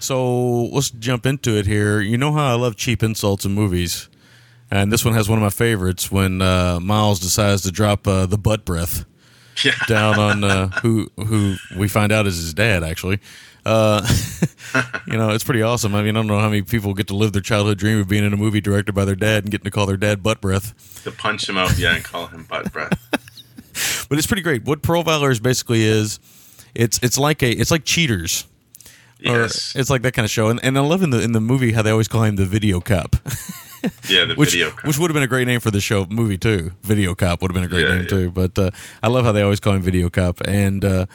[0.00, 2.00] So let's jump into it here.
[2.00, 4.08] You know how I love cheap insults in movies,
[4.68, 8.26] and this one has one of my favorites when uh, Miles decides to drop uh,
[8.26, 9.04] the butt breath
[9.64, 9.74] Yeah.
[9.86, 12.82] down on uh, who who we find out is his dad.
[12.82, 13.20] Actually,
[13.66, 14.06] uh,
[15.06, 15.94] you know it's pretty awesome.
[15.94, 18.08] I mean, I don't know how many people get to live their childhood dream of
[18.08, 20.40] being in a movie directed by their dad and getting to call their dad butt
[20.40, 21.02] breath.
[21.04, 22.98] to punch him out, yeah, and call him butt breath.
[24.08, 24.64] But it's pretty great.
[24.64, 26.18] What Violators basically is,
[26.74, 28.46] it's it's like a it's like Cheaters.
[29.26, 29.74] Or Yes.
[29.76, 31.72] it's like that kind of show, and, and I love in the in the movie
[31.72, 33.16] how they always call him the video cop.
[34.08, 34.70] yeah, the which video.
[34.84, 36.72] which would have been a great name for the show movie too.
[36.82, 38.08] Video Cop would have been a great Yeah, name yeah.
[38.08, 38.30] too.
[38.30, 38.70] But uh,
[39.02, 41.06] I love how they always call him Video Cop, and uh,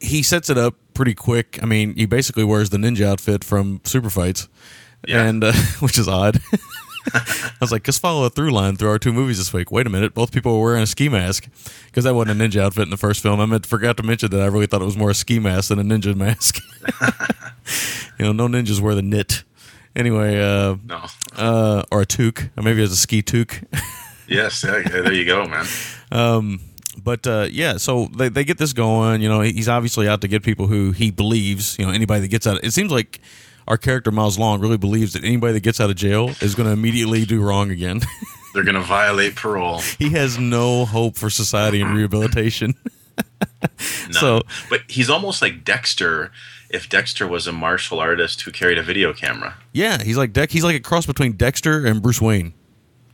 [0.00, 1.58] he, sets it up pretty quick.
[1.62, 4.48] I mean, he basically wears the ninja outfit from Super Fights,
[5.06, 5.24] Yeah.
[5.24, 6.40] and uh, which is odd.
[7.14, 9.70] I was like, just follow a through line through our two movies this week.
[9.70, 11.46] Wait a minute, both people were wearing a ski mask
[11.86, 13.38] because that wasn't a ninja outfit in the first film.
[13.40, 15.68] I meant forgot to mention that I really thought it was more a ski mask
[15.68, 16.60] than a ninja mask.
[18.18, 19.44] you know, no ninjas wear the knit.
[19.94, 21.04] Anyway, uh, No.
[21.36, 23.62] uh, or a toque, or maybe it's a ski toque.
[24.28, 24.60] Yes.
[24.62, 26.58] There you go, man.
[27.02, 29.20] But uh, yeah, so they, they get this going.
[29.22, 31.78] You know, he's obviously out to get people who he believes.
[31.78, 32.62] You know, anybody that gets out.
[32.64, 33.20] It seems like
[33.68, 36.66] our character Miles Long really believes that anybody that gets out of jail is going
[36.66, 38.00] to immediately do wrong again.
[38.54, 39.80] They're gonna violate parole.
[39.80, 42.74] he has no hope for society and rehabilitation.
[44.12, 46.30] So- but he's almost like Dexter.
[46.68, 50.52] If Dexter was a martial artist who carried a video camera, yeah, he's like Dex.
[50.52, 52.54] He's like a cross between Dexter and Bruce Wayne,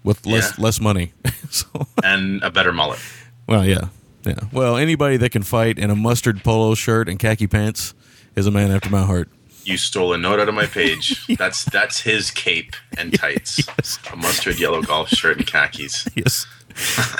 [0.04, 0.64] with less Yeah.
[0.64, 1.12] less money.
[1.50, 1.66] so,
[2.02, 2.98] and a better mullet.
[3.48, 3.88] Well, yeah,
[4.24, 4.34] yeah.
[4.52, 7.94] Well, anybody that can fight in a mustard polo shirt and khaki pants
[8.36, 9.28] is a man after my heart.
[9.64, 11.24] You stole a note out of my page.
[11.38, 13.60] That's that's his cape and tights,
[14.12, 16.08] a mustard yellow golf shirt and khakis.
[16.16, 16.46] Yes.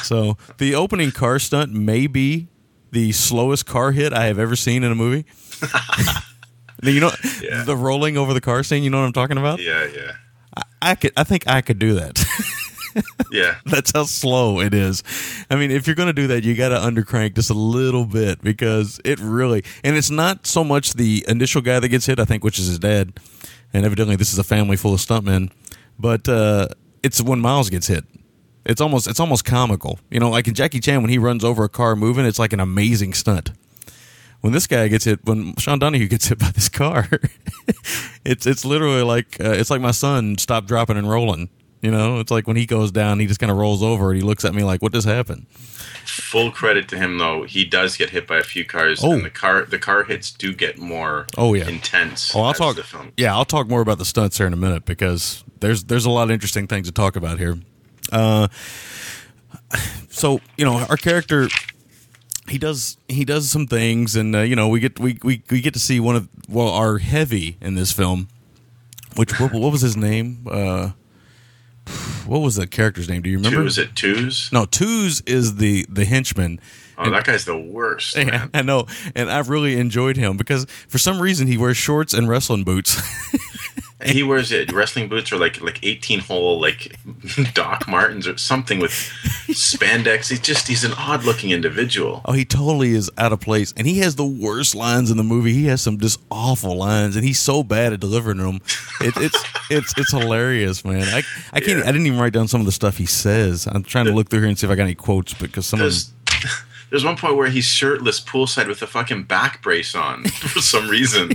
[0.02, 2.48] so the opening car stunt may be
[2.90, 5.24] the slowest car hit I have ever seen in a movie.
[6.82, 7.62] you know, Yeah.
[7.64, 8.82] the rolling over the car scene.
[8.82, 9.60] You know what I'm talking about?
[9.60, 10.12] Yeah, yeah,
[10.80, 11.12] I could.
[11.16, 12.18] I think I could do that.
[13.30, 13.56] Yeah.
[13.66, 15.02] That's how slow it is.
[15.50, 18.04] I mean, if you're going to do that, you got to undercrank just a little
[18.04, 22.18] bit because it really, and it's not so much the initial guy that gets hit,
[22.18, 23.18] I think, which is his dad.
[23.72, 25.50] And evidently, this is a family full of stuntmen,
[25.98, 26.68] but uh,
[27.02, 28.04] it's when Miles gets hit.
[28.64, 30.30] It's almost it's almost comical, you know.
[30.30, 33.12] Like in Jackie Chan, when he runs over a car moving, it's like an amazing
[33.12, 33.50] stunt.
[34.40, 37.08] When this guy gets hit, when Sean Donahue gets hit by this car,
[38.24, 41.48] it's it's literally like uh, it's like my son stopped dropping and rolling.
[41.82, 44.16] You know, it's like when he goes down, he just kind of rolls over and
[44.20, 45.46] he looks at me like, "What just happened?"
[46.06, 47.42] Full credit to him though.
[47.42, 49.12] He does get hit by a few cars, Oh.
[49.12, 51.68] and the car the car hits do get more Oh, yeah.
[51.68, 52.34] intense.
[52.36, 52.76] Oh, I'll talk.
[52.76, 53.12] The film.
[53.16, 56.10] Yeah, I'll talk more about the stunts here in a minute because there's there's a
[56.10, 57.58] lot of interesting things to talk about here.
[58.12, 58.46] Uh,
[60.10, 61.48] so you know, our character
[62.48, 65.60] he does he does some things, and uh, you know, we get we, we we
[65.60, 68.28] get to see one of well our heavy in this film,
[69.16, 70.46] which what, what was his name?
[70.50, 70.90] Uh,
[72.26, 73.22] what was the character's name?
[73.22, 73.60] Do you remember?
[73.60, 74.50] Two is it twos?
[74.52, 76.60] No, Twos is the the henchman.
[76.98, 78.16] Oh, that guy's the worst.
[78.16, 78.48] Yeah.
[78.54, 82.28] I know, and I've really enjoyed him because for some reason he wears shorts and
[82.28, 83.00] wrestling boots.
[84.04, 86.96] he wears it wrestling boots or like like 18 hole like
[87.54, 88.92] Doc Martens or something with
[89.48, 90.28] spandex.
[90.28, 92.22] He's just he's an odd looking individual.
[92.24, 95.22] Oh, he totally is out of place, and he has the worst lines in the
[95.22, 95.52] movie.
[95.52, 98.60] He has some just awful lines, and he's so bad at delivering them.
[99.00, 101.02] It, it's it's it's hilarious, man.
[101.02, 101.22] I
[101.52, 101.78] I can't.
[101.78, 101.88] Yeah.
[101.88, 103.66] I didn't even write down some of the stuff he says.
[103.70, 105.80] I'm trying to look through here and see if I got any quotes because some
[105.80, 106.50] of There's them,
[106.90, 110.88] there's one point where he's shirtless poolside with a fucking back brace on for some
[110.88, 111.32] reason.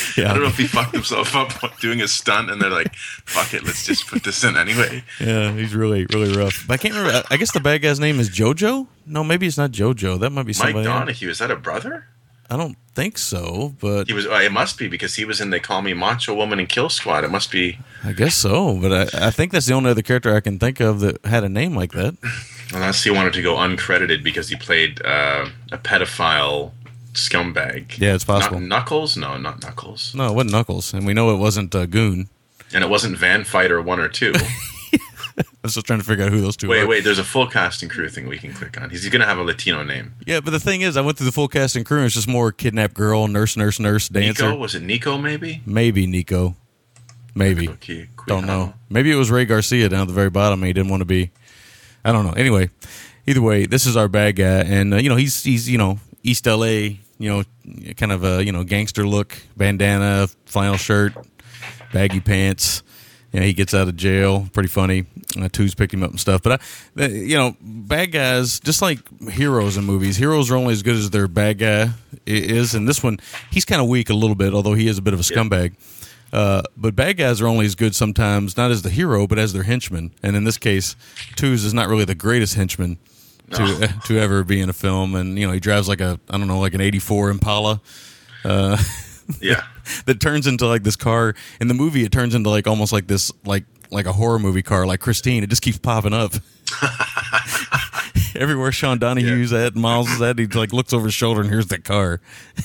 [0.16, 2.94] yeah, I don't know if he fucked himself up doing a stunt and they're like,
[2.94, 5.04] fuck it, let's just put this in anyway.
[5.20, 6.64] yeah, he's really really rough.
[6.66, 7.22] But I can't remember.
[7.30, 8.86] I, guess the bad guy's name is JoJo.
[9.06, 10.20] No, maybe it's not JoJo.
[10.20, 10.86] That might be Mike somebody.
[10.86, 11.00] else.
[11.00, 12.06] Donahue, is that a brother?
[12.50, 14.26] I don't think so, but He was.
[14.26, 16.90] Oh, it must be because he was in They Call Me Macho Woman and Kill
[16.90, 17.24] Squad.
[17.24, 17.78] It must be.
[18.04, 18.76] I guess so.
[18.76, 21.44] But I, I think that's the only other character I can think of that had
[21.44, 22.16] a name like that.
[22.74, 26.72] Unless he wanted to go uncredited because he played uh, a pedophile
[27.12, 27.98] scumbag.
[27.98, 28.60] Yeah, it's possible.
[28.60, 29.16] Not Knuckles?
[29.16, 30.14] No, not Knuckles.
[30.14, 32.28] No, it wasn't Knuckles, and we know it wasn't uh, Goon.
[32.74, 34.32] And it wasn't Van Fighter one or two.
[35.38, 36.86] I was just trying to figure out who those two wait, are.
[36.86, 37.04] wait.
[37.04, 38.90] There's a full casting crew thing we can click on.
[38.90, 40.12] He's going to have a Latino name.
[40.26, 42.14] Yeah, but the thing is, I went through the full cast and crew, and it's
[42.14, 44.48] just more kidnapped girl, nurse, nurse, nurse, dancer.
[44.48, 45.16] Nico was it Nico?
[45.18, 45.62] Maybe.
[45.64, 46.56] Maybe Nico.
[47.34, 47.68] Maybe.
[47.68, 48.74] Okay, Don't know.
[48.90, 50.60] Maybe it was Ray Garcia down at the very bottom.
[50.60, 51.30] and He didn't want to be.
[52.04, 52.32] I don't know.
[52.32, 52.70] Anyway,
[53.26, 55.98] either way, this is our bad guy, and uh, you know he's he's you know
[56.22, 57.00] East L.A.
[57.18, 61.14] You know, kind of a you know gangster look, bandana, flannel shirt,
[61.92, 62.82] baggy pants.
[63.32, 64.46] You know, he gets out of jail.
[64.52, 65.06] Pretty funny.
[65.40, 66.42] Uh, Two's picked him up and stuff.
[66.42, 66.60] But
[66.98, 68.98] I, uh, you know, bad guys, just like
[69.30, 71.90] heroes in movies, heroes are only as good as their bad guy
[72.26, 72.74] is.
[72.74, 73.18] And this one,
[73.50, 75.74] he's kind of weak a little bit, although he is a bit of a scumbag.
[76.30, 79.52] Uh, but bad guys are only as good sometimes, not as the hero, but as
[79.52, 80.12] their henchman.
[80.22, 80.96] And in this case,
[81.36, 82.98] Twos is not really the greatest henchman
[83.52, 85.14] to to ever be in a film.
[85.14, 87.80] And you know, he drives like a I don't know, like an '84 Impala
[88.44, 88.76] uh,
[89.40, 89.62] Yeah.
[90.06, 91.34] that turns into like this car.
[91.60, 94.62] In the movie, it turns into like almost like this like like a horror movie
[94.62, 95.42] car, like Christine.
[95.44, 96.32] It just keeps popping up.
[98.34, 101.66] Everywhere Sean Donahue's at, Miles is at, he like looks over his shoulder and here's
[101.66, 102.20] that car.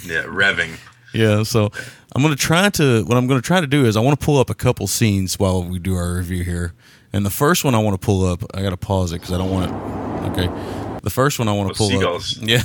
[0.05, 0.23] Yeah.
[0.23, 0.79] Revving.
[1.13, 1.71] Yeah, so
[2.15, 3.03] I'm gonna try to.
[3.05, 5.39] What I'm gonna try to do is I want to pull up a couple scenes
[5.39, 6.73] while we do our review here.
[7.13, 9.37] And the first one I want to pull up, I gotta pause it because I
[9.37, 10.31] don't want it.
[10.31, 12.37] Okay, the first one I want to pull seagulls.
[12.37, 12.43] up.
[12.49, 12.63] Yeah,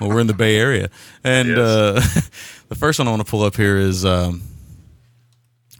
[0.00, 0.90] well we're in the Bay Area,
[1.24, 1.58] and Yes.
[1.58, 2.00] uh,
[2.68, 4.42] the first one I want to pull up here is um,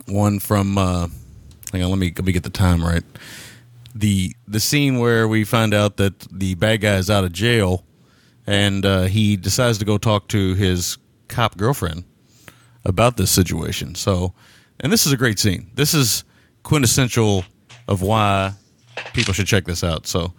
[0.07, 1.09] one from uh,
[1.73, 3.05] hang on, let me let me get the time right.
[3.95, 7.85] The the scene where we find out that the bad guy is out of jail,
[8.47, 10.97] and uh, he decides to go talk to his
[11.29, 12.05] cop girlfriend
[12.85, 13.95] about this situation.
[13.95, 14.33] So,
[14.81, 15.71] and this is a great scene.
[15.75, 16.25] This is
[16.63, 17.45] quintessential
[17.89, 18.53] of why
[19.13, 20.07] people should check this out.
[20.07, 20.33] So,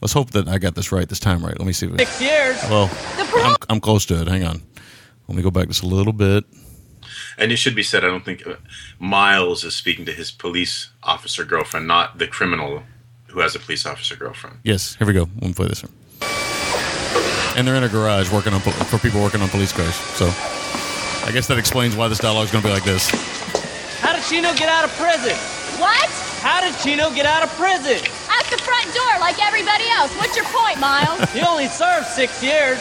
[0.00, 1.44] let's hope that I got this right this time.
[1.44, 1.58] Right?
[1.58, 1.86] Let me see.
[1.86, 2.56] If it, Six years.
[2.70, 4.28] well, The I'm, I'm close to it.
[4.28, 4.62] Hang on.
[5.28, 6.44] Let me go back just a little bit.
[7.36, 8.54] And it should be said, I don't think uh,
[8.98, 12.82] Miles is speaking to his police officer girlfriend, not the criminal
[13.28, 14.58] who has a police officer girlfriend.
[14.64, 15.28] Yes, here we go.
[15.40, 15.92] Let me play this one.
[17.56, 19.94] And they're in a garage working on for people working on police cars.
[19.94, 20.26] So
[21.26, 23.08] I guess that explains why this dialogue is going to be like this.
[24.00, 25.36] How did Chino get out of prison?
[25.78, 26.08] What?
[26.42, 27.98] How did Chino get out of prison?
[28.30, 30.10] Out the front door like everybody else.
[30.18, 31.18] What's your point, Miles?
[31.32, 32.78] He only served six years.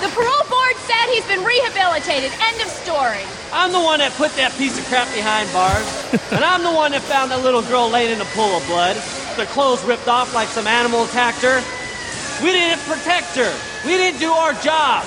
[0.00, 2.32] the parole board said he's been rehabilitated.
[2.40, 3.24] End of story.
[3.52, 5.84] I'm the one that put that piece of crap behind bars.
[6.32, 8.96] and I'm the one that found that little girl laying in a pool of blood.
[9.36, 11.60] Their clothes ripped off like some animal attacked her.
[12.44, 13.52] We didn't protect her.
[13.84, 15.04] We didn't do our job.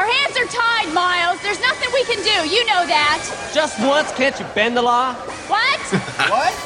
[0.00, 1.42] Our hands are tied, Miles.
[1.42, 2.48] There's nothing we can do.
[2.48, 3.20] You know that.
[3.52, 5.12] Just once, can't you bend the law?
[5.44, 5.76] What?
[6.32, 6.56] What?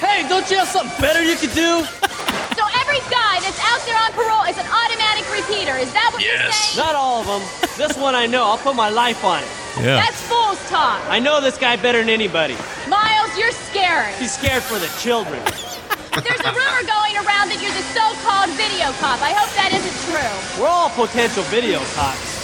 [0.00, 1.84] hey, don't you have something better you could do?
[2.56, 5.76] so every guy that's out there on parole is an automatic repeater.
[5.76, 6.80] Is that what you're saying?
[6.80, 7.44] Not all of them.
[7.76, 8.44] This one I know.
[8.48, 9.52] I'll put my life on it.
[9.84, 10.00] Yeah.
[10.00, 11.04] That's fool's talk.
[11.12, 12.56] I know this guy better than anybody.
[12.88, 14.16] Miles, you're scary.
[14.16, 15.44] He's scared for the children.
[16.24, 19.20] There's a rumor going around that you're the so-called video cop.
[19.20, 20.32] I hope that isn't true.
[20.56, 22.37] We're all potential video cops.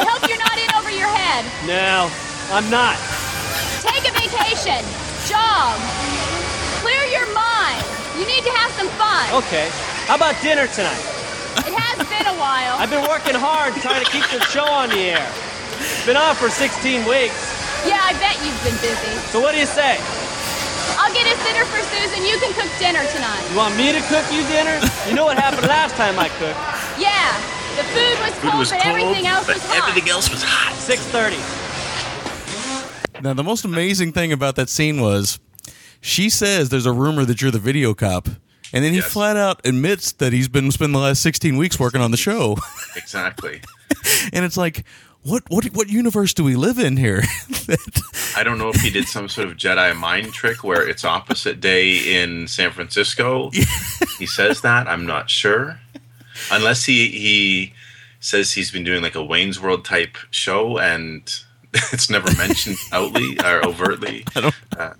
[0.00, 1.44] I hope you're not in over your head.
[1.68, 2.08] No,
[2.48, 2.96] I'm not.
[3.84, 4.80] Take a vacation.
[5.28, 5.76] Jog.
[6.80, 7.84] Clear your mind.
[8.16, 9.28] You need to have some fun.
[9.44, 9.68] Okay.
[10.08, 11.04] How about dinner tonight?
[11.68, 12.80] It has been a while.
[12.80, 15.28] I've been working hard trying to keep the show on the air.
[15.84, 17.36] It's been on for 16 weeks.
[17.84, 19.12] Yeah, I bet you've been busy.
[19.28, 20.00] So what do you say?
[20.96, 22.24] I'll get us dinner for Susan.
[22.24, 23.44] You can cook dinner tonight.
[23.52, 24.80] You want me to cook you dinner?
[25.04, 26.56] You know what happened last time I cooked?
[26.96, 27.59] Yeah.
[27.76, 29.88] The food was Food cold, was but cold, everything else but was hot.
[29.88, 30.72] everything else was hot.
[30.74, 33.22] 6:30.
[33.22, 35.38] Now, the most amazing thing about that scene was
[36.00, 38.28] she says there's a rumor that you're the video cop.
[38.72, 39.12] And then he Yes.
[39.12, 42.56] flat out admits that he's been spending the last 16 weeks working on the show.
[42.96, 43.60] Exactly.
[44.32, 44.84] and it's like,
[45.22, 47.22] what what what universe do we live in here?
[48.36, 51.60] I don't know if he did some sort of Jedi mind trick where it's opposite
[51.60, 53.50] day in San Francisco.
[54.18, 54.86] he says that.
[54.88, 55.78] I'm not sure.
[56.50, 57.72] Unless he he
[58.20, 61.22] says he's been doing like a Wayne's World type show and
[61.92, 64.24] it's never mentioned outly or overtly.
[64.36, 64.94] I don't uh,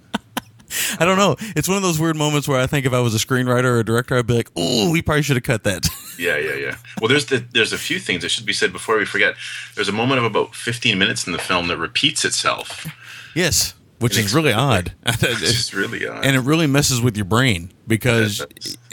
[1.00, 1.36] I don't know.
[1.56, 3.80] It's one of those weird moments where I think if I was a screenwriter or
[3.80, 5.86] a director, I'd be like, "Oh, we probably should have cut that."
[6.20, 6.76] Yeah, yeah, yeah.
[7.00, 9.36] Well, there's the, there's a few things that should be said before we forget.
[9.74, 12.86] There's a moment of about 15 minutes in the film that repeats itself.
[13.34, 14.92] yes, which is really odd.
[15.22, 16.24] It's really odd.
[16.24, 18.44] and it really messes with your brain because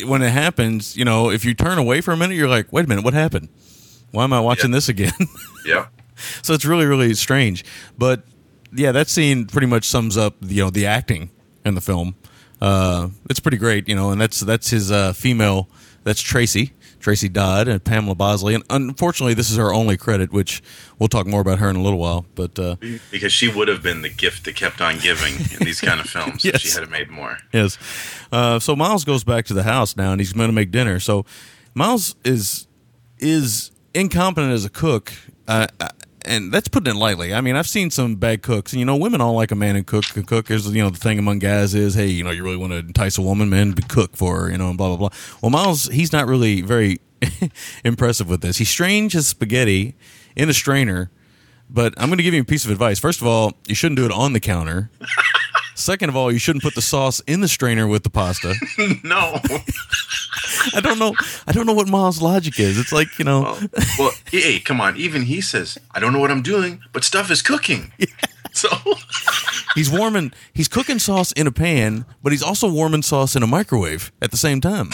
[0.06, 2.86] when it happens, you know, if you turn away for a minute, you're like, "Wait
[2.86, 3.50] a minute, what happened?
[4.12, 4.78] Why am I watching Yeah.
[4.78, 5.14] this again?"
[5.66, 5.88] yeah.
[6.42, 7.66] so it's really really strange.
[7.98, 8.24] But
[8.74, 11.30] yeah, that scene pretty much sums up you know the acting
[11.66, 12.16] in the film.
[12.62, 15.70] Uh, it's pretty great, you know, and that's that's his uh, female.
[16.04, 16.72] That's Tracy.
[17.00, 20.62] Tracy Dodd and Pamela Bosley, and unfortunately, this is her only credit, which
[21.00, 22.26] we'll talk more about her in a little while.
[22.36, 22.76] But uh,
[23.12, 26.08] Because she would have been the gift that kept on giving in these kind of
[26.08, 26.78] films if she Yes.
[26.78, 27.38] had made more.
[27.54, 27.78] Yes.
[28.32, 31.00] Uh, so Miles goes back to the house now, and he's going to make dinner.
[31.00, 31.26] So
[31.74, 32.68] Miles is
[33.20, 35.12] is incompetent as a cook,
[35.48, 35.68] uh,
[36.28, 37.34] and that's putting it lightly.
[37.34, 39.76] I mean, I've seen some bad cooks, and you know, women all like a man
[39.76, 40.52] who cook can cook.
[40.52, 42.80] Is you know the thing among guys is, hey, you know, you really want to
[42.80, 45.10] entice a woman, man, be cook for her, you know, and blah blah blah.
[45.42, 47.00] Well, Miles, he's not really very
[47.84, 48.58] impressive with this.
[48.58, 49.96] He strains his spaghetti
[50.36, 51.12] in a strainer.
[51.70, 52.98] But I'm going to give you a piece of advice.
[52.98, 54.90] First of all, you shouldn't do it on the counter.
[55.78, 58.56] Second of all, you shouldn't put the sauce in the strainer with the pasta.
[59.04, 59.40] no.
[60.74, 61.14] I don't know.
[61.46, 62.80] I don't know what Miles' logic is.
[62.80, 63.42] It's like you know.
[63.44, 64.98] Well, well, hey, come on.
[64.98, 67.92] Even he says, I don't know what I'm doing, but stuff is cooking.
[68.54, 68.70] So,
[69.76, 70.34] He's warming.
[70.52, 74.32] He's cooking sauce in a pan, but he's also warming sauce in a microwave at
[74.32, 74.90] the same time.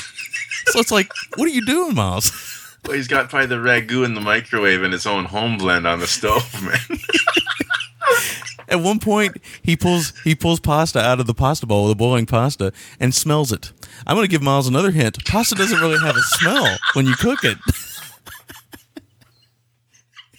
[0.66, 2.78] So it's like, what are you doing, Miles?
[2.86, 6.02] well, he's got probably the ragu in the microwave and his own home blend on
[6.02, 7.00] the stove, man.
[8.74, 12.26] At one point, he pulls he pulls pasta out of the pasta bowl, the boiling
[12.26, 13.72] pasta, and smells it.
[14.08, 15.24] I'm going to give Miles another hint.
[15.26, 17.60] Pasta doesn't really have a smell when you cook it.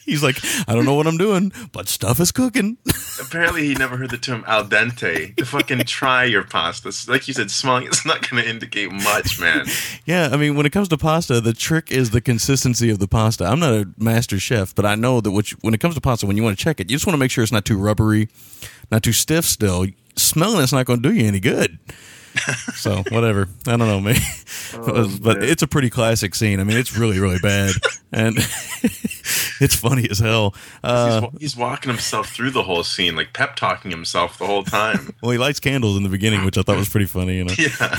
[0.04, 2.76] He's like, I don't know what I'm doing, but stuff is cooking.
[3.20, 5.34] Apparently, he never heard the term al dente.
[5.36, 6.92] To fucking try your pasta.
[7.10, 9.66] Like you said, smelling it's not going to indicate much, man.
[10.04, 13.08] Yeah, I mean, when it comes to pasta, the trick is the consistency of the
[13.08, 13.44] pasta.
[13.44, 16.26] I'm not a master chef, but I know that you, when it comes to pasta,
[16.26, 17.78] when you want to check it, you just want to make sure it's not too
[17.78, 18.28] rubbery,
[18.90, 19.44] not too stiff.
[19.44, 19.86] Still,
[20.16, 21.78] smelling it's not going to do you any good.
[22.74, 23.48] So whatever.
[23.66, 24.16] I don't know, man.
[25.22, 25.48] but man.
[25.48, 26.60] it's a pretty classic scene.
[26.60, 27.72] I mean, it's really, really bad,
[28.12, 28.36] and
[29.60, 30.54] it's funny as hell.
[30.82, 34.64] Uh, he's, he's walking himself through the whole scene, like pep talking himself the whole
[34.64, 35.14] time.
[35.22, 37.36] well, he lights candles in the beginning, which I thought was pretty funny.
[37.36, 37.98] You know, yeah,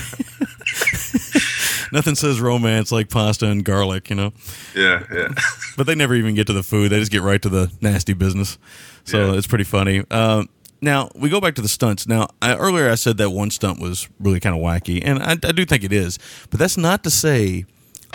[1.92, 4.10] nothing says romance like pasta and garlic.
[4.10, 4.32] You know,
[4.74, 5.28] yeah, yeah.
[5.76, 6.90] but they never even get to the food.
[6.90, 8.58] They just get right to the nasty business.
[9.04, 9.38] So Yeah.
[9.38, 10.04] it's pretty funny.
[10.10, 10.48] Um,
[10.80, 12.06] now we go back to the stunts.
[12.06, 15.32] Now I, earlier I said that one stunt was really kind of wacky, and I,
[15.32, 16.18] I do think it is.
[16.50, 17.64] But that's not to say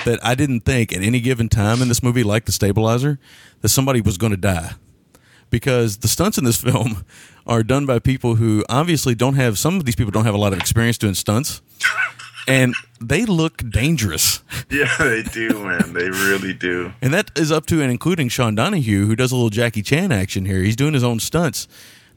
[0.06, 3.20] that I didn't think at any given time in this movie, like the stabilizer,
[3.62, 4.74] that somebody was going to die.
[5.50, 7.06] Because the stunts in this film
[7.46, 9.58] are done by people who obviously don't have.
[9.58, 11.62] Some of these people don't have a lot of experience doing stunts,
[12.48, 14.42] and they look dangerous.
[14.72, 15.92] Yeah, they do, man.
[15.92, 16.94] They really do.
[17.02, 20.14] And that is up to and including Sean Donahue, who does a little Jackie Chan
[20.14, 20.62] action here.
[20.62, 21.68] He's doing his own stunts.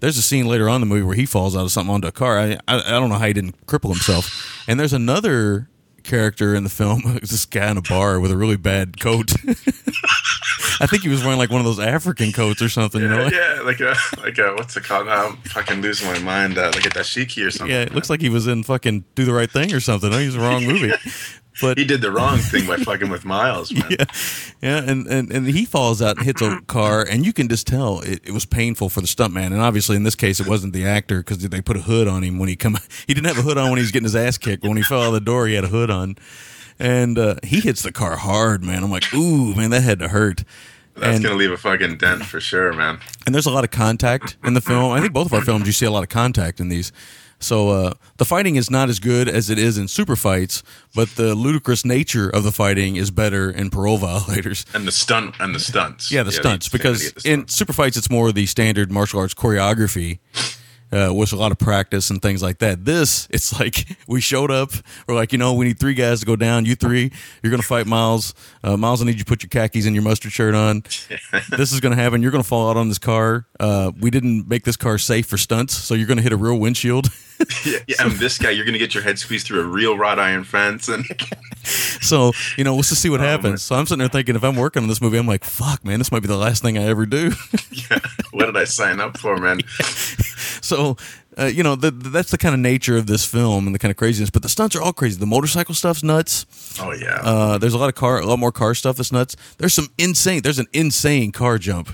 [0.05, 2.07] There's a scene later on in the movie where he falls out of something onto
[2.07, 2.39] a car.
[2.39, 4.63] I, I, I don't know how he didn't cripple himself.
[4.69, 5.71] And there's another
[6.03, 9.33] character in the film, it's this guy in a bar with a really bad coat.
[10.79, 13.29] I think he was wearing like one of those African coats or something, you know?
[13.29, 15.09] Yeah, like a like a what's it called?
[15.09, 16.59] I'm fucking losing my mind.
[16.59, 17.75] Uh, like a dashiki or something.
[17.75, 20.11] Yeah, it looks like he was in fucking Do the Right Thing or something.
[20.11, 20.93] No, he was the wrong movie.
[21.61, 23.87] But he did the wrong thing by fucking with Miles, man.
[23.91, 24.05] yeah,
[24.61, 27.67] yeah, and, and and he falls out and hits a car, and you can just
[27.67, 29.47] tell it, it was painful for the stuntman.
[29.47, 32.23] And obviously, in this case, it wasn't the actor because they put a hood on
[32.25, 32.77] him when he come.
[33.07, 34.63] He didn't have a hood on when he was getting his ass kicked.
[34.63, 36.17] But when he fell out of the door, he had a hood on,
[36.79, 38.83] and uh, he hits the car hard, man.
[38.83, 40.43] I'm like, ooh, man, that had to hurt.
[40.97, 42.99] That's And- gonna leave a fucking dent for sure, man.
[43.27, 44.93] and there's a lot of contact in the film.
[44.93, 46.93] I think both of our films you see a lot of contact in these.
[47.45, 50.63] So uh, the fighting is not as good as it is in super fights,
[50.95, 54.65] but the ludicrous nature of the fighting is better in parole violators.
[54.75, 56.11] And the stunt and the stunts.
[56.11, 60.19] Yeah, the stunts because in super fights it's more the standard martial arts choreography.
[60.95, 62.85] Uh, with a lot of practice and things like that.
[62.85, 64.71] This, it's like we showed up.
[65.09, 66.67] We're like, you know, we need three guys to go down.
[66.67, 67.11] You three,
[67.43, 68.33] you're going to fight Miles.
[68.63, 70.83] Uh, Miles, I need you to put your khakis and your mustard shirt on.
[71.51, 72.23] this is going to happen.
[72.23, 73.45] You're going to fall out on this car.
[73.59, 76.37] Uh, we didn't make this car safe for stunts, so you're going to hit a
[76.37, 77.09] real windshield.
[77.65, 80.21] yeah, yeah, and this guy, you're gonna get your head squeezed through a real wrought
[80.21, 81.05] iron fence, and
[81.65, 83.61] so you know, let's just see what Oh, happens.
[83.61, 85.99] So I'm sitting there thinking, if I'm working on this movie, I'm like, fuck, man,
[85.99, 87.33] this might be the last thing I ever do.
[87.73, 87.99] yeah,
[88.31, 89.63] what did I sign up for, man?
[90.63, 90.84] So,
[91.39, 93.91] uh, you know, the, that's the kind of nature of this film and the kind
[93.91, 94.31] of craziness.
[94.31, 95.19] But the stunts are all crazy.
[95.19, 96.47] The motorcycle stuff's nuts.
[96.81, 99.37] Oh yeah, Uh, there's a lot of car, a lot more car stuff that's nuts.
[99.59, 100.43] There's some insane.
[100.43, 101.89] There's an insane car jump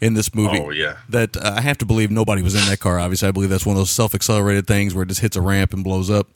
[0.00, 0.60] in this movie.
[0.60, 0.96] Oh, yeah.
[1.08, 2.98] that uh, I have to believe nobody was in that car.
[2.98, 5.72] Obviously, I believe that's one of those self-accelerated things where it just hits a ramp
[5.72, 6.28] and blows up.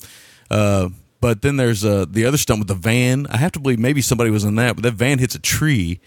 [1.21, 3.27] But then there's uh, the other stunt with the van.
[3.29, 5.99] I have to believe maybe somebody was in that, but that van hits a tree,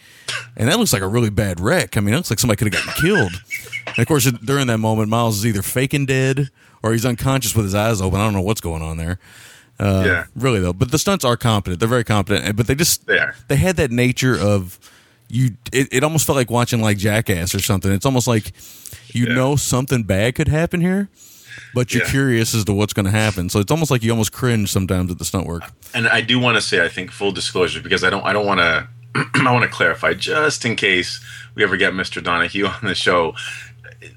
[0.56, 1.98] and that looks like a really bad wreck.
[1.98, 3.34] I mean, it looks like somebody could have gotten killed.
[3.88, 6.50] And of course, during that moment, Miles is either faking dead
[6.82, 8.22] or he's unconscious with his eyes open.
[8.22, 9.20] I don't know what's going on there.
[9.80, 10.24] Uh, Yeah.
[10.36, 10.72] really though.
[10.74, 11.80] But the stunts are competent.
[11.82, 13.36] They're very competent, but they just They are.
[13.50, 14.80] they had that nature of
[15.28, 15.52] you.
[15.74, 17.92] It, it almost felt like watching like Jackass or something.
[17.92, 18.54] It's almost like
[19.14, 19.34] you Yeah.
[19.34, 21.10] know something bad could happen here,
[21.74, 22.10] but you're Yeah.
[22.10, 23.50] curious as to what's going to happen.
[23.50, 25.64] So it's almost like you almost cringe sometimes at the stunt work.
[25.94, 28.46] and I do want to say, I think full disclosure because I don't, I don't
[28.46, 31.20] want to, I want to clarify just in case
[31.56, 32.24] we ever get Mr.
[32.24, 33.36] Donahue on the show.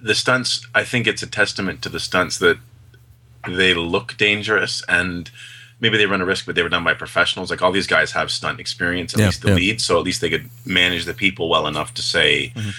[0.03, 2.59] The stunts, I think it's a testament to the stunts that
[3.49, 5.31] they look dangerous and
[5.81, 7.51] maybe they run a risk, but they were done by professionals.
[7.51, 9.55] Like all these guys have stunt experience, at Yeah, least the yeah.
[9.57, 12.53] lead, so at least they could manage the people well enough to say.
[12.57, 12.71] Mm-hmm.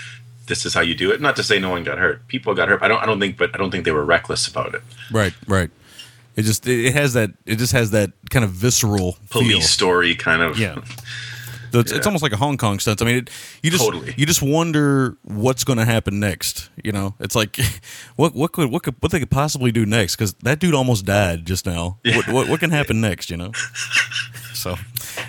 [0.48, 1.22] This is how you do it.
[1.22, 2.28] Not to say no one got hurt.
[2.28, 2.82] People got hurt.
[2.84, 3.02] I don't.
[3.02, 3.38] I don't think.
[3.38, 4.82] But I don't think they were reckless about it.
[5.12, 5.72] Right, right.
[6.36, 9.62] It just it, has that it just has that kind of visceral Police feel.
[9.62, 10.60] story kind of.
[10.60, 10.82] Yeah.
[11.72, 13.02] So it's, it's almost like a Hong Kong stunt.
[13.02, 13.30] I mean, it,
[13.62, 14.14] you just Totally.
[14.16, 16.70] you just wonder what's going to happen next.
[16.82, 17.60] You know, it's like
[18.16, 21.06] what what could what could what they could possibly do next because that dude almost
[21.06, 21.98] died just now.
[22.06, 23.30] What, what what can happen next?
[23.30, 23.52] You know,
[24.54, 24.76] so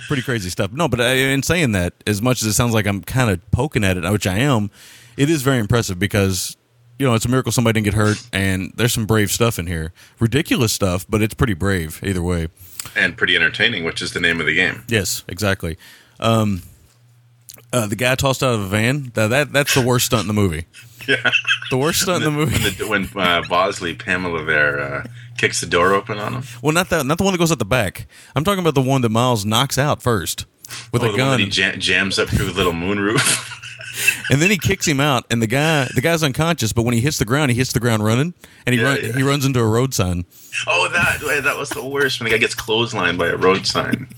[0.06, 0.70] pretty crazy stuff.
[0.70, 3.51] No, but I, in saying that, as much as it sounds like I'm kind of
[3.51, 4.70] poking at it, which I am,
[5.16, 6.56] it is very impressive because.
[6.98, 9.66] You know, it's a miracle somebody didn't get hurt, and there's some brave stuff in
[9.66, 9.93] here.
[10.18, 12.48] Ridiculous stuff, but it's pretty brave either way.
[12.97, 14.82] and pretty entertaining, which is the name of the game.
[14.88, 15.76] Yes, exactly.
[16.20, 16.62] Um,
[17.70, 19.10] uh, the guy tossed out of a van.
[19.12, 20.64] That, that that's the worst stunt in the movie.
[21.06, 21.30] Yeah.
[21.70, 22.60] The worst stunt in the movie.
[22.60, 25.05] When, the, when uh, Bosley Pamela there uh,
[25.38, 26.43] kicks the door open on him.
[26.62, 28.06] Well, not that, not the one that goes at the back.
[28.34, 30.47] I'm talking about the one that Miles knocks out first
[30.93, 32.98] with oh, a the one that gun, he jam- jams up through the little moon
[32.98, 33.52] roof.
[34.31, 35.24] and then he kicks him out.
[35.31, 37.81] And the guy, the guy's unconscious, but when he hits the ground, he hits the
[37.81, 38.35] ground running,
[38.66, 39.12] and he Yeah, run, yeah.
[39.12, 40.24] he runs into a road sign.
[40.66, 44.09] oh, that that was the worst when the guy gets clotheslined by a road sign.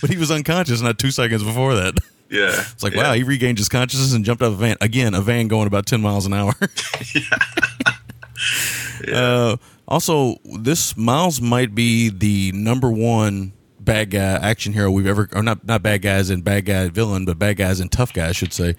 [0.00, 1.94] But he was unconscious not two seconds before that.
[2.30, 3.02] Yeah, It's like, yeah.
[3.08, 4.76] wow, he regained his consciousness and jumped out of a van.
[4.80, 6.52] Again, a van going about 10 miles an hour.
[9.12, 9.56] uh,
[9.88, 13.52] Also, this Miles might be the number one
[13.84, 17.24] bad guy action hero we've ever, or not not bad guys and bad guy villain,
[17.24, 18.74] but bad guys and tough guy, I should say.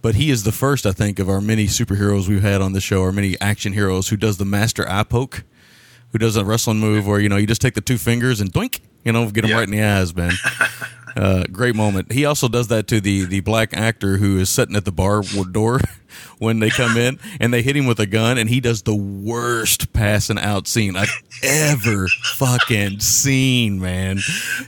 [0.00, 2.80] But he is the first, I think, of our many superheroes we've had on the
[2.80, 5.42] show, our many action heroes, who does the master eye poke,
[6.12, 8.52] who does a wrestling move where you know you just take the two fingers and
[8.52, 9.56] doink, you know, get him Yeah.
[9.56, 10.32] right in the eyes, man.
[11.18, 12.12] Uh, great moment.
[12.12, 15.22] He also does that to the the black actor who is sitting at the bar
[15.50, 15.80] door
[16.38, 18.94] when they come in, and they hit him with a gun, and he does the
[18.94, 21.10] worst passing out scene I've
[21.42, 24.20] ever fucking seen, man.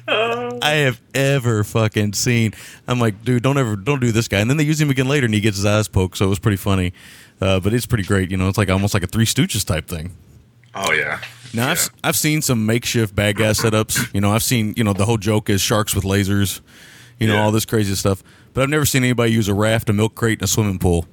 [0.09, 2.55] I have ever fucking seen.
[2.89, 4.41] I'm like, dude, don't ever, don't do this guy.
[4.41, 6.31] And then they use him again later, and he gets his eyes poked, so it
[6.31, 6.93] was pretty funny.
[7.41, 8.49] Uh, but it's pretty great, you know.
[8.49, 10.17] It's like almost like a Three Stooges type thing.
[10.75, 11.21] Oh yeah.
[11.55, 11.73] Now yeah.
[11.73, 14.13] I've I've seen some makeshift bad guy setups.
[14.15, 16.61] You know, I've seen you know the whole joke is sharks with lasers,
[17.19, 17.43] you know Yeah.
[17.43, 18.23] all this crazy stuff.
[18.53, 21.07] But I've never seen anybody use a raft, a milk crate, and a swimming pool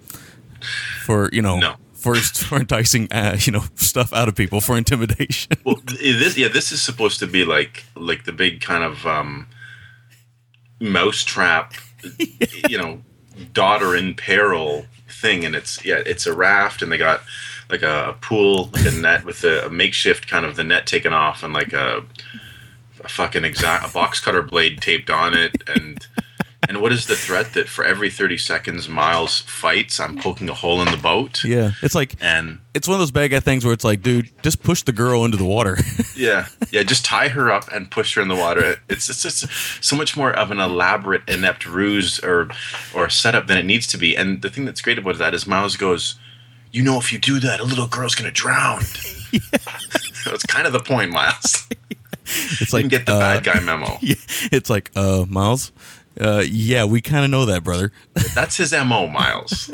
[1.06, 1.76] for you know No.
[1.94, 5.54] for for enticing uh, you know stuff out of people for intimidation.
[5.64, 9.48] Well, this yeah, this is supposed to be like like the big kind of um,
[10.80, 11.74] mousetrap,
[12.70, 13.02] you know,
[13.54, 17.22] daughter in peril thing, and it's yeah, it's a raft, and they got
[17.70, 21.14] like a, pool, like a net with a, a makeshift kind of the net taken
[21.14, 22.04] off, and like a,
[23.04, 26.08] a fucking exact a box cutter blade taped on it, and.
[26.70, 30.54] And what is the threat that for every 30 seconds Miles fights, I'm poking a
[30.54, 31.42] hole in the boat?
[31.46, 34.30] yeah, it's like And it's one of those bad guy things where it's like, dude,
[34.44, 35.78] just push the girl into the water.
[36.18, 36.82] Yeah, yeah.
[36.82, 38.78] Just tie her up and push her in the water.
[38.90, 39.48] It's it's just
[39.84, 42.50] so much more of an elaborate, inept ruse or
[42.96, 44.18] or setup than it needs to be.
[44.18, 46.16] And the thing that's great about that is Miles goes,
[46.72, 50.74] "You know, if you do that, a little girl's gonna drown." so it's kind of
[50.74, 51.68] the point, Miles.
[52.26, 53.98] it's You like can get the uh, bad guy memo.
[54.02, 54.16] Yeah,
[54.52, 55.72] it's like, uh, Miles.
[56.20, 57.92] Uh, yeah, we kind of know that, brother.
[58.36, 59.70] That's his mo, Miles.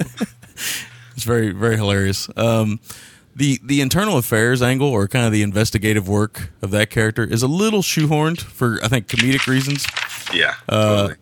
[1.16, 2.30] It's very very hilarious.
[2.36, 2.80] Um,
[3.36, 7.42] the the internal affairs angle or kind of the investigative work of that character is
[7.44, 9.86] a little shoehorned for I think comedic reasons.
[10.34, 11.16] Yeah, Uh, totally.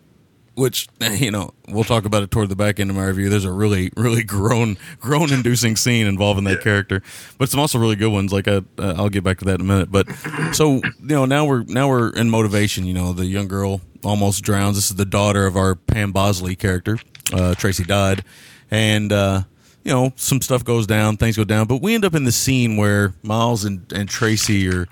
[0.54, 3.30] Which you know we'll talk about it toward the back end of my review.
[3.30, 6.62] There's a really really groan groan inducing scene involving that Yeah.
[6.64, 7.02] character,
[7.38, 8.32] but some also really good ones.
[8.34, 9.90] Like I, uh, I'll get back to that in a minute.
[9.90, 10.08] But
[10.52, 12.84] so you know now we're now we're in motivation.
[12.84, 14.76] You know the young girl almost drowns.
[14.76, 16.98] This is the daughter of our Pam Bosley character,
[17.32, 18.22] uh, Tracy Dodd,
[18.70, 19.44] and uh,
[19.84, 21.66] you know some stuff goes down, things go down.
[21.66, 24.86] But we end up in the scene where Miles and, and Tracy are,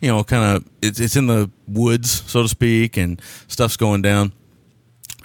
[0.00, 4.02] you know, kind of it's it's in the woods, so to speak, and stuff's going
[4.02, 4.32] down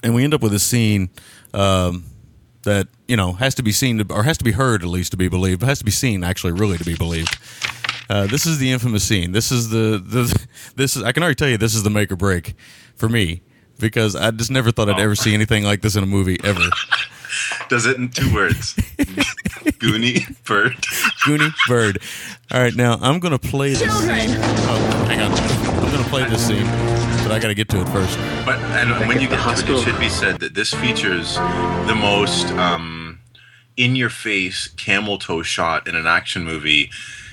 [0.03, 1.09] and we end up with a scene
[1.53, 2.05] um,
[2.63, 5.11] that you know has to be seen to, or has to be heard at least
[5.11, 7.37] to be believed, but has to be seen actually really to be believed.
[8.09, 9.31] Uh, this is the infamous scene.
[9.31, 12.11] This is the, the this is I can already tell you this is the make
[12.11, 12.55] or break
[12.95, 13.41] for me
[13.79, 16.61] because I just never thought I'd ever see anything like this in a movie ever.
[17.69, 18.73] Does it in two words?
[19.79, 20.73] Goonie bird.
[21.25, 22.01] Goonie Bird.
[22.51, 24.35] All right, now I'm going to play this scene.
[24.37, 25.31] Oh, hang on.
[25.31, 26.65] I'm going to play this scene,
[27.31, 28.17] but I got to get to it first.
[28.45, 31.95] But and when you get to it, it should be said that this features the
[31.97, 33.19] most um,
[33.77, 36.91] in-your-face camel toe shot in an action movie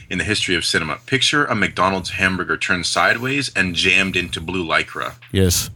[0.09, 0.99] in the history of cinema.
[1.07, 5.15] Picture a McDonald's hamburger turned sideways and jammed into blue lycra.
[5.33, 5.69] Yes.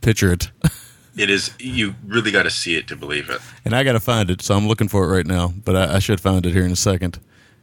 [0.00, 0.50] Picture it.
[1.18, 3.40] It is you really got to see it to believe it.
[3.64, 5.54] And I got to find it, so I'm looking for it right now.
[5.64, 7.20] But I, I should find it here in a second.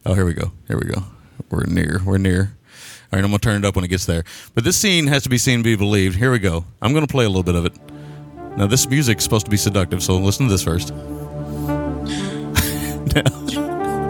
[0.07, 0.53] Oh, here we go.
[0.67, 1.03] Here we go.
[1.51, 2.01] We're near.
[2.03, 2.57] We're near.
[3.13, 4.23] All right, I'm gonna turn it up when it gets there.
[4.55, 6.15] But this scene has to be seen to be believed.
[6.17, 6.65] Here we go.
[6.81, 7.77] I'm gonna play a little bit of it.
[8.57, 10.87] Now, this music's supposed to be seductive, so listen to this first.
[10.87, 10.95] Do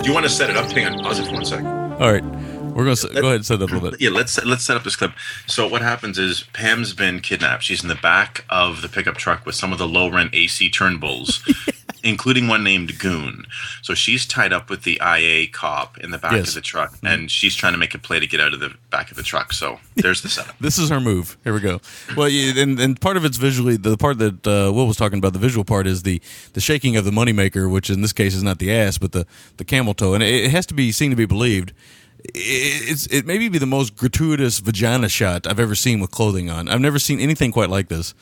[0.08, 0.72] you want to set it up?
[0.72, 1.68] Hang on, pause it for one second.
[1.68, 4.00] All right, we're gonna s- go ahead and set it up a little bit.
[4.00, 5.12] Yeah, let's let's set up this clip.
[5.48, 7.64] So what happens is Pam's been kidnapped.
[7.64, 10.70] She's in the back of the pickup truck with some of the low rent AC
[10.70, 11.42] Turnbulls,
[12.04, 13.46] including one named Goon.
[13.82, 16.50] So she's tied up with the IA cop in the back Yes.
[16.50, 18.74] of the truck, and she's trying to make a play to get out of the
[18.92, 19.54] back of the truck.
[19.54, 20.56] So there's the setup.
[20.60, 21.38] This is her move.
[21.44, 21.80] Here we go.
[22.16, 25.34] Well, and, and part of it's visually the part that uh, Will was talking about.
[25.34, 26.22] The visual part is the
[26.54, 29.26] the shaking of the moneymaker, which in this case is not the ass, but the
[29.58, 31.74] the camel toe, and it, it has to be seen to be believed.
[32.26, 36.70] It's it may be the most gratuitous vagina shot I've ever seen with clothing on.
[36.70, 38.14] I've never seen anything quite like this.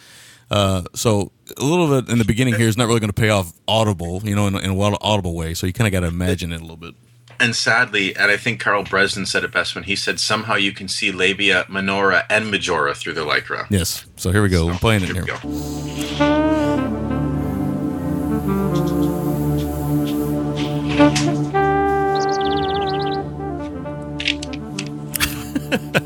[0.51, 3.29] Uh, so a little bit in the beginning here is not really going to pay
[3.29, 5.53] off audible, you know, in, in a well audible way.
[5.53, 6.93] So you kind of got to imagine it a little bit.
[7.39, 10.73] And sadly, and I think Carl Bresden said it best when he said, "Somehow you
[10.73, 14.05] can see labia, minora, and majora through the lycra." Yes.
[14.17, 14.69] So here we go.
[14.69, 15.39] I'm playing it Here we here.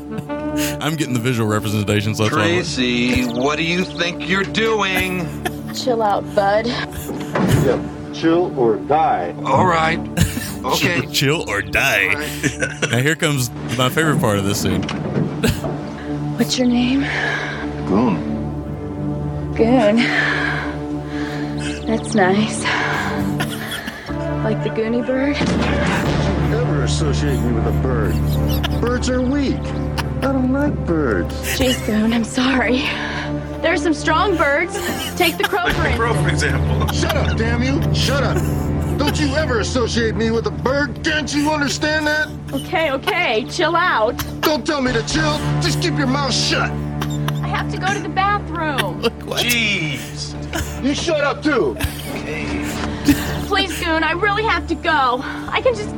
[0.56, 0.78] we go.
[0.80, 4.42] I'm getting the visual representation, so that's why I'm- Tracy, what do you think you're
[4.42, 5.26] doing?
[5.74, 6.64] Chill out, bud.
[8.14, 9.34] Chill or die.
[9.44, 10.00] All right.
[10.66, 11.06] Okay.
[11.12, 12.08] Chill or die.
[12.90, 14.82] now here comes my favorite part of this scene.
[16.36, 17.02] What's your name?
[17.86, 19.54] Goon.
[19.54, 19.96] Goon.
[21.86, 22.64] That's nice.
[24.42, 25.36] Like the Goonie bird?
[26.50, 28.80] Never associate me with a bird.
[28.80, 29.54] Birds are weak.
[30.22, 31.34] I don't like birds.
[31.58, 32.78] Jeez, Goon, I'm sorry.
[33.62, 34.74] There are some strong birds.
[35.16, 36.86] Take the crow for Crow, for example.
[36.88, 37.82] Shut up, damn you!
[37.94, 38.36] Shut up!
[38.98, 41.04] Don't you ever associate me with a bird?
[41.04, 42.28] Can't you understand that?
[42.52, 44.16] Okay, okay, chill out.
[44.40, 45.36] Don't tell me to chill.
[45.60, 46.70] Just keep your mouth shut.
[46.70, 49.02] I have to go to the bathroom.
[49.26, 49.44] What?
[49.44, 50.34] Jeez.
[50.84, 51.76] You shut up too.
[53.46, 55.20] Please, Goon, I really have to go.
[55.22, 55.90] I can just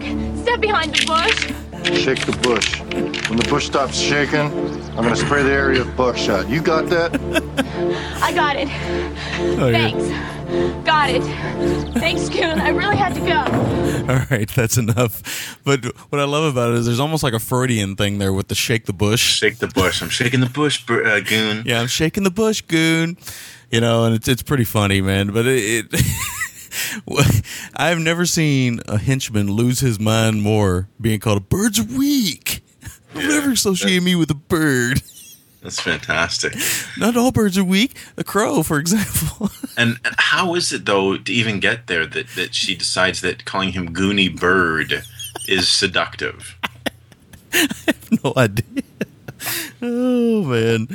[0.42, 1.52] step behind the bush.
[1.84, 2.80] Shake the bush.
[3.28, 6.48] When the bush stops shaking, I'm gonna spray the area with buckshot.
[6.48, 7.14] You got that?
[8.22, 8.68] I got it.
[9.60, 9.90] Oh, yeah.
[9.90, 10.84] Thanks.
[10.84, 11.22] Got it.
[11.94, 12.58] Thanks, Goon.
[12.58, 14.08] I really had to go.
[14.12, 15.58] All right, that's enough.
[15.64, 18.48] But what I love about it is there's almost like a Freudian thing there with
[18.48, 19.20] the shake the bush.
[19.20, 20.00] Shake the bush.
[20.02, 21.64] I'm shaking the bush, uh, goon.
[21.66, 23.18] Yeah, I'm shaking the bush, goon.
[23.70, 25.32] You know, and it's it's pretty funny, man.
[25.32, 26.02] But it, it
[27.76, 32.62] I've never seen a henchman lose his mind more being called a bird's weak.
[33.14, 35.02] Don't ever associate me with a bird.
[35.62, 36.54] That's fantastic.
[36.96, 37.96] Not all birds are weak.
[38.16, 39.50] A crow, for example.
[39.76, 43.44] And, and how is it though to even get there that, that she decides that
[43.44, 45.04] calling him Goonie Bird
[45.46, 46.56] is seductive?
[47.52, 48.82] I have no idea.
[49.80, 50.88] Oh man.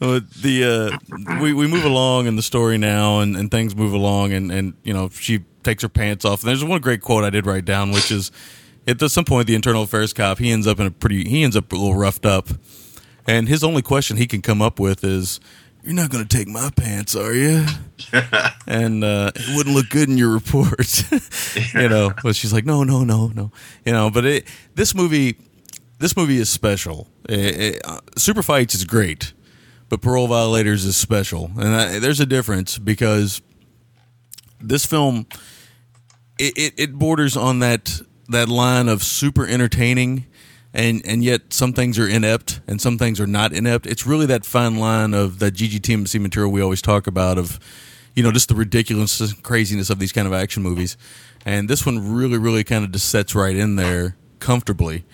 [0.00, 3.92] Uh, the uh, we we move along in the story now, and, and things move
[3.92, 6.42] along, and, and you know she takes her pants off.
[6.42, 8.30] And there's one great quote I did write down, which is
[8.86, 11.56] at some point the internal affairs cop he ends up in a pretty he ends
[11.56, 12.48] up a little roughed up,
[13.26, 15.38] and his only question he can come up with is,
[15.82, 17.66] "You're not going to take my pants, are you?"
[18.66, 21.04] and uh, it wouldn't look good in your report,
[21.74, 22.12] you know.
[22.22, 23.52] But she's like, "No, no, no, no,"
[23.84, 24.10] you know.
[24.10, 25.36] But it, this movie,
[25.98, 27.06] this movie is special.
[27.28, 29.34] It, it, uh, Super Fights is great,
[29.90, 33.42] but Parole Violators is special, and I, there's a difference because
[34.58, 35.26] this film
[36.38, 40.26] it, it, it borders on that that line of super entertaining
[40.72, 43.86] and and yet some things are inept and some things are not inept.
[43.86, 47.58] It's really that fine line of that GGTMC material we always talk about of
[48.14, 50.96] you know just the ridiculous craziness of these kind of action movies.
[51.44, 55.04] And this one really really kind of just sets right in there comfortably,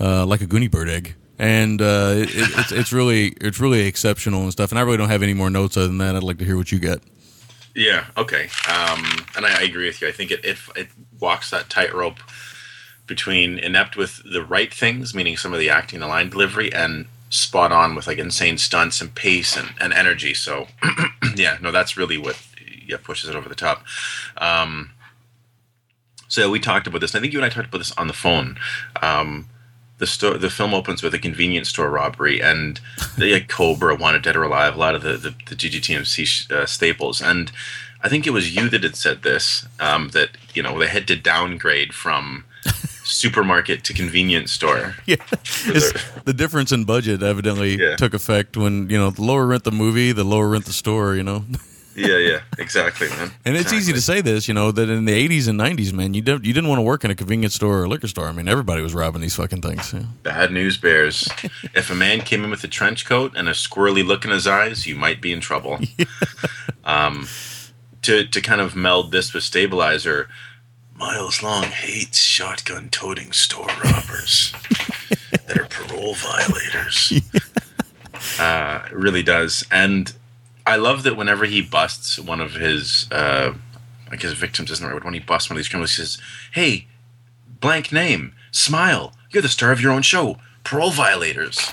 [0.00, 1.14] uh, like a Goonie bird egg.
[1.42, 4.70] And uh, it, it, it's it's really it's really exceptional and stuff.
[4.70, 6.14] And I really don't have any more notes other than that.
[6.14, 7.00] I'd like to hear what you got.
[7.74, 8.04] Yeah.
[8.16, 8.44] Okay.
[8.68, 9.04] Um,
[9.36, 10.06] and I, I agree with you.
[10.06, 10.88] I think it, it it
[11.18, 12.20] walks that tightrope
[13.08, 17.06] between inept with the right things, meaning some of the acting, the line delivery, and
[17.28, 20.34] spot on with like insane stunts and pace and, and energy.
[20.34, 20.68] So,
[21.34, 22.40] yeah, no, that's really what
[22.86, 23.84] yeah pushes it over the top.
[24.36, 24.92] Um,
[26.28, 27.16] so we talked about this.
[27.16, 28.60] I think you and I talked about this on the phone.
[29.02, 29.48] Um,
[30.02, 32.80] the sto- the film opens with a convenience store robbery and
[33.16, 36.50] the like, Cobra, Wanted Dead or Alive, a lot of the the, the GGTMC sh-
[36.50, 37.22] uh, staples.
[37.22, 37.52] And
[38.02, 41.06] I think it was you that had said this um, that you know they had
[41.06, 42.44] to downgrade from
[43.04, 44.96] supermarket to convenience store.
[45.06, 45.22] Yeah,
[46.24, 50.10] the difference in budget evidently took effect when you know the lower rent the movie,
[50.10, 51.14] the lower rent the store.
[51.14, 51.44] You know,
[51.94, 53.30] yeah, yeah, exactly, man.
[53.44, 56.14] and it's easy to say this, you know, that in the '80s and '90s, man,
[56.14, 58.26] you don't you didn't want to work in a convenience store or a liquor store.
[58.26, 59.92] I mean, everybody was robbing these fucking things.
[59.92, 60.04] Yeah.
[60.22, 61.28] Bad news bears.
[61.74, 64.46] if a man came in with a trench coat and a squirrely look in his
[64.46, 65.78] eyes, you might be in trouble.
[66.84, 67.28] Um,
[68.02, 70.28] to to kind of meld this with stabilizer,
[70.96, 74.52] Miles Long hates shotgun toting store robbers
[75.30, 77.12] that are parole violators.
[78.38, 80.12] Uh, it really does, and
[80.66, 83.54] I love that whenever he busts one of his, uh,
[84.10, 85.04] I guess victims isn't the right word.
[85.04, 86.18] When he busts one of these criminals, he says,
[86.52, 86.86] "Hey,
[87.60, 89.12] blank name, smile.
[89.30, 91.72] You're the star of your own show, parole violators."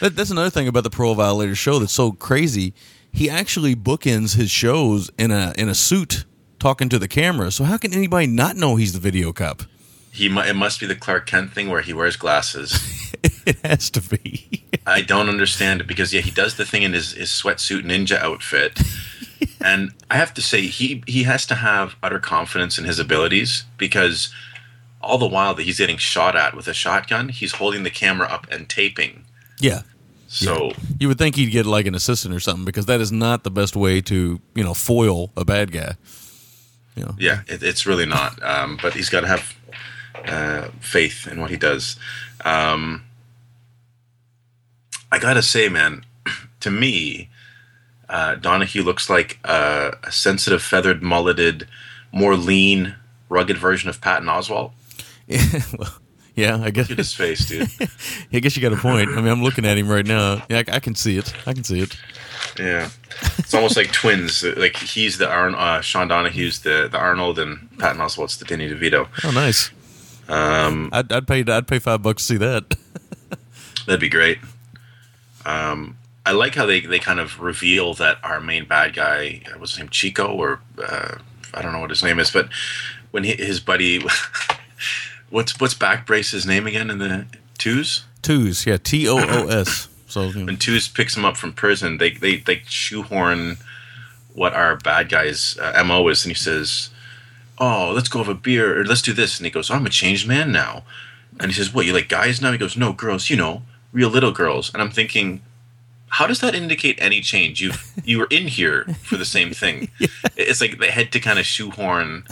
[0.00, 2.72] That, that's another thing about the Parole Violator show that's so crazy.
[3.12, 6.24] He actually bookends his shows in a in a suit,
[6.58, 7.50] talking to the camera.
[7.50, 9.62] So how can anybody not know he's the video cop?
[10.12, 12.80] He mu- it must be the Clark Kent thing where he wears glasses.
[13.22, 14.59] it has to be.
[14.90, 18.18] I don't understand it because yeah, he does the thing in his, his sweatsuit ninja
[18.18, 18.80] outfit,
[19.60, 23.64] and I have to say he he has to have utter confidence in his abilities
[23.76, 24.32] because
[25.00, 28.28] all the while that he's getting shot at with a shotgun, he's holding the camera
[28.28, 29.24] up and taping.
[29.60, 29.82] Yeah.
[30.28, 33.42] So You would think he'd get like an assistant or something because that is not
[33.42, 35.94] the best way to you know foil a bad guy.
[36.96, 37.14] You know.
[37.18, 38.42] yeah, it, it's really not.
[38.42, 39.54] Um, but he's got to have
[40.26, 41.96] uh, faith in what he does.
[42.44, 43.04] Um,
[45.12, 46.04] I gotta say, man,
[46.60, 47.28] to me,
[48.08, 51.68] uh, Donahue looks like a, a sensitive, feathered, mulleted,
[52.12, 52.96] more lean,
[53.28, 54.72] rugged version of Patton Oswalt.
[55.78, 55.94] well,
[56.34, 56.88] yeah, I guess.
[56.88, 57.68] Look at his face, dude.
[58.32, 59.10] I guess you got a point.
[59.10, 60.42] I mean, I'm looking at him right now.
[60.48, 61.32] Yeah, I, I can see it.
[61.46, 61.96] I can see it.
[62.58, 62.90] Yeah,
[63.38, 64.42] it's almost like twins.
[64.42, 68.68] Like he's the Arn, uh, Sean Donahue's the the Arnold, and Patton Oswalt's the Danny
[68.68, 69.08] DeVito.
[69.24, 69.70] Oh, nice.
[70.28, 71.44] Um, I'd, I'd pay.
[71.44, 72.76] I'd pay five bucks to see that.
[73.86, 74.38] That'd be great.
[75.44, 75.96] Um,
[76.26, 79.72] I like how they, they kind of reveal that our main bad guy was what's
[79.72, 81.16] his name Chico or uh,
[81.54, 82.48] I don't know what his name is, but
[83.10, 84.04] when he, his buddy,
[85.30, 87.26] what's what's back brace's name again in the
[87.58, 88.04] twos?
[88.22, 89.88] Twos, yeah, T O O S.
[90.06, 93.56] So you know, When twos picks him up from prison, they they they shoehorn
[94.34, 96.90] what our bad guy's uh, mo is, and he says,
[97.58, 99.86] "Oh, let's go have a beer or let's do this," and he goes, oh, "I'm
[99.86, 100.84] a changed man now,"
[101.38, 103.62] and he says, "What you like guys now?" He goes, "No, girls, you know,
[103.92, 105.42] real little girls," and I'm thinking.
[106.14, 107.60] How does that indicate any change?
[107.60, 107.70] You
[108.04, 109.88] you were in here for the same thing.
[110.36, 112.24] It's like they had to kind of shoehorn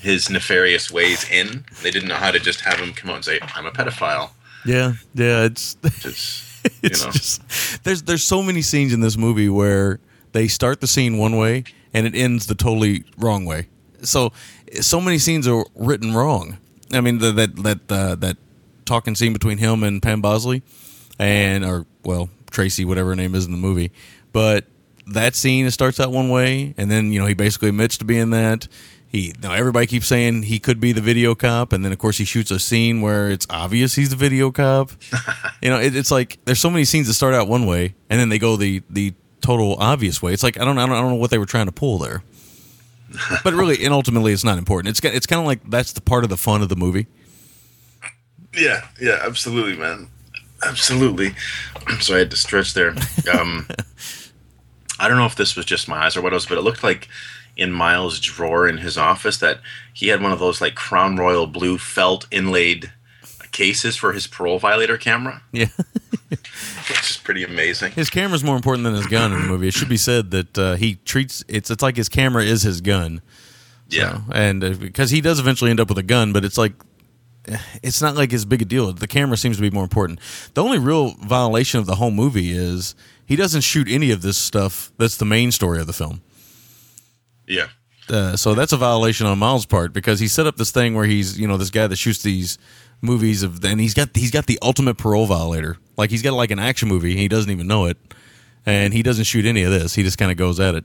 [0.00, 1.64] his nefarious ways in.
[1.82, 4.30] They didn't know how to just have him come out and say, "I'm a pedophile."
[4.64, 5.44] yeah, yeah.
[5.44, 6.44] It's Just
[6.82, 7.10] it's know.
[7.10, 10.00] just there's there's so many scenes in this movie where
[10.32, 13.68] they start the scene one way and it ends the totally wrong way.
[14.02, 14.32] So
[14.80, 16.56] so many scenes are written wrong.
[16.92, 18.36] I mean the, that that uh, that
[18.84, 20.62] talking scene between him and Pam Bosley
[21.18, 23.92] and or well Tracy whatever her name is in the movie,
[24.32, 24.66] but
[25.06, 28.04] that scene it starts out one way and then you know he basically admits to
[28.04, 28.68] being that.
[29.12, 32.16] He now everybody keeps saying he could be the video cop, and then of course
[32.16, 34.90] he shoots a scene where it's obvious he's the video cop.
[35.62, 38.18] you know, it, it's like there's so many scenes that start out one way, and
[38.18, 40.32] then they go the the total obvious way.
[40.32, 41.98] It's like I don't I don't, I don't know what they were trying to pull
[41.98, 42.22] there,
[43.44, 44.96] but really and ultimately it's not important.
[44.96, 47.06] It's it's kind of like that's the part of the fun of the movie.
[48.54, 50.08] Yeah, yeah, absolutely, man.
[50.64, 51.34] Absolutely.
[52.00, 52.94] So I had to stretch there.
[53.34, 53.66] Um,
[55.00, 56.84] I don't know if this was just my eyes or what else, but it looked
[56.84, 57.08] like
[57.56, 59.58] in Miles' drawer in his office that
[59.92, 62.92] he had one of those like Crown Royal blue felt inlaid
[63.50, 65.66] cases for his parole violator camera, Yeah,
[66.28, 67.92] which is pretty amazing.
[67.92, 69.68] his camera's more important than his gun in the movie.
[69.68, 72.80] It should be said that uh, he treats it's it's like his camera is his
[72.80, 73.20] gun.
[73.88, 74.20] Yeah.
[74.32, 76.72] and uh, because he does eventually end up with a gun, but it's like
[77.82, 78.92] it's not like as big a deal.
[78.92, 80.20] The camera seems to be more important.
[80.54, 82.94] The only real violation of the whole movie is
[83.26, 84.92] he doesn't shoot any of this stuff.
[84.98, 86.22] That's the main story of the film.
[87.46, 87.68] Yeah.
[88.08, 91.06] Uh, so that's a violation on Miles' part because he set up this thing where
[91.06, 92.58] he's you know this guy that shoots these
[93.00, 95.76] movies of and he's got he's got the ultimate parole violator.
[95.96, 97.12] Like he's got like an action movie.
[97.12, 97.96] and He doesn't even know it,
[98.66, 99.94] and he doesn't shoot any of this.
[99.94, 100.84] He just kind of goes at it.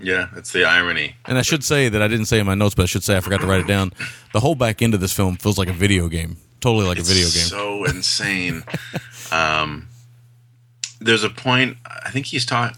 [0.00, 1.16] Yeah, it's the irony.
[1.26, 3.16] And I should say that I didn't say in my notes, but I should say
[3.16, 3.92] I forgot to write it down.
[4.32, 7.10] The whole back end of this film feels like a video game, totally like It's
[7.10, 7.46] a video game.
[7.46, 8.62] So insane.
[9.32, 9.88] um,
[11.00, 11.76] there's a point.
[11.86, 12.76] I think he's taught.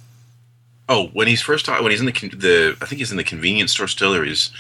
[0.89, 3.25] Oh, when he's first taught, when he's in the the, I think he's in the
[3.25, 4.51] convenience store still, or he's,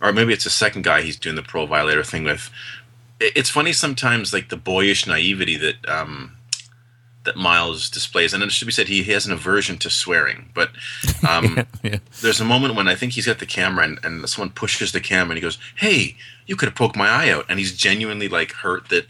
[0.00, 2.50] or maybe it's the second guy he's doing the parole violator thing with.
[3.20, 6.32] It- It's funny sometimes, like the boyish naivety that um,
[7.24, 10.50] that Miles displays, and it should be said he, he has an aversion to swearing.
[10.54, 10.70] But
[11.28, 11.98] um, yeah.
[12.20, 15.00] there's a moment when I think he's got the camera, and, and someone pushes the
[15.00, 16.16] camera, and he goes, "Hey,
[16.46, 19.06] you could have poked my eye out," and he's genuinely like hurt that.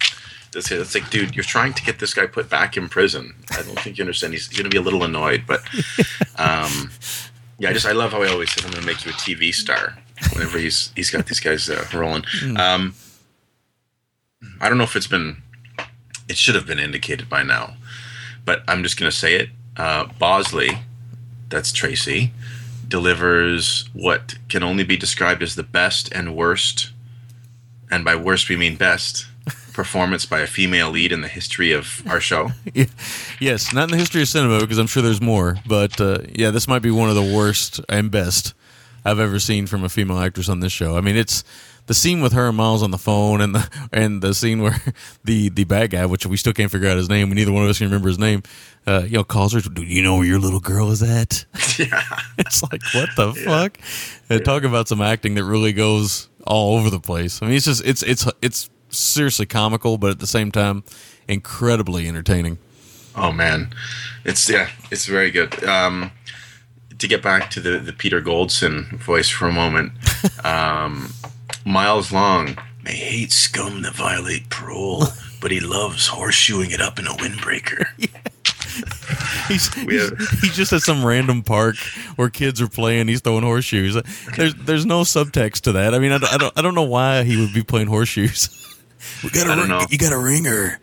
[0.53, 3.35] This, it's like, dude, you're trying to get this guy put back in prison.
[3.53, 4.35] I don't think you understand.
[4.35, 5.63] He's going to be a little annoyed, but
[6.37, 6.91] um,
[7.59, 9.15] yeah, I just I love how he always says, "I'm going to make you a
[9.15, 9.97] TV star."
[10.35, 12.25] Whenever he's he's got these guys uh, rolling.
[12.57, 12.95] Um,
[14.61, 15.43] I don't know if it's been.
[16.29, 17.75] It should have been indicated by now,
[18.45, 19.51] but I'm just going to say it.
[19.77, 20.71] Uh, Bosley,
[21.49, 22.33] that's Tracy,
[22.87, 26.93] delivers what can only be described as the best and worst,
[27.91, 29.27] and by worst we mean best,
[29.73, 32.51] performance by a female lead in the history of our show.
[33.41, 36.51] Yes, not in the history of cinema because I'm sure there's more, but uh, yeah,
[36.51, 38.55] this might be one of the worst and best
[39.05, 40.97] I've ever seen from a female actress on this show.
[40.97, 41.43] I mean, it's
[41.87, 44.77] the scene with her and Miles on the phone, and the and the scene where
[45.25, 47.65] the the bad guy, which we still can't figure out his name, we neither one
[47.65, 48.43] of us can remember his name.
[48.87, 49.61] Uh, you know, calls her.
[49.61, 51.45] Do you know where your little girl is at?
[51.79, 52.03] yeah,
[52.39, 53.79] it's like what the fuck?
[54.29, 57.41] And talk about some acting that really goes all over the place.
[57.43, 60.85] I mean, it's just it's it's it's seriously comical, but at the same time,
[61.29, 62.59] incredibly entertaining.
[63.15, 63.75] Oh man,
[64.25, 65.63] it's yeah, it's very good.
[65.65, 66.13] Um,
[66.99, 69.93] to get back to the the Peter Goldson voice for a moment,
[70.45, 71.13] um,
[71.65, 75.05] Miles Long may hate scum that violate parole,
[75.41, 77.85] but he loves horseshoeing it up in a windbreaker.
[79.49, 81.77] He's, We he's, have- he's just at some random park
[82.17, 83.09] where kids are playing.
[83.09, 84.01] He's throwing horseshoes.
[84.37, 85.95] There's there's no subtext to that.
[85.95, 88.49] I mean, I don't I don't, I don't know why he would be playing horseshoes.
[89.23, 89.83] we got I a don't know.
[89.91, 90.81] you got a ringer.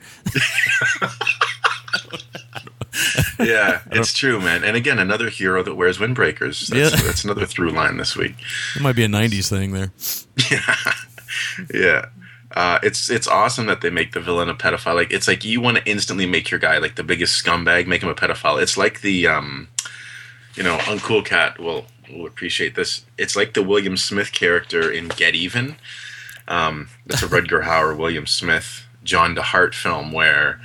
[3.40, 4.64] yeah, it's true, man.
[4.64, 6.68] And again, another hero that wears windbreakers.
[6.68, 7.02] That's, Yeah.
[7.06, 8.36] that's another through line this week.
[8.76, 9.92] It might be a '90s thing there.
[11.74, 12.08] Yeah.
[12.56, 14.96] Uh, it's it's awesome that they make the villain a pedophile.
[14.96, 18.02] Like it's like you want to instantly make your guy like the biggest scumbag, make
[18.02, 18.62] him a pedophile.
[18.62, 19.68] It's like the um,
[20.56, 23.06] you know, Uncool Cat will will appreciate this.
[23.20, 25.76] It's like the William Smith character in Get Even.
[26.48, 30.60] Um, it's a Rutger Hauer, William Smith, John DeHart film where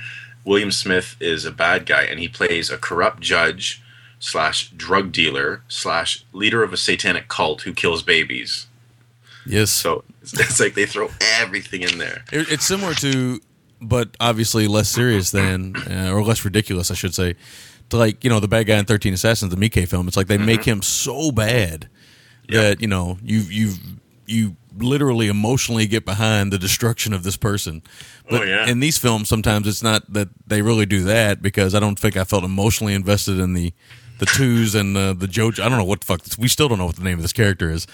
[0.45, 3.81] William Smith is a bad guy and he plays a corrupt judge
[4.19, 8.67] slash drug dealer slash leader of a satanic cult who kills babies.
[9.45, 9.71] Yes.
[9.71, 11.09] So it's, it's like they throw
[11.39, 12.23] everything in there.
[12.31, 13.41] It, it's similar to,
[13.81, 17.35] but obviously less serious than, uh, or less ridiculous, I should say.
[17.89, 20.07] To like you know the bad guy in Thirteen Assassins, the Miike film.
[20.07, 21.87] It's like they make him so bad
[22.49, 23.73] that you know you you
[24.25, 27.81] you literally emotionally get behind the destruction of this person.
[28.29, 28.67] But Oh, yeah.
[28.67, 32.17] in these films, sometimes it's not that they really do that because I don't think
[32.17, 33.73] I felt emotionally invested in the
[34.17, 35.47] the twos and the the Joe.
[35.49, 36.21] I don't know what the fuck.
[36.21, 37.85] This, we still don't know what the name of this character is,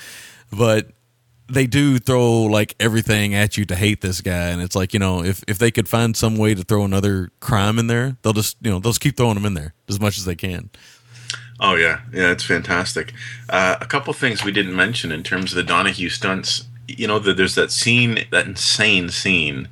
[0.51, 0.91] but
[1.49, 4.99] they do throw like everything at you to hate this guy and it's like you
[4.99, 8.31] know if if they could find some way to throw another crime in there they'll
[8.31, 10.69] just you know they'll just keep throwing them in there as much as they can
[11.63, 13.13] Oh yeah, yeah, it's fantastic.
[13.47, 16.63] Uh, a couple things we didn't mention in terms of the Donahue stunts.
[16.97, 19.67] You know, the, there's that scene, that insane scene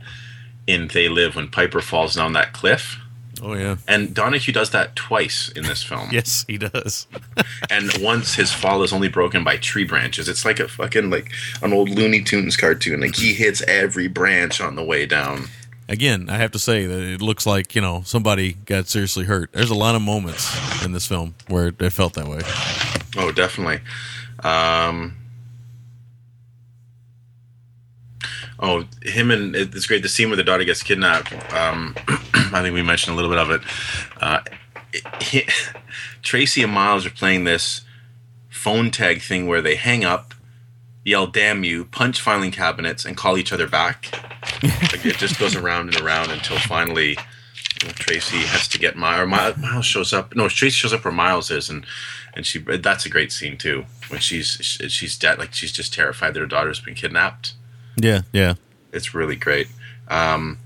[0.68, 2.98] in They Live when Piper falls down that cliff.
[3.42, 6.10] oh yeah And Donahue does that twice in this film.
[6.12, 7.08] yes he does
[7.70, 10.28] and once his fall is only broken by tree branches.
[10.30, 11.32] It's like a fucking like
[11.64, 13.02] an old Looney Tunes cartoon.
[13.02, 15.48] Like he hits every branch on the way down.
[15.88, 19.50] again i have to say that it looks like you know somebody got seriously hurt
[19.54, 20.46] there's a lot of moments
[20.86, 22.42] in this film where it felt that way
[23.18, 23.80] Oh, definitely.
[24.44, 25.16] Um,
[28.60, 30.04] oh, him and it's great.
[30.04, 31.34] The scene where the daughter gets kidnapped.
[31.54, 33.62] Um, I think we mentioned a little bit of it.
[34.22, 34.40] Uh,
[35.22, 35.48] he-
[36.22, 37.82] Tracy and Miles are playing this
[38.50, 40.34] phone tag thing where they hang up,
[41.06, 44.12] yell "damn you," punch filing cabinets, and call each other back.
[44.64, 47.18] like it just goes around and around until finally
[47.82, 49.22] you know, Tracy has to get Miles.
[49.22, 50.36] Or Miles, Miles shows up.
[50.36, 51.86] No, Tracy shows up where Miles is, and
[52.34, 52.60] and she.
[52.60, 54.58] That's a great scene too when she's
[54.90, 55.40] she's dead.
[55.40, 57.54] Like she's just terrified that her daughter's been kidnapped.
[58.04, 58.56] Yeah yeah
[58.92, 59.68] It's really great.
[60.08, 60.58] Um,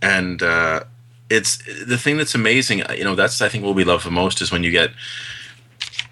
[0.00, 0.84] and uh,
[1.30, 2.82] it's the thing that's amazing.
[2.96, 4.90] You know, that's I think what we love the most is when you get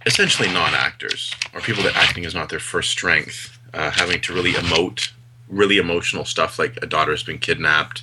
[0.07, 4.53] essentially non-actors or people that acting is not their first strength, uh, having to really
[4.53, 5.11] emote
[5.49, 8.03] really emotional stuff like a daughter's been kidnapped,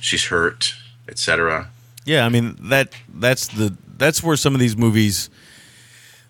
[0.00, 0.74] she's hurt,
[1.08, 1.70] etc.
[2.04, 5.30] Yeah, I mean that that's the that's where some of these movies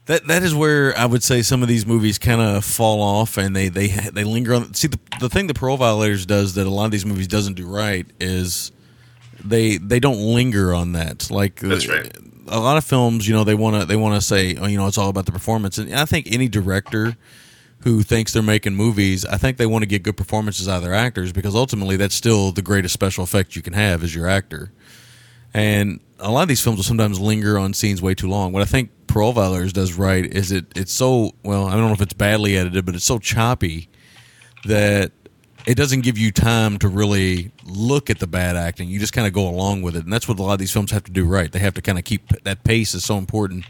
[0.08, 3.36] that that is where I would say some of these movies kind of fall off
[3.36, 4.74] and they they they linger on.
[4.74, 7.54] See the the thing the Parole Violators does that a lot of these movies doesn't
[7.54, 8.72] do right is
[9.44, 11.30] they they don't linger on that.
[11.30, 12.10] Like That's right.
[12.48, 14.78] A lot of films, you know, they want to they want to say, oh, you
[14.78, 17.16] know, it's all about the performance, and I think any director
[17.80, 20.82] who thinks they're making movies, I think they want to get good performances out of
[20.82, 24.26] their actors because ultimately that's still the greatest special effect you can have is your
[24.26, 24.72] actor.
[25.52, 28.52] And a lot of these films will sometimes linger on scenes way too long.
[28.52, 32.00] What I think Violators does right is it it's so well, I don't know if
[32.00, 33.88] it's badly edited, but it's so choppy
[34.64, 35.12] that
[35.66, 38.88] it doesn't give you time to really look at the bad acting.
[38.88, 40.72] You just kind of go along with it, and that's what a lot of these
[40.72, 41.50] films have to do right.
[41.50, 43.64] They have to kind of keep that pace is so important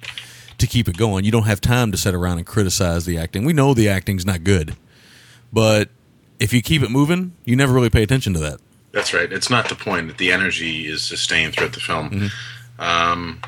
[0.58, 1.24] to keep it going.
[1.24, 3.44] You don't have time to sit around and criticize the acting.
[3.44, 4.76] We know the acting's not good,
[5.52, 5.88] but
[6.38, 8.60] if you keep it moving, you never really pay attention to that.
[8.92, 9.30] That's right.
[9.32, 10.08] It's not the point.
[10.08, 12.30] That the energy is sustained throughout the film.
[12.78, 13.40] Um,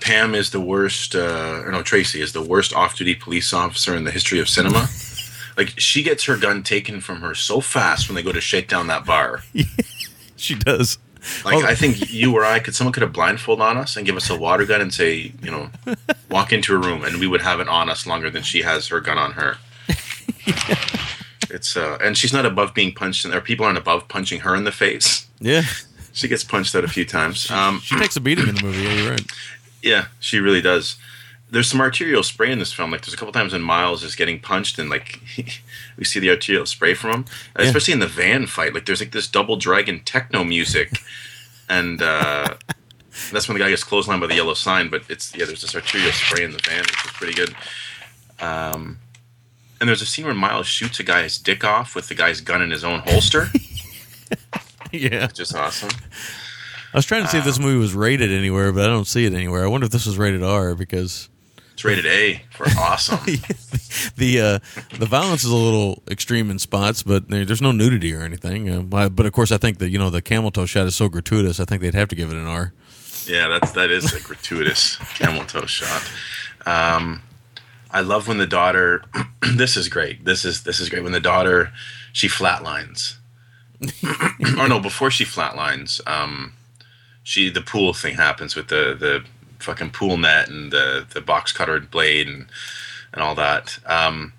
[0.00, 4.04] Pam is the worst, uh, or no, Tracy is the worst off-duty police officer in
[4.04, 4.88] the history of cinema.
[5.56, 8.68] like she gets her gun taken from her so fast when they go to shake
[8.68, 9.42] down that bar.
[10.40, 10.98] She does.
[11.44, 11.66] Like Oh.
[11.66, 14.30] I think you or I could someone could have blindfolded on us and give us
[14.30, 15.68] a water gun and say, you know,
[16.30, 18.86] walk into a room and we would have it on us longer than she has
[18.86, 19.56] her gun on her.
[21.50, 24.54] It's uh and she's not above being punched in or people aren't above punching her
[24.54, 25.26] in the face.
[25.40, 25.62] Yeah,
[26.12, 27.50] She gets punched out a few times.
[27.50, 28.82] Um she takes a beating in the movie.
[28.82, 29.26] Yeah, you're right.
[29.82, 30.96] yeah, she really does.
[31.50, 32.90] There's some arterial spray in this film.
[32.90, 35.20] Like there's a couple times when Miles is getting punched and like
[35.96, 37.24] we see the arterial spray from him,
[37.58, 37.64] Yeah.
[37.66, 38.74] especially in the van fight.
[38.74, 41.00] Like there's like this double dragon techno music,
[41.70, 42.54] and uh,
[43.32, 44.90] that's when the guy gets clotheslined by the yellow sign.
[44.90, 47.54] But it's yeah, there's this arterial spray in the van, which is pretty good.
[48.40, 48.98] Um,
[49.80, 52.62] and there's a scene where Miles shoots a guy's dick off with the guy's gun
[52.62, 53.48] in his own holster,
[54.92, 55.28] Yeah.
[55.38, 55.90] is awesome.
[56.94, 59.26] I was trying to see if this movie was rated anywhere, but I don't see
[59.26, 59.62] it anywhere.
[59.62, 61.28] I wonder if this was rated R because
[61.74, 63.18] It's rated A for awesome.
[64.16, 64.58] the uh,
[64.98, 68.70] the violence is a little extreme in spots, but there's no nudity or anything.
[68.70, 70.96] Uh, but but of course, I think that you know the camel toe shot is
[70.96, 71.60] so gratuitous.
[71.60, 72.72] I think they'd have to give it an R.
[73.26, 76.10] Yeah, that's that is a gratuitous camel toe shot.
[76.64, 77.20] Um,
[77.90, 79.04] I love when the daughter.
[79.54, 80.24] this is great.
[80.24, 81.72] This is this is great when the daughter
[82.12, 83.16] she flatlines.
[84.58, 86.52] or no, before she flatlines, um,
[87.22, 89.24] she the pool thing happens with the the
[89.58, 92.46] fucking pool net and the the box cutter blade and
[93.12, 93.78] and all that.
[93.86, 94.32] Um,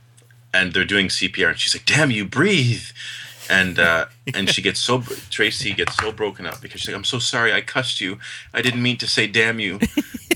[0.53, 2.83] and they're doing CPR, and she's like, "Damn, you breathe."
[3.49, 7.03] And uh, and she gets so Tracy gets so broken up because she's like, "I'm
[7.03, 8.19] so sorry, I cussed you.
[8.53, 9.79] I didn't mean to say damn you."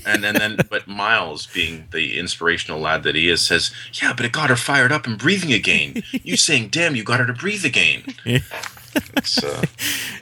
[0.06, 4.26] And, and then but Miles, being the inspirational lad that he is, says, "Yeah, but
[4.26, 6.02] it got her fired up and breathing again.
[6.12, 8.04] You saying damn, you got her to breathe again."
[9.16, 9.64] It's, uh,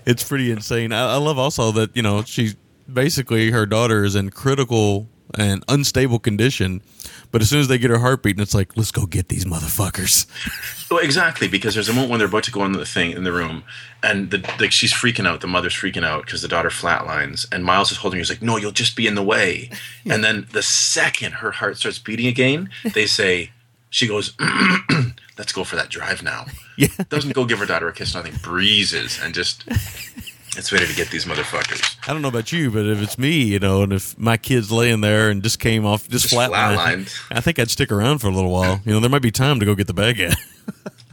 [0.06, 0.92] it's pretty insane.
[0.92, 2.56] I, I love also that you know she's
[2.90, 6.82] basically her daughter is in critical and unstable condition,
[7.30, 9.44] but as soon as they get her heartbeat, and it's like let's go get these
[9.44, 10.26] motherfuckers.
[10.92, 13.24] Well, exactly, because there's a moment when they're about to go in the thing in
[13.24, 13.64] the room,
[14.02, 15.40] and the, like she's freaking out.
[15.40, 18.20] The mother's freaking out because the daughter flatlines, and Miles is holding her.
[18.20, 19.70] He's like, "No, you'll just be in the way."
[20.04, 23.52] and then the second her heart starts beating again, they say,
[23.88, 24.34] she goes,
[25.38, 26.44] "Let's go for that drive now."
[26.78, 28.32] Yeah, doesn't go give her daughter a kiss, nothing.
[28.42, 29.64] Breezes and just.
[30.56, 31.96] It's ready to get these motherfuckers.
[32.08, 34.70] I don't know about you, but if it's me, you know, and if my kid's
[34.70, 37.20] laying there and just came off, just, Just flatlined, flatlined.
[37.30, 38.80] I think I'd stick around for a little while.
[38.84, 40.34] You know, there might be time to go get the bad guy.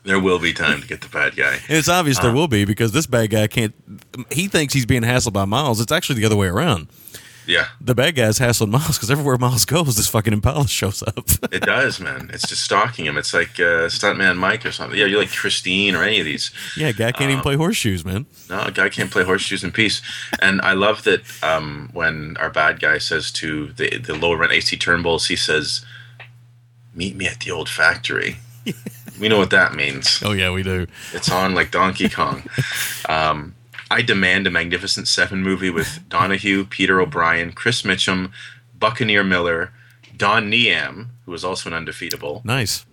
[0.05, 1.55] There will be time to get the bad guy.
[1.67, 3.75] And it's obvious there Uh, will be because this bad guy can't.
[4.31, 5.79] He thinks he's being hassled by Miles.
[5.81, 6.87] It's actually the other way around.
[7.49, 11.17] Yeah, The bad guy's hassling Miles because everywhere Miles goes, this fucking Impala shows up.
[11.51, 12.29] it does, man.
[12.31, 13.17] It's just stalking him.
[13.17, 14.99] It's like uh, Stuntman Mike or something.
[14.99, 16.51] Yeah, you're like Christine or any of these.
[16.77, 18.27] yeah, guy can't even Um, play horseshoes, man.
[18.51, 20.03] No, a guy can't play horseshoes in peace.
[20.43, 24.53] And I love that um, when our bad guy says to the the lower rent
[24.53, 25.83] AC Turnbulls, he says,
[26.93, 28.37] "Meet me at the old factory."
[29.19, 30.21] we know what that means.
[30.23, 30.85] Oh yeah, we do.
[31.13, 32.43] It's on like Donkey Kong.
[33.09, 33.55] Um,
[33.91, 38.31] I demand a Magnificent Seven movie with Donahue, Peter O'Brien, Chris Mitchum,
[38.77, 39.71] Buccaneer Miller,
[40.15, 42.85] Don Niam, who was also an undefeatable, Nice.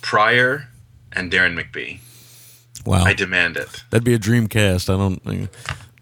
[0.00, 0.68] Prior,
[1.12, 2.00] and Daron McBee.
[2.84, 3.04] Wow.
[3.04, 3.84] I demand it.
[3.90, 4.88] That'd be a dream cast.
[4.88, 5.22] I don't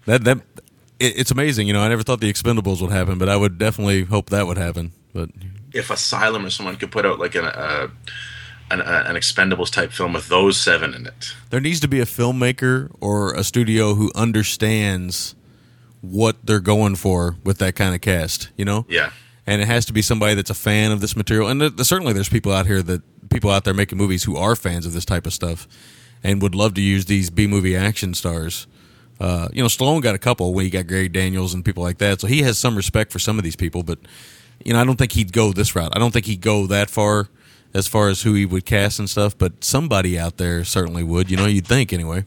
[0.05, 0.37] that that
[0.99, 1.67] it, it's amazing.
[1.67, 4.47] You know, I never thought the Expendables would happen, but I would definitely hope that
[4.47, 4.91] would happen.
[5.13, 5.29] But
[5.73, 7.87] if Asylum or someone could put out like an uh,
[8.69, 11.33] an, an Expendables type film with those seven in it.
[11.49, 15.35] there needs to be a filmmaker or a studio who understands
[16.01, 18.49] what they're going for with that kind of cast.
[18.57, 18.85] You know.
[18.89, 19.11] Yeah.
[19.45, 21.47] and it has to be somebody that's a fan of this material.
[21.47, 24.55] And th- certainly, there's people out here that people out there making movies who are
[24.55, 25.67] fans of this type of stuff
[26.23, 28.67] and would love to use these B movie action stars.
[29.19, 31.97] Uh, you know, Stallone got a couple when he got Gary Daniels and people like
[31.97, 33.81] that, so he has some respect for some of these people.
[33.83, 33.99] But
[34.63, 35.91] you know, I don't think he'd go this route.
[35.95, 37.27] I don't think he'd go that far
[37.77, 39.37] as far as who he would cast and stuff.
[39.37, 41.29] But somebody out there certainly would.
[41.31, 42.25] You know, you'd think anyway.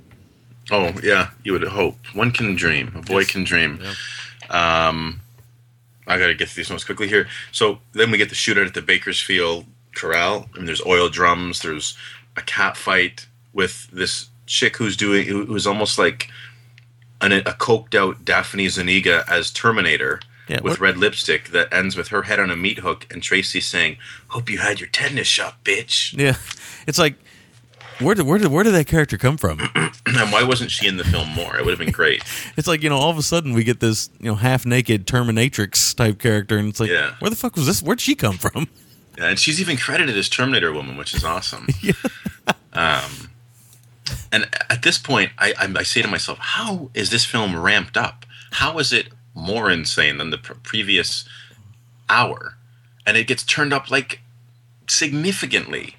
[0.71, 1.97] Oh yeah, you would hope.
[2.15, 2.93] One can dream.
[2.95, 3.81] A boy can dream.
[4.49, 5.21] Um,
[6.07, 7.29] I got to get through these ones quickly here.
[7.53, 11.61] So then we get the shootout at the Bakersfield Corral, and there's oil drums.
[11.63, 11.97] There's
[12.37, 16.31] a cat fight with this chick who's doing who- who's almost like
[17.21, 20.21] an, a coked out Daphne Zuniga as Terminator.
[20.51, 23.23] Yeah, with what- red lipstick that ends with her head on a meat hook and
[23.23, 23.97] Tracy saying,
[24.29, 26.37] "Hope you had your tetanus shot, bitch." Yeah,
[26.87, 27.15] it's like
[28.01, 29.61] where did where did where did that character come from?
[29.75, 31.57] and why wasn't she in the film more?
[31.57, 32.23] It would have been great.
[32.57, 35.07] It's like you know, all of a sudden we get this you know half naked
[35.07, 37.15] Terminatrix type character, and it's like, Yeah.
[37.21, 37.83] where the fuck was this?
[37.83, 38.67] Where'd she come from?
[39.19, 41.67] Yeah, and she's even credited as Terminator Woman, which is awesome.
[42.73, 43.11] um,
[44.33, 47.97] and at this point, I, I, I say to myself, how is this film ramped
[47.97, 48.25] up?
[48.53, 51.25] How is it more insane than the pr- previous
[52.09, 52.57] hour?
[53.07, 54.21] And it gets turned up like
[54.89, 55.97] significantly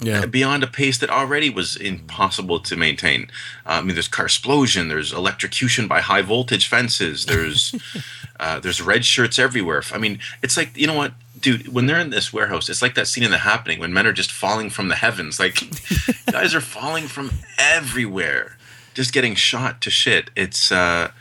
[0.00, 3.30] Yeah, beyond a pace that already was impossible to maintain.
[3.64, 7.74] Uh, I mean, there's car explosion, there's electrocution by high voltage fences, there's
[8.40, 9.82] uh, there's red shirts everywhere.
[9.92, 11.68] I mean, it's like you know what, dude?
[11.72, 14.12] When they're in this warehouse, it's like that scene in The Happening when men are
[14.12, 15.38] just falling from the heavens.
[15.38, 15.62] Like
[16.30, 18.56] guys are falling from everywhere,
[18.94, 20.30] just getting shot to shit.
[20.34, 21.12] It's uh,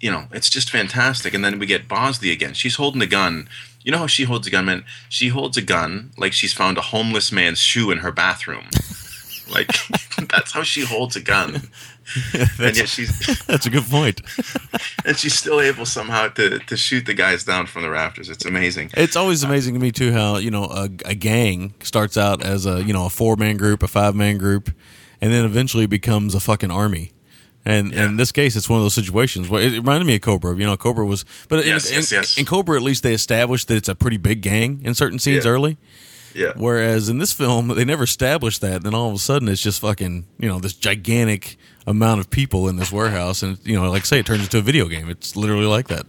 [0.00, 1.34] you know, it's just fantastic.
[1.34, 2.54] And then we get Bosley again.
[2.54, 3.48] She's holding a gun.
[3.82, 4.84] You know how she holds a gun, man?
[5.08, 8.66] She holds a gun like she's found a homeless man's shoe in her bathroom.
[9.50, 9.70] like
[10.30, 11.54] that's how she holds a gun.
[12.58, 14.20] and yet she's that's a good point.
[15.04, 18.30] and she's still able somehow to to shoot the guys down from the rafters.
[18.30, 18.90] It's amazing.
[18.94, 22.66] It's always amazing to me too how you know a, a gang starts out as
[22.66, 24.70] a you know a four man group, a five man group,
[25.20, 27.12] and then eventually becomes a fucking army.
[27.68, 29.48] And, and in this case, it's one of those situations.
[29.48, 30.56] Where it reminded me of Cobra.
[30.56, 32.38] You know, Cobra was, but Yes, in, yes, in- yes.
[32.38, 35.44] in Cobra, at least they established that it's a pretty big gang in certain scenes
[35.44, 35.50] Yeah.
[35.50, 35.76] early.
[36.34, 36.52] Yeah.
[36.56, 38.82] Whereas in this film, they never established that.
[38.84, 42.68] Then all of a sudden, it's just fucking, you know, this gigantic amount of people
[42.68, 43.42] in this warehouse.
[43.42, 45.08] And, you know, like I say, it turns into a video game.
[45.10, 46.06] It's literally like that.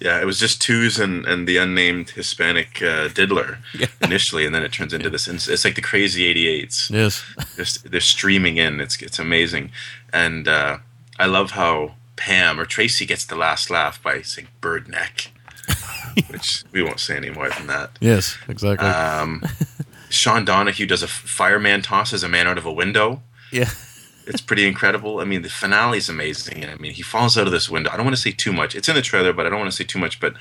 [0.00, 3.58] Yeah, it was just twos and, and the unnamed Hispanic uh, diddler
[4.02, 5.28] initially, and then it turns into this.
[5.28, 6.90] It's, it's like the crazy '88s.
[6.90, 7.22] Yes,
[7.54, 8.80] just they're streaming in.
[8.80, 9.70] It's it's amazing,
[10.12, 10.78] and uh,
[11.18, 15.32] I love how Pam or Tracy gets the last laugh by saying "bird neck,"
[16.28, 17.90] which we won't say any more than that.
[18.00, 18.88] Yes, exactly.
[18.88, 19.42] Um,
[20.10, 23.22] Sean Donahue does a fireman toss as a man out of a window.
[23.50, 23.70] Yeah.
[24.26, 25.18] It's pretty incredible.
[25.18, 26.64] I mean, the finale is amazing.
[26.64, 27.90] I mean, he falls out of this window.
[27.90, 28.76] I don't want to say too much.
[28.76, 30.20] It's in the trailer, but I don't want to say too much.
[30.20, 30.34] But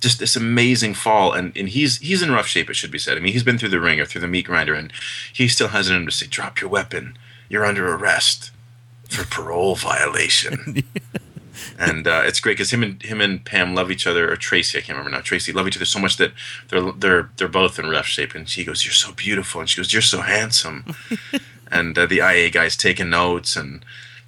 [0.00, 2.68] just this amazing fall, and, and he's he's in rough shape.
[2.68, 3.16] It should be said.
[3.16, 4.92] I mean, he's been through the ringer, through the meat grinder, and
[5.32, 7.16] he still has it in him to say, "Drop your weapon.
[7.48, 8.50] You're under arrest
[9.08, 10.82] for parole violation."
[11.78, 14.78] and uh, it's great because him and him and Pam love each other, or Tracy,
[14.78, 15.22] I can't remember now.
[15.22, 16.32] Tracy love each other so much that
[16.68, 18.34] they're they're they're both in rough shape.
[18.34, 20.84] And she goes, "You're so beautiful," and she goes, "You're so handsome."
[21.70, 23.84] and uh, the IA guys taking notes, and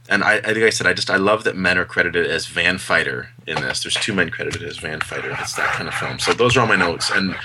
[0.09, 2.47] and I, I think I said I just I love that men are credited as
[2.47, 3.83] van fighter in this.
[3.83, 5.37] There's two men credited as van fighter.
[5.41, 6.19] It's that kind of film.
[6.19, 7.37] So those are all my notes, and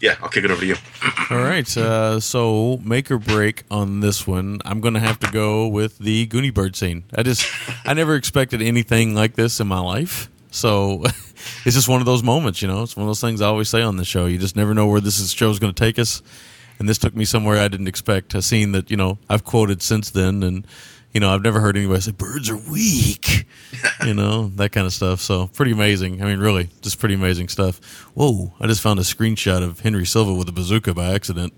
[0.00, 0.76] yeah, I'll kick it over to you.
[1.30, 1.76] All right.
[1.76, 4.60] Uh, so make or break on this one.
[4.64, 7.04] I'm going to have to go with the Goonie Bird scene.
[7.14, 7.46] I just,
[7.84, 10.28] I never expected anything like this in my life.
[10.50, 11.02] So
[11.64, 12.82] it's just one of those moments, you know.
[12.82, 14.26] It's one of those things I always say on the show.
[14.26, 16.22] You just never know where this show is, going to take us.
[16.78, 18.34] And this took me somewhere I didn't expect.
[18.34, 20.66] A scene that you know I've quoted since then, and
[21.16, 23.46] you know I've never heard anybody say birds are weak,
[24.04, 25.20] you know that kind of stuff.
[25.20, 26.22] So pretty amazing.
[26.22, 27.80] I mean, really, just pretty amazing stuff.
[28.12, 28.52] Whoa!
[28.60, 31.54] I just found a screenshot of Henry Silva with a bazooka by accident.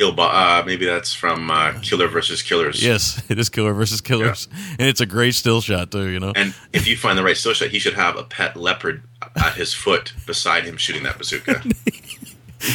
[0.00, 2.84] Uh, maybe that's from uh, Killer versus Killers.
[2.84, 6.08] Yes, it is Killer versus Killers, and it's a great still shot too.
[6.08, 8.56] You know, And if you find the right still shot, he should have a pet
[8.56, 9.04] leopard
[9.36, 11.62] at his foot beside him shooting that bazooka,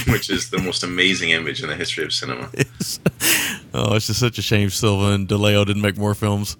[0.07, 2.49] which is the most amazing image in the history of cinema.
[3.73, 6.57] Oh, it's just such a shame Silva and Di Leo didn't make more films.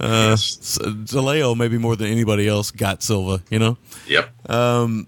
[0.00, 3.76] Uh, s- Di Leo, maybe more than anybody else, got Silva, you know?
[4.08, 4.50] Yep.
[4.50, 5.06] Um,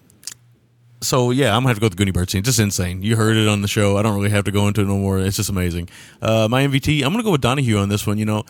[1.01, 2.43] so, yeah, I'm going to have to go with the Goonie Bird scene.
[2.43, 3.02] Just insane.
[3.02, 3.97] You heard it on the show.
[3.97, 5.19] I don't really have to go into it no more.
[5.20, 5.89] It's just amazing.
[6.20, 8.19] Uh, my MVT, I'm going to go with Donahue on this one.
[8.19, 8.44] You know,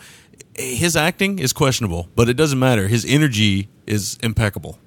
[0.57, 2.89] his acting is questionable, but it doesn't matter.
[2.89, 4.77] His energy is impeccable.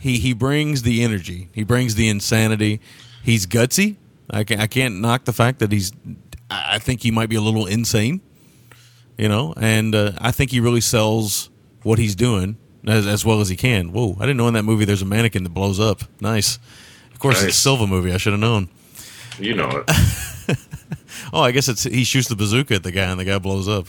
[0.00, 2.80] He, he brings the energy, he brings the insanity.
[3.22, 3.96] He's gutsy.
[4.30, 5.92] I, can't, I can't knock the fact that he's
[6.50, 8.20] I think he might be a little insane,
[9.16, 11.48] you know, and uh, I think he really sells
[11.82, 12.56] what he's doing
[12.86, 13.92] as, as well as he can.
[13.92, 16.02] Whoa, I didn't know in that movie there's a mannequin that blows up.
[16.20, 16.58] Nice.
[17.12, 18.12] Of course, it's a Silva movie.
[18.12, 18.68] I should have known.
[19.38, 20.58] You know it.
[21.32, 23.68] Oh, I guess it's he shoots the bazooka at the guy and the guy blows
[23.68, 23.86] up.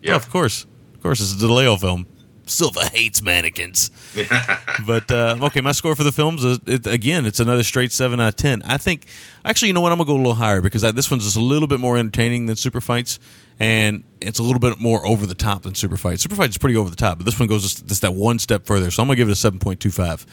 [0.00, 0.12] Yeah.
[0.12, 0.66] Oh, of course.
[0.94, 2.06] Of course, it's a Di Leo film.
[2.46, 3.90] Silva hates mannequins.
[4.86, 8.20] but uh, okay, my score for the films is it, again, it's another straight seven
[8.20, 8.62] out of ten.
[8.62, 9.06] I think
[9.44, 9.92] actually, you know what?
[9.92, 11.96] I'm gonna go a little higher because I, this one's just a little bit more
[11.96, 13.18] entertaining than Super Fights,
[13.58, 16.22] and it's a little bit more over the top than Super Fights.
[16.22, 18.38] Super Fights is pretty over the top, but this one goes just, just that one
[18.38, 18.90] step further.
[18.90, 20.26] So I'm gonna give it a seven point two five.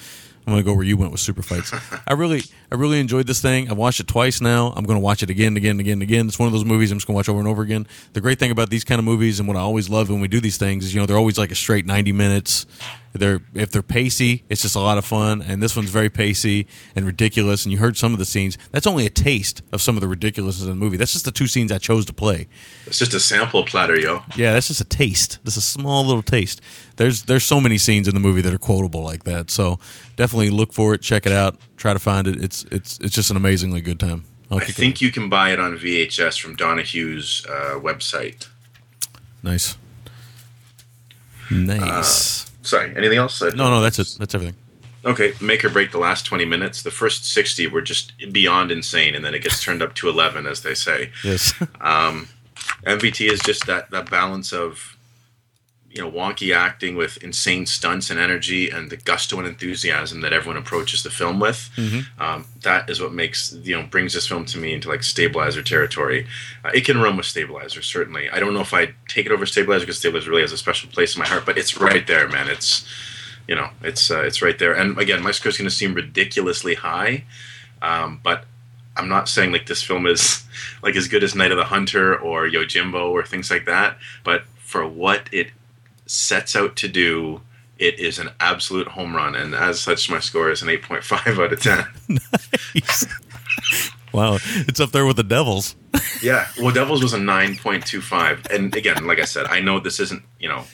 [0.48, 1.72] I'm gonna go where you went with Super Fights.
[2.08, 2.42] I really,
[2.72, 3.70] I really enjoyed this thing.
[3.70, 4.74] I've watched it twice now.
[4.76, 6.28] I'm gonna watch it again, again, again, again.
[6.28, 7.88] It's one of those movies I'm just gonna watch over and over again.
[8.14, 10.28] The great thing about these kind of movies and what I always love when we
[10.28, 12.66] do these things is you know they're always like a straight 90 minutes.
[13.14, 15.42] They're if they're pacey, it's just a lot of fun.
[15.42, 17.66] And this one's very pacey and ridiculous.
[17.66, 18.58] And you heard some of the scenes.
[18.72, 20.98] That's only a taste of some of the ridiculousness in the movie.
[20.98, 22.48] That's just the two scenes I chose to play.
[22.86, 24.24] It's just a sample platter, yo.
[24.36, 25.40] Yeah, that's just a taste.
[25.44, 26.62] Just a small little taste.
[26.96, 29.52] There's there's so many scenes in the movie that are quotable like that.
[29.52, 29.80] So
[30.16, 32.42] definitely look for it, check it out, try to find it.
[32.42, 34.26] It's it's it's just an amazingly good time.
[34.52, 34.74] It.
[34.74, 38.48] think you can buy it on VHS from Donahue's uh, website.
[39.42, 39.78] nice,
[41.80, 42.51] nice.
[42.62, 43.42] Sorry, anything else?
[43.42, 44.16] no, no, that's it.
[44.20, 44.56] That's everything.
[45.04, 46.84] Okay, make or break the last 20 minutes.
[46.84, 50.46] The first 60 were just beyond insane, and then it gets turned up to 11,
[50.46, 51.12] as they say.
[51.24, 51.54] Yes.
[51.82, 52.28] Um,
[52.86, 54.91] MVT is just that, that balance of,
[55.94, 60.32] you know, wonky acting with insane stunts and energy and the gusto and enthusiasm that
[60.32, 61.70] everyone approaches the film with.
[61.76, 62.06] Mhm.
[62.18, 65.62] Um, that is what makes, you know, brings this film to me into like stabilizer
[65.62, 66.28] territory.
[66.64, 68.30] Uh, it can run with stabilizer, certainly.
[68.30, 70.90] I don't know if I'd take it over stabilizer because stabilizer really has a special
[70.90, 72.48] place in my heart, but it's right there, man.
[72.48, 72.86] It's,
[73.48, 74.74] you know, it's uh, it's right there.
[74.74, 77.26] And again, my score's going to seem ridiculously high,
[77.82, 78.46] um, but
[78.96, 80.44] I'm not saying like this film is
[80.84, 83.98] like as good as Night of the Hunter or Yojimbo or things like that.
[84.24, 85.52] But for what it
[86.12, 87.42] sets out to do,
[87.78, 89.36] it is an absolute home run.
[89.36, 92.20] And as such, my score is an 8.5 out of 10.
[94.14, 95.76] Wow, it's up there with the Devils.
[96.22, 96.48] yeah.
[96.60, 98.52] Well, Devils was a 9.25.
[98.52, 100.66] And again, like I said, I know this isn't, you know,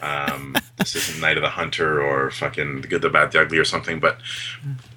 [0.00, 3.58] um, this isn't Night of the Hunter or fucking The Good, the Bad, the Ugly
[3.58, 4.18] or something, but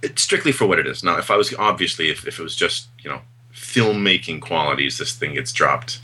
[0.02, 1.04] it's strictly for what it is.
[1.04, 3.22] Now, if I was obviously, if, if it was just, you know,
[3.54, 6.00] filmmaking qualities, this thing gets dropped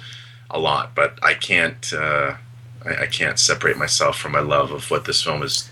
[0.50, 0.96] a lot.
[0.96, 2.36] But I can't, uh,
[2.86, 5.70] I, I can't separate myself from my love of what this film is,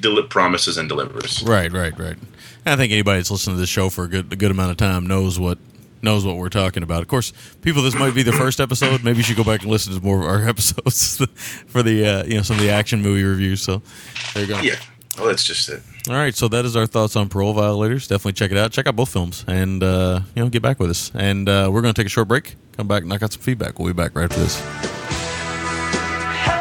[0.00, 1.42] del- promises and delivers.
[1.42, 2.16] Right, right, right.
[2.64, 4.76] I think anybody that's listened to this show for a good a good amount of
[4.76, 5.58] time knows what
[6.00, 7.02] knows what we're talking about.
[7.02, 7.32] Of course,
[7.62, 9.02] people, this might be the first episode.
[9.04, 11.24] Maybe you should go back and listen to more of our episodes
[11.66, 13.62] for the uh, you know some of the action movie reviews.
[13.62, 13.82] So
[14.34, 14.60] there you go.
[14.60, 14.76] Yeah.
[15.18, 15.82] Well, that's just it.
[16.08, 18.08] All right, so that is our thoughts on Parole Violators.
[18.08, 18.72] Definitely check it out.
[18.72, 21.12] Check out both films, and uh, you know, get back with us.
[21.14, 22.56] And uh, we're going to take a short break.
[22.76, 23.78] Come back, and knock out some feedback.
[23.78, 24.91] We'll be back right after this.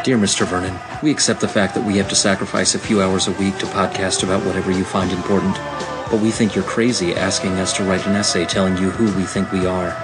[0.03, 0.48] Dear Mr.
[0.48, 3.56] Vernon, we accept the fact that we have to sacrifice a few hours a week
[3.60, 5.56] to podcast about whatever you find important.
[6.10, 9.26] But we think you're crazy asking us to write an essay telling you who we
[9.26, 9.95] think we are.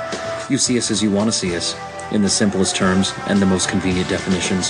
[0.52, 1.76] You see us as you want to see us,
[2.12, 4.70] in the simplest terms and the most convenient definitions.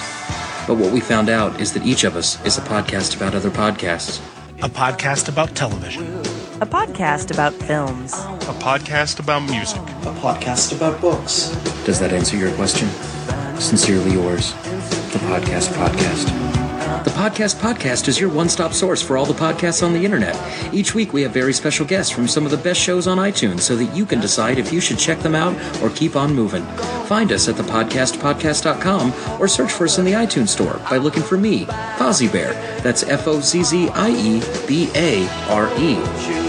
[0.65, 3.51] But what we found out is that each of us is a podcast about other
[3.51, 4.19] podcasts.
[4.63, 6.05] A podcast about television.
[6.61, 8.13] A podcast about films.
[8.13, 9.81] A podcast about music.
[9.81, 11.49] A podcast about books.
[11.83, 12.87] Does that answer your question?
[13.59, 14.53] Sincerely yours,
[15.17, 17.03] the Podcast Podcast.
[17.03, 20.35] The Podcast Podcast is your one stop source for all the podcasts on the internet.
[20.73, 23.61] Each week we have very special guests from some of the best shows on iTunes
[23.61, 26.63] so that you can decide if you should check them out or keep on moving.
[27.07, 31.37] Find us at thepodcastpodcast.com or search for us in the iTunes store by looking for
[31.37, 31.65] me,
[31.97, 32.53] Fozzie Bear.
[32.81, 36.46] That's F O Z Z I E B A R E.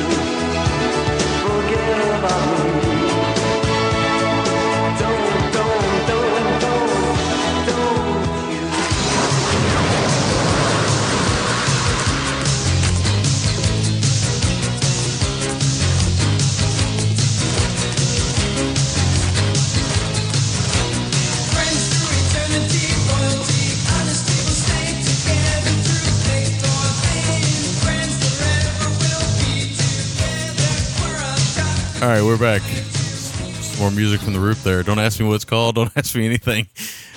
[32.18, 32.62] right, we're back.
[32.62, 34.82] Some more music from the roof there.
[34.82, 35.76] Don't ask me what it's called.
[35.76, 36.66] Don't ask me anything.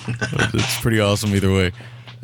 [0.06, 1.72] it's pretty awesome either way.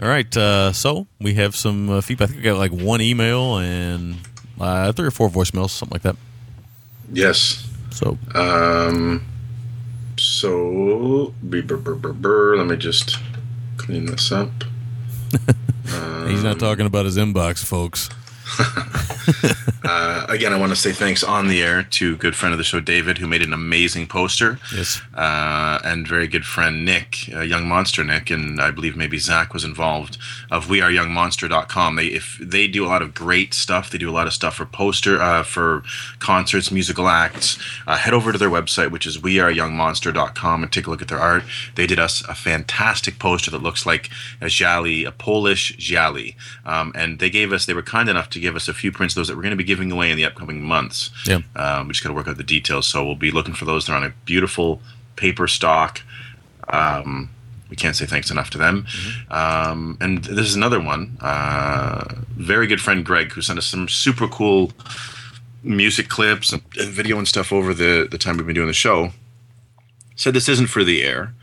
[0.01, 2.29] All right, uh, so we have some uh, feedback.
[2.29, 4.17] I think we got like one email and
[4.61, 6.17] uh, three or four voicemails, something like that.
[7.13, 7.69] Yes.
[7.91, 9.27] So, um,
[10.17, 12.57] so brr, brr, brr, brr.
[12.59, 13.17] let me just
[13.77, 14.51] clean this up.
[16.29, 18.09] He's not talking about his inbox, folks.
[19.85, 22.65] uh, again, I want to say thanks on the air to good friend of the
[22.65, 24.59] show, David, who made an amazing poster.
[24.75, 25.01] Yes.
[25.15, 29.53] Uh, and very good friend, Nick, uh, Young Monster Nick, and I believe maybe Zach
[29.53, 30.19] was involved
[30.51, 31.97] of weareyoungmonster.com.
[31.97, 34.57] They, if they do a lot of great stuff, they do a lot of stuff
[34.57, 35.83] for poster, uh, for
[36.19, 37.59] concerts, musical acts.
[37.87, 41.21] Uh, head over to their website, which is weareyoungmonster.com, and take a look at their
[41.21, 41.45] art.
[41.75, 44.11] They did us a fantastic poster that looks like
[44.41, 46.37] a Jali, a Polish Jali.
[46.65, 49.15] Um, and they gave us, they were kind enough to give us a few prints
[49.15, 51.11] of those that we're going to be giving away in the upcoming months.
[51.27, 51.41] Yeah.
[51.57, 52.87] Um, we just got to work out the details.
[52.87, 53.87] So we'll be looking for those.
[53.87, 54.81] They're on a beautiful
[55.17, 56.03] paper stock.
[56.69, 57.31] Um,
[57.71, 58.87] we can't say thanks enough to them.
[59.31, 61.19] Um, and this is another one.
[61.21, 64.73] Uh, very good friend Greg, who sent us some super cool
[65.63, 68.73] music clips and, and video and stuff over the, the time we've been doing the
[68.73, 69.11] show.
[70.17, 71.35] Said this isn't for the air.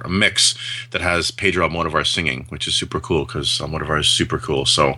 [0.04, 0.56] a mix
[0.92, 4.66] that has Pedro Almodovar singing, which is super cool because Almodovar is super cool.
[4.66, 4.96] So,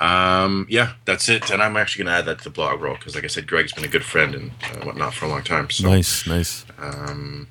[0.00, 1.50] um, yeah, that's it.
[1.50, 3.46] And I'm actually going to add that to the blog roll because, like I said,
[3.46, 5.70] Greg's been a good friend and uh, whatnot for a long time.
[5.70, 6.64] So, nice, nice.
[6.78, 7.48] Um,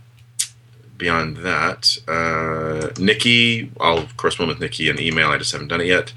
[0.98, 5.30] beyond that, uh, Nikki, I'll correspond with Nikki in email.
[5.30, 6.14] I just haven't done it yet.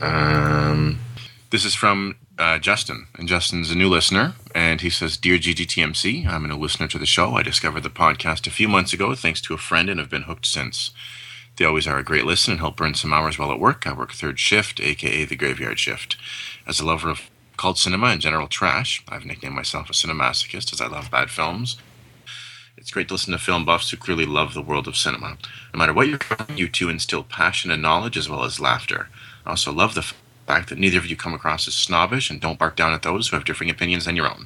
[0.00, 0.98] Um,
[1.50, 6.26] this is from uh, Justin, and Justin's a new listener, and he says, "Dear GGTMC,
[6.26, 7.36] I'm a new listener to the show.
[7.36, 10.22] I discovered the podcast a few months ago thanks to a friend, and have been
[10.22, 10.90] hooked since.
[11.56, 13.86] They always are a great listen and help burn some hours while at work.
[13.86, 16.16] I work third shift, aka the graveyard shift.
[16.66, 20.80] As a lover of cult cinema and general trash, I've nicknamed myself a cinemasochist as
[20.80, 21.76] I love bad films."
[22.76, 25.38] It's great to listen to film buffs who clearly love the world of cinema.
[25.72, 26.18] No matter what you're
[26.54, 29.08] you two instill passion and knowledge as well as laughter.
[29.46, 30.12] I also love the
[30.46, 33.28] fact that neither of you come across as snobbish and don't bark down at those
[33.28, 34.44] who have differing opinions than your own.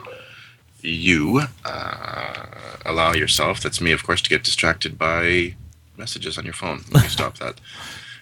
[0.81, 2.47] You uh,
[2.85, 5.55] allow yourself, that's me, of course, to get distracted by
[5.97, 6.85] messages on your phone.
[6.93, 7.61] Let me stop that.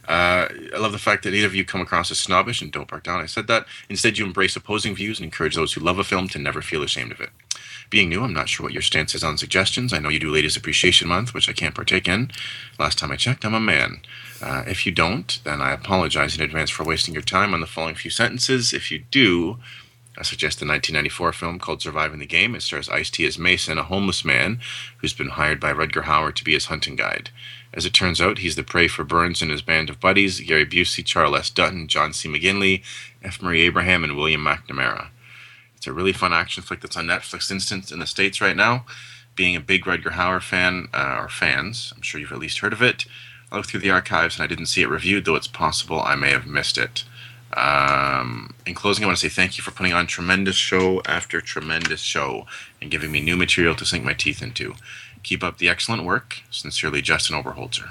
[0.09, 2.89] Uh, I love the fact that neither of you come across as snobbish and don't
[2.89, 3.21] bark down.
[3.21, 3.67] I said that.
[3.89, 6.85] Instead, you embrace opposing views and encourage those who love a film to never feel
[6.85, 7.31] ashamed of it.
[7.91, 9.93] Being new, I'm not sure what your stance is on suggestions.
[9.93, 12.31] I know you do Ladies Appreciation Month, which I can't partake in.
[12.79, 14.01] Last time I checked, I'm a man.
[14.43, 17.67] Uh, if you don't, then I apologize in advance for wasting your time on the
[17.67, 18.73] following few sentences.
[18.73, 19.59] If you do,
[20.19, 22.55] I suggest the 1994 film called Surviving the Game.
[22.55, 24.61] It stars Ice T as Mason, a homeless man
[24.99, 27.31] who's been hired by Rutger Hauer to be his hunting guide.
[27.75, 30.65] As it turns out, he's the prey for Burns and his band of buddies Gary
[30.65, 31.51] Busey, Charles S.
[31.51, 32.29] Dutton, John C.
[32.29, 32.83] McGinley,
[33.23, 33.43] F.
[33.43, 35.09] Murray Abraham, and William McNamara.
[35.77, 38.87] It's a really fun action flick that's on Netflix Instant in the States right now.
[39.35, 42.73] Being a big Rutger Hauer fan, uh, or fans, I'm sure you've at least heard
[42.73, 43.05] of it.
[43.51, 46.15] I looked through the archives and I didn't see it reviewed, though it's possible I
[46.15, 47.05] may have missed it.
[47.57, 51.41] Um, in closing, I want to say thank you for putting on tremendous show after
[51.41, 52.47] tremendous show
[52.83, 54.75] and giving me new material to sink my teeth into.
[55.23, 56.43] Keep up the excellent work.
[56.51, 57.91] Sincerely, Justin Oberholzer.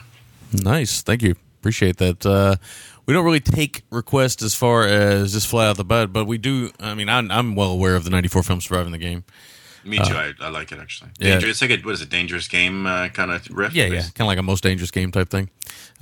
[0.54, 1.02] Nice.
[1.02, 1.36] Thank you.
[1.60, 2.26] Appreciate that.
[2.26, 2.58] Uh,
[3.06, 6.38] we don't really take requests as far as just fly out the butt, but we
[6.38, 6.72] do.
[6.80, 9.24] I mean, I'm, I'm well aware of the 94 film Surviving the Game.
[9.86, 10.16] Me too.
[10.16, 11.12] Uh, I, I like it actually.
[11.20, 11.34] yeah.
[11.34, 12.10] Danger, It's like a what is it?
[12.10, 13.74] Dangerous game uh, kind of riff.
[13.76, 15.50] Yeah, yeah, kind of like a most dangerous game type thing.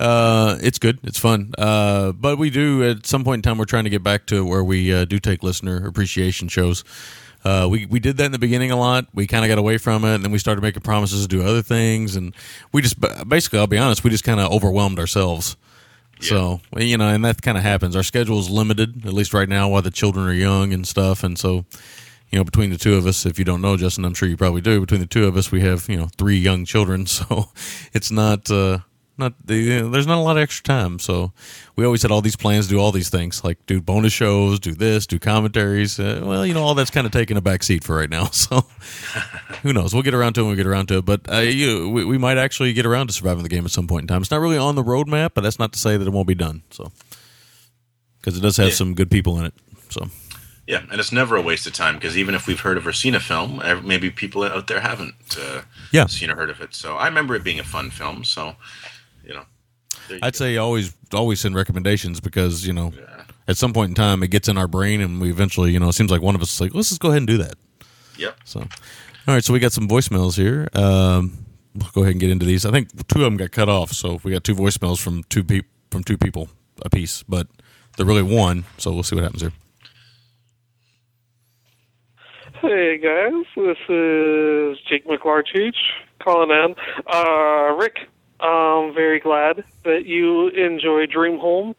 [0.00, 1.52] Uh, it's good, it's fun.
[1.58, 4.44] Uh, but we do at some point in time we're trying to get back to
[4.44, 6.82] where we uh, do take listener appreciation shows.
[7.44, 9.06] Uh, we we did that in the beginning a lot.
[9.12, 11.42] We kind of got away from it, and then we started making promises to do
[11.46, 12.34] other things, and
[12.72, 12.96] we just
[13.28, 15.56] basically, I'll be honest, we just kind of overwhelmed ourselves.
[16.20, 17.94] So you know, and that kind of happens.
[17.96, 21.22] Our schedule is limited, at least right now, while the children are young and stuff,
[21.22, 21.66] and so
[22.34, 24.36] you know, between the two of us, if you don't know Justin, I'm sure you
[24.36, 24.80] probably do.
[24.80, 27.50] Between the two of us, we have you know three young children, so
[27.92, 28.78] it's not uh,
[29.16, 30.98] not you know, there's not a lot of extra time.
[30.98, 31.32] So
[31.76, 34.58] we always had all these plans to do all these things, like do bonus shows,
[34.58, 36.00] do this, do commentaries.
[36.00, 38.24] Uh, well, you know, all that's kind of taking a back seat for right now.
[38.32, 38.66] So
[39.62, 39.94] who knows?
[39.94, 41.04] We'll get around to it when we get around to it.
[41.04, 43.86] But uh, you, we, we might actually get around to surviving the game at some
[43.86, 44.22] point in time.
[44.22, 46.34] It's not really on the roadmap, but that's not to say that it won't be
[46.34, 46.62] done.
[46.70, 46.90] So
[48.20, 48.74] because it does have Yeah.
[48.74, 49.54] some good people in it.
[49.90, 50.08] So.
[50.66, 52.92] Yeah, and it's never a waste of time because even if we've heard of or
[52.92, 55.60] seen a film, maybe people out there haven't uh,
[55.92, 56.06] Yeah.
[56.06, 56.74] seen or heard of it.
[56.74, 58.24] So I remember it being a fun film.
[58.24, 58.56] So,
[59.26, 59.44] you know,
[60.08, 62.92] you I'd say always always send recommendations because you know
[63.46, 65.88] at some point in time it gets in our brain and we eventually you know
[65.88, 67.54] it seems like one of us is like let's just go ahead and do that.
[68.16, 68.36] Yep.
[68.44, 68.66] So, all
[69.34, 70.68] right, so we got some voicemails here.
[70.74, 72.64] Um, we'll go ahead and get into these.
[72.64, 75.42] I think two of them got cut off, so we got two voicemails from two
[75.44, 76.48] peop from two people
[76.82, 77.46] a piece, but
[77.96, 78.64] they're really one.
[78.78, 79.52] So we'll see what happens here.
[82.66, 85.76] Hey guys, this is Jake McLarchich
[86.18, 86.74] calling in.
[87.06, 88.08] Uh, Rick,
[88.40, 91.76] I'm very glad that you enjoy Dream Home.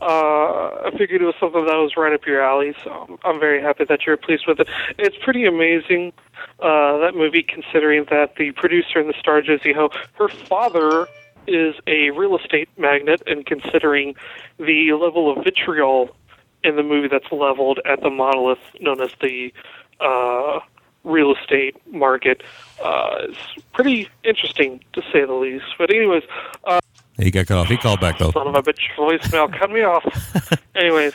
[0.00, 3.60] Uh, I figured it was something that was right up your alley, so I'm- very
[3.60, 4.68] happy that you're pleased with it.
[4.96, 6.14] It's pretty amazing,
[6.58, 11.06] uh, that movie, considering that the producer and the star, Josie Ho, her father
[11.46, 14.14] is a real estate magnate, and considering
[14.58, 16.16] the level of vitriol
[16.64, 19.52] in the movie that's leveled at the monolith known as the
[20.00, 20.60] uh,
[21.04, 22.42] real estate market
[22.82, 23.36] uh, is
[23.72, 25.64] pretty interesting to say the least.
[25.78, 26.22] But anyways,
[26.64, 26.80] uh,
[27.18, 27.66] He got cut off.
[27.68, 28.30] He called back though.
[28.32, 30.04] son of a bitch voicemail cut me off.
[30.74, 31.14] anyways,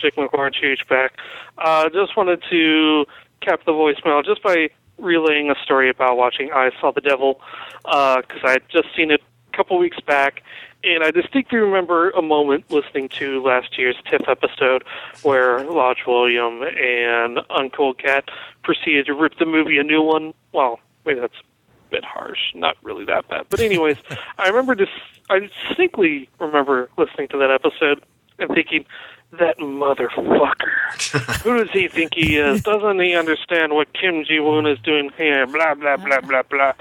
[0.00, 1.18] Jake McLaurin Cheech back.
[1.58, 3.04] Uh, just wanted to
[3.40, 7.40] cap the voicemail just by relaying a story about watching I Saw the Devil
[7.84, 9.20] because I had just seen it
[9.52, 10.42] a couple weeks back.
[10.84, 14.84] And I distinctly remember a moment listening to last year's TIFF episode
[15.22, 18.28] where Large William and Uncool Cat
[18.62, 20.32] proceeded to rip the movie a new one.
[20.52, 23.46] Well, maybe that's a bit harsh, not really that bad.
[23.48, 23.96] But anyways,
[24.38, 24.88] I remember this.
[25.28, 28.04] I distinctly remember listening to that episode
[28.38, 28.84] and thinking,
[29.32, 31.42] that motherfucker.
[31.42, 32.62] Who does he think he is?
[32.62, 35.46] Doesn't he understand what Kim Ji Woon is doing here?
[35.46, 36.72] Blah blah blah blah blah.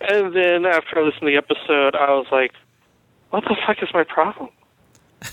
[0.00, 2.52] And then after I listened to the episode, I was like,
[3.34, 4.48] what the fuck is my problem?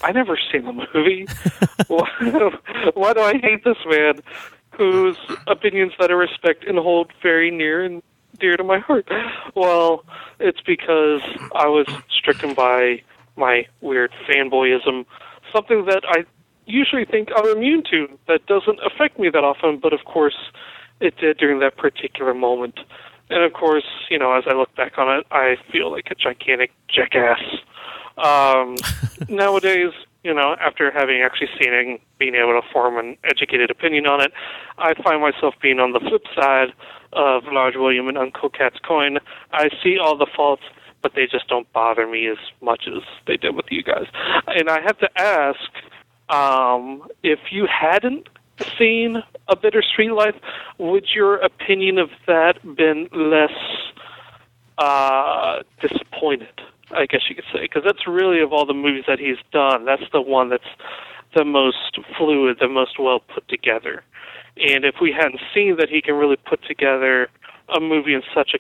[0.02, 1.28] I never seen the movie.
[1.88, 2.10] why,
[2.96, 4.16] why do I hate this man
[4.72, 8.02] whose opinions that I respect and hold very near and
[8.40, 9.08] dear to my heart?
[9.54, 10.04] Well,
[10.40, 11.22] it's because
[11.54, 13.04] I was stricken by
[13.36, 15.06] my weird fanboyism,
[15.54, 16.26] something that I
[16.66, 20.38] usually think I'm immune to, that doesn't affect me that often, but of course
[21.00, 22.80] it did during that particular moment.
[23.30, 26.16] And of course, you know, as I look back on it, I feel like a
[26.16, 27.40] gigantic jackass.
[28.22, 28.78] Um,
[29.30, 29.92] nowadays,
[30.24, 34.06] you know, after having actually seen it and being able to form an educated opinion
[34.06, 34.32] on it,
[34.78, 36.74] I find myself being on the flip side
[37.14, 39.18] of Large William and Uncool Cat's coin.
[39.52, 40.64] I see all the faults,
[41.02, 44.06] but they just don't bother me as much as they did with you guys.
[44.48, 45.60] And I have to ask,
[46.30, 48.30] um, if you hadn't
[48.78, 50.36] seen A Bittersweet Life,
[50.78, 53.50] would your opinion of that been less
[54.78, 56.62] uh, disappointed?
[56.94, 59.86] I guess you could say, because that's really of all the movies that he's done,
[59.86, 60.64] that's the one that's
[61.36, 64.04] the most fluid, the most well put together.
[64.58, 67.30] And if we hadn't seen that he can really put together
[67.76, 68.60] a movie in such a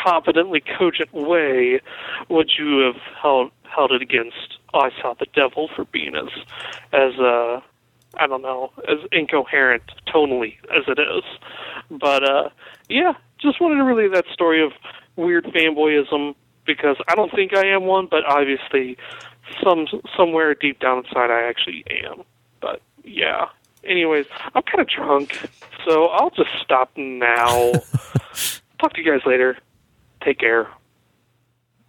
[0.00, 1.80] competently cogent way,
[2.28, 6.30] would you have held held it against oh, I Saw the Devil for being as
[6.92, 7.60] as uh,
[8.18, 11.24] I don't know, as incoherent tonally as it is.
[11.90, 12.48] But uh
[12.88, 14.72] yeah, just wanted to relay that story of
[15.16, 16.34] weird fanboyism
[16.66, 18.96] because I don't think I am one, but obviously
[19.62, 19.86] some
[20.16, 22.22] somewhere deep down inside I actually am.
[22.60, 23.46] But yeah.
[23.84, 25.48] Anyways, I'm kind of drunk,
[25.86, 27.72] so I'll just stop now.
[28.80, 29.56] Talk to you guys later.
[30.24, 30.68] Take care.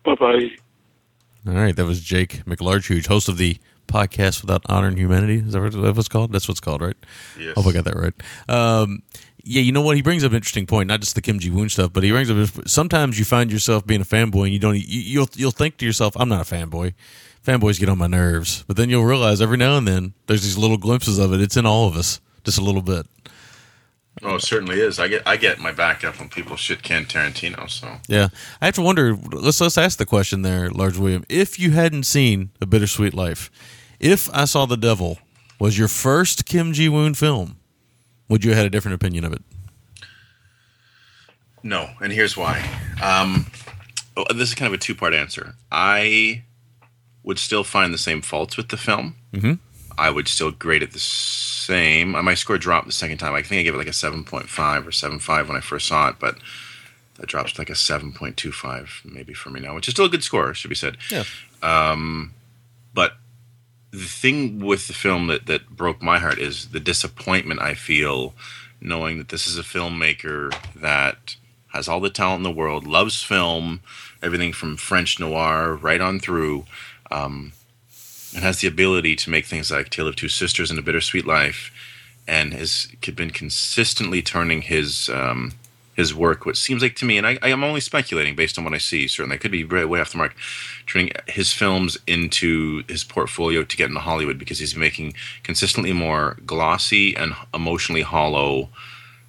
[0.06, 0.52] Bye bye.
[1.48, 5.38] All right, that was Jake McLarge, host of the podcast without honor and humanity.
[5.38, 6.32] Is that what that was called?
[6.32, 6.98] That's what's called, right?
[7.40, 7.56] Yes.
[7.56, 8.14] Hope I got that right.
[8.50, 9.02] Um,
[9.48, 9.96] yeah, you know what?
[9.96, 12.12] He brings up an interesting point, not just the Kim Ji Woon stuff, but he
[12.12, 14.76] brings up sometimes you find yourself being a fanboy and you don't.
[14.76, 16.94] You, you'll you'll think to yourself, "I'm not a fanboy."
[17.46, 20.58] Fanboys get on my nerves, but then you'll realize every now and then there's these
[20.58, 21.40] little glimpses of it.
[21.40, 23.06] It's in all of us, just a little bit.
[24.24, 25.00] Oh, it certainly is.
[25.00, 27.70] I get I get my back up when people shit can Tarantino.
[27.70, 28.30] So Yeah,
[28.62, 29.16] I have to wonder.
[29.16, 31.24] Let's let's ask the question there, Large William.
[31.30, 33.50] If you hadn't seen A Bittersweet Life,
[34.00, 35.20] if I Saw the Devil
[35.60, 37.58] was your first Kim Ji Woon film,
[38.30, 39.42] would you have had a different opinion of it?
[41.64, 42.64] no, and here's why.
[43.04, 43.48] Um,
[44.36, 45.56] this is kind of a two part answer.
[45.72, 46.44] I
[47.24, 49.16] would still find the same faults with the film.
[49.34, 49.54] Mm-hmm.
[49.98, 52.12] I would still grade it the same.
[52.12, 53.34] My score dropped the second time.
[53.34, 56.16] I think I gave it like a 7.5 or 7.5 when I first saw it,
[56.20, 56.38] but
[57.16, 60.24] that drops to like a 7.25 maybe for me now, which is still a good
[60.24, 60.98] score, should be said.
[61.12, 61.24] Yeah.
[61.64, 62.34] Um,
[62.94, 63.14] but
[63.92, 68.34] the thing with the film that, that broke my heart is the disappointment I feel
[68.82, 71.36] knowing that this is a filmmaker that
[71.74, 73.82] has all the talent in the world, loves film,
[74.22, 76.66] everything from French noir right on through,
[77.12, 77.54] um,
[78.34, 81.26] and has the ability to make things like Tale of Two Sisters and A Bittersweet
[81.26, 81.72] Life,
[82.28, 85.54] and has been consistently turning his um,
[85.98, 88.64] his work, what seems like to me, and I, I am only speculating based on
[88.64, 89.08] what I see.
[89.08, 90.36] Certainly, I could be way way off the mark.
[90.86, 95.14] Turning his films into his portfolio to get into Hollywood because he's making
[95.44, 98.70] consistently more glossy and emotionally hollow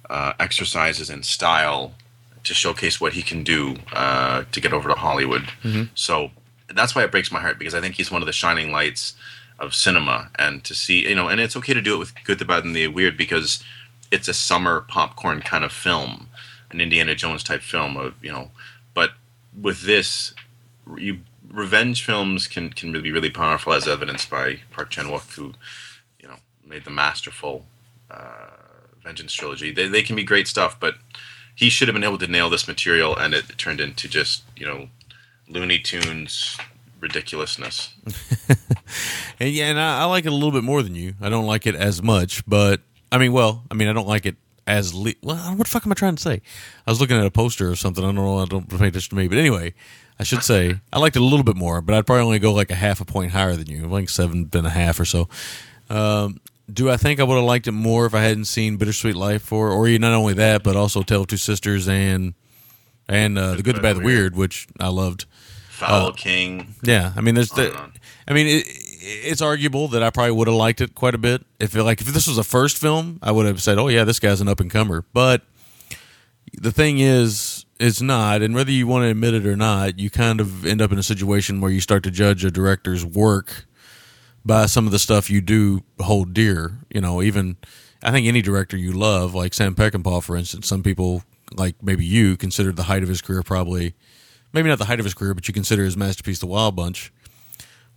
[0.09, 1.95] uh, exercises in style
[2.43, 5.49] to showcase what he can do uh, to get over to Hollywood.
[5.63, 5.89] Mhm.
[5.95, 6.31] So
[6.73, 9.15] that's why it breaks my heart because I think he's one of the shining lights
[9.57, 12.37] of cinema, and to see you know, and it's okay to do it with Good,
[12.39, 13.61] the Bad, and the Weird because
[14.11, 16.28] it's a summer popcorn kind of film,
[16.71, 18.51] an Indiana Jones type film of you know,
[18.93, 19.11] but
[19.59, 20.33] with this,
[20.97, 21.19] you
[21.51, 25.53] revenge films can can really be really powerful as evidenced by Park Chan Wook who,
[26.19, 26.35] you know,
[26.65, 27.65] made the masterful
[28.11, 28.51] uh,
[29.03, 29.71] Vengeance trilogy.
[29.71, 30.95] They they can be great stuff, but
[31.55, 34.65] he should have been able to nail this material, and it turned into just you
[34.65, 34.89] know,
[35.47, 36.57] Looney Tunes
[36.99, 37.93] ridiculousness.
[39.39, 41.13] And yeah, and I, I like it a little bit more than you.
[41.21, 42.81] I don't like it as much, but
[43.11, 44.35] I mean, well, I mean, I don't like it
[44.69, 45.55] as le- well.
[45.55, 46.41] What the fuck am I trying to say?
[46.87, 48.03] I was looking at a poster or something.
[48.03, 48.37] I don't know.
[48.39, 49.73] I don't pay attention to me, but anyway,
[50.19, 52.53] I should say I liked it a little bit more, but I'd probably only go
[52.53, 55.27] like a half a point higher than you, like seven and a half or so.
[55.89, 56.39] Um,
[56.71, 59.41] do I think I would have liked it more if I hadn't seen Bittersweet Life
[59.41, 62.35] for, or not only that, but also Tale of Two Sisters and
[63.07, 65.25] and uh, the Good, the Bad, the Weird, which I loved.
[65.69, 66.75] Foul Uh, King.
[66.83, 67.75] Yeah, I mean, there's the.
[68.27, 68.67] I mean, it,
[68.99, 72.01] it's arguable that I probably would have liked it quite a bit if, it, like,
[72.01, 74.47] if this was a first film, I would have said, "Oh yeah, this guy's an
[74.47, 75.43] up and comer." But
[76.53, 80.09] the thing is, it's not, and whether you want to admit it or not, you
[80.09, 83.65] kind of end up in a situation where you start to judge a director's work
[84.45, 86.79] by some of the stuff you do hold dear.
[86.89, 87.57] You know, even
[88.03, 91.23] I think any director you love, like Sam Peckinpah, for instance, some people
[91.55, 93.95] like maybe you considered the height of his career probably
[94.53, 97.11] maybe not the height of his career, but you consider his masterpiece The Wild Bunch.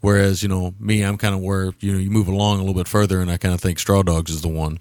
[0.03, 2.75] Whereas, you know, me, I'm kind of where, you know, you move along a little
[2.75, 4.79] bit further and I kind of think Straw Dogs is the one.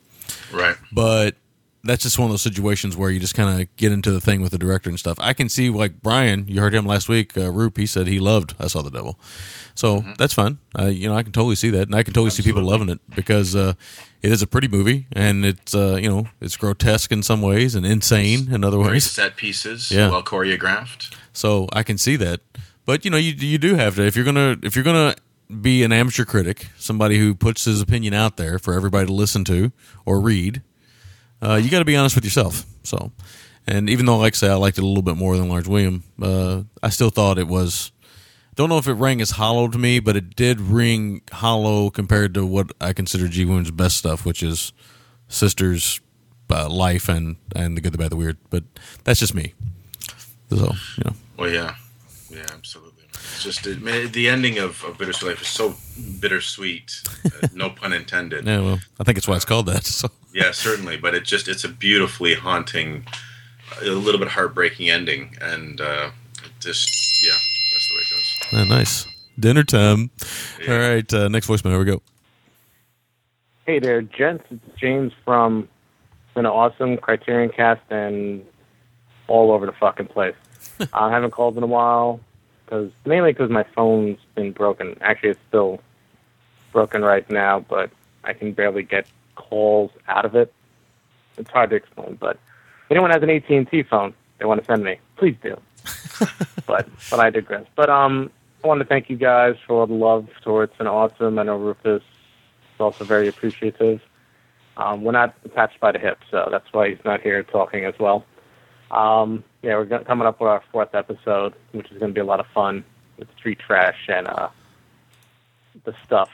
[0.52, 0.76] Right.
[0.91, 1.35] But
[1.84, 4.41] that's just one of those situations where you just kind of get into the thing
[4.41, 5.18] with the director and stuff.
[5.19, 8.19] I can see, like, Brian, you heard him last week, uh, Roop, he said he
[8.19, 9.18] loved I Saw the Devil.
[9.76, 10.57] So that's fine.
[10.77, 11.84] Uh, you know, I can totally see that.
[11.84, 13.73] And I can totally see people loving it because uh,
[14.22, 17.73] it is a pretty movie and it's, uh, you know, it's grotesque in some ways
[17.73, 19.06] and insane in other ways.
[19.10, 20.10] set pieces, Yeah.
[20.10, 21.15] well choreographed.
[21.34, 22.41] So I can see that.
[22.85, 25.15] But you know, you you do have to if you're gonna if you're gonna
[25.61, 29.43] be an amateur critic, somebody who puts his opinion out there for everybody to listen
[29.45, 29.71] to
[30.05, 30.61] or read,
[31.41, 32.65] uh, you got to be honest with yourself.
[32.83, 33.11] So,
[33.67, 35.67] and even though, like I say, I liked it a little bit more than Large
[35.67, 37.91] William, uh, I still thought it was.
[38.55, 42.33] Don't know if it rang as hollow to me, but it did ring hollow compared
[42.33, 44.73] to what I consider Ji Woon's best stuff, which is
[45.29, 46.01] Sisters,
[46.49, 48.37] uh, Life, and and the Good, the Bad, the Weird.
[48.49, 48.63] But
[49.03, 49.53] that's just me.
[50.49, 51.13] So you know.
[51.37, 51.75] Well, yeah,
[52.31, 53.03] yeah, absolutely.
[53.13, 55.75] It's just it, man, the ending of, of Bittersweet Life is so
[56.19, 57.01] bittersweet.
[57.25, 58.45] Uh, no pun intended.
[58.45, 59.85] Yeah, well, I think it's why it's called that.
[59.85, 60.97] So Yeah, certainly.
[60.97, 63.05] But it just it's a beautifully haunting,
[63.81, 66.11] a little bit heartbreaking ending, and uh,
[66.43, 67.33] it just yeah,
[67.73, 68.69] that's the way it goes.
[68.69, 69.07] Nice
[69.39, 70.11] dinner time.
[70.67, 71.71] All right, uh, next voicemail.
[71.71, 72.01] Here we go.
[73.65, 74.45] Hey there, gents.
[74.49, 75.67] It's James from
[76.35, 78.45] an awesome Criterion cast and
[79.27, 80.35] all over the fucking place.
[80.93, 82.19] I haven't called in a while
[82.65, 84.97] because mainly because my phone's been broken.
[85.01, 85.79] Actually, it's still
[86.71, 87.91] broken right now, but
[88.23, 90.53] I can barely get calls out of it.
[91.38, 92.35] It's hard to explain, but
[92.85, 95.55] if anyone has an AT and T phone they want to send me, please do.
[96.65, 97.65] but but I digress.
[97.75, 98.31] But um,
[98.63, 101.38] I want to thank you guys for all the love towards an awesome.
[101.38, 104.01] I know Rufus is also very appreciative.
[104.77, 107.93] Um, we're not attached by the hip, so that's why he's not here talking as
[107.99, 108.25] well.
[108.91, 112.26] Um, yeah, we're coming up with our fourth episode, which is going to be a
[112.26, 112.84] lot of fun
[113.18, 114.49] with street trash and uh,
[115.85, 116.30] the stuff.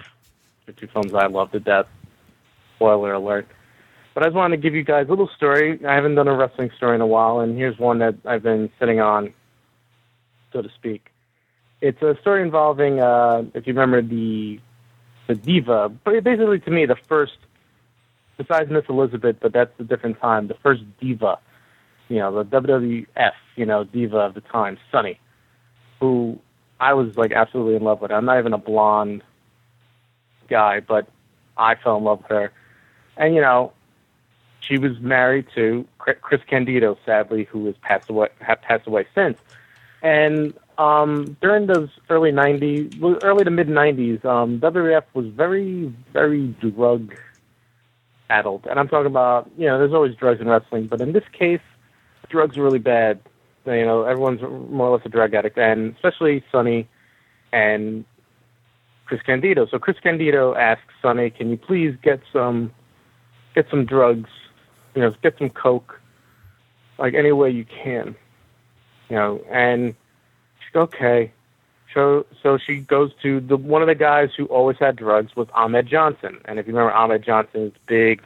[0.66, 1.88] The two films I love to death.
[2.76, 3.48] Spoiler alert.
[4.14, 5.80] But I just wanted to give you guys a little story.
[5.86, 8.72] I haven't done a wrestling story in a while, and here's one that I've been
[8.80, 9.34] sitting on,
[10.52, 11.12] so to speak.
[11.82, 14.60] It's a story involving, uh, if you remember, the
[15.28, 15.90] the diva.
[15.90, 17.38] But basically, to me, the first,
[18.38, 20.48] besides Miss Elizabeth, but that's a different time.
[20.48, 21.38] The first diva,
[22.10, 25.20] you know, the WWF, you know, diva of the time, Sunny,
[26.00, 26.40] who
[26.80, 28.12] I was like absolutely in love with.
[28.12, 29.24] I'm not even a blonde
[30.50, 31.08] guy, but
[31.58, 32.52] I fell in love with her.
[33.18, 33.74] And you know,
[34.60, 39.38] she was married to Chris Candido, sadly, who has passed away, have passed away since.
[40.02, 46.48] And um, during those early '90s, early to mid '90s, um, WWF was very, very
[46.60, 47.16] drug
[48.30, 51.24] addled, and I'm talking about you know, there's always drugs in wrestling, but in this
[51.32, 51.62] case,
[52.30, 53.20] drugs are really bad.
[53.66, 56.88] You know, everyone's more or less a drug addict, and especially Sunny
[57.52, 58.06] and
[59.06, 59.66] Chris Candido.
[59.66, 62.72] So Chris Candido asks Sunny, "Can you please get some
[63.56, 64.30] get some drugs?
[64.95, 65.99] You know, get some coke,
[66.98, 68.16] like any way you can."
[69.10, 69.95] You know, and
[70.60, 71.32] she's okay.
[71.94, 75.48] So so she goes to the one of the guys who always had drugs was
[75.54, 78.22] Ahmed Johnson, and if you remember, Ahmed Johnson is big,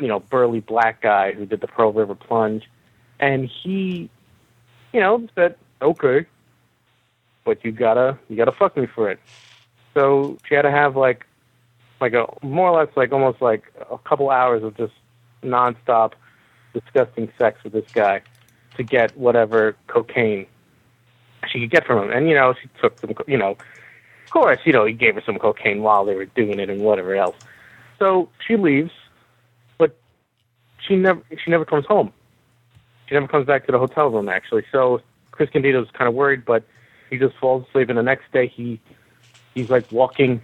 [0.00, 2.68] you know, burly black guy who did the Pearl River Plunge,
[3.20, 4.10] and he,
[4.92, 6.26] you know, said, "Okay,
[7.44, 9.18] but you gotta you gotta fuck me for it."
[9.94, 11.26] So she had to have like
[12.00, 14.92] like a more or less like almost like a couple hours of just
[15.42, 16.12] nonstop
[16.74, 18.20] disgusting sex with this guy
[18.76, 20.46] to get whatever cocaine
[21.48, 22.10] she could get from him.
[22.10, 25.22] And you know, she took some, you know, of course, you know, he gave her
[25.24, 27.36] some cocaine while they were doing it and whatever else.
[27.98, 28.90] So she leaves,
[30.86, 32.12] she never she never comes home.
[33.06, 34.64] She never comes back to the hotel room actually.
[34.72, 35.00] So
[35.30, 36.64] Chris Candido's kind of worried, but
[37.10, 37.88] he just falls asleep.
[37.88, 38.80] And the next day, he
[39.54, 40.42] he's like walking,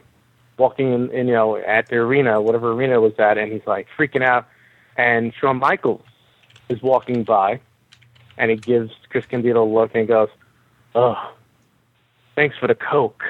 [0.59, 3.89] walking in, in you know at the arena, whatever arena was at, and he's like
[3.99, 4.47] freaking out.
[4.97, 6.05] And Shawn Michaels
[6.69, 7.61] is walking by,
[8.37, 10.29] and he gives Chris Candido a look and goes,
[10.95, 11.35] "Oh,
[12.35, 13.25] thanks for the coke,"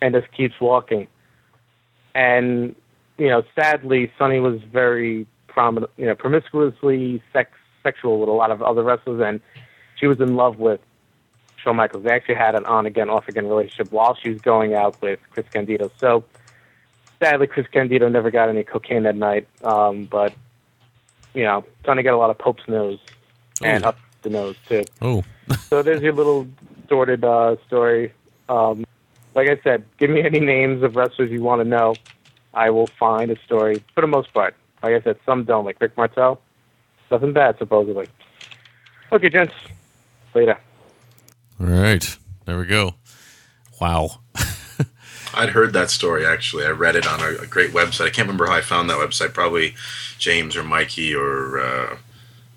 [0.00, 1.08] and just keeps walking.
[2.14, 2.76] And
[3.18, 5.26] you know, sadly, Sunny was very
[5.96, 7.50] you know, promiscuously sex
[7.82, 9.40] sexual with a lot of other wrestlers, and
[9.96, 10.80] she was in love with
[11.56, 12.04] Shawn Michaels.
[12.04, 15.18] They actually had an on again, off again relationship while she was going out with
[15.30, 15.90] Chris Candido.
[15.98, 16.24] So
[17.20, 19.46] sadly, Chris Candido never got any cocaine that night.
[19.62, 20.34] Um, but
[21.34, 22.98] you know, trying to get a lot of Pope's nose
[23.62, 23.88] and Ooh.
[23.88, 24.84] up the nose too.
[25.00, 25.22] Oh,
[25.68, 26.46] so there's your little
[26.88, 28.12] sordid uh, story.
[28.48, 28.84] Um,
[29.34, 31.94] like I said, give me any names of wrestlers you want to know.
[32.54, 34.54] I will find a story for the most part.
[34.82, 36.40] Like I said, some don't, like Rick Martel.
[37.10, 38.08] Nothing bad, supposedly.
[39.12, 39.54] Okay, gents.
[40.34, 40.58] Later.
[41.60, 42.94] All right, there we go.
[43.80, 44.20] Wow.
[45.34, 46.64] I'd heard that story actually.
[46.64, 48.06] I read it on a, a great website.
[48.06, 49.32] I can't remember how I found that website.
[49.32, 49.74] Probably
[50.18, 51.96] James or Mikey or uh,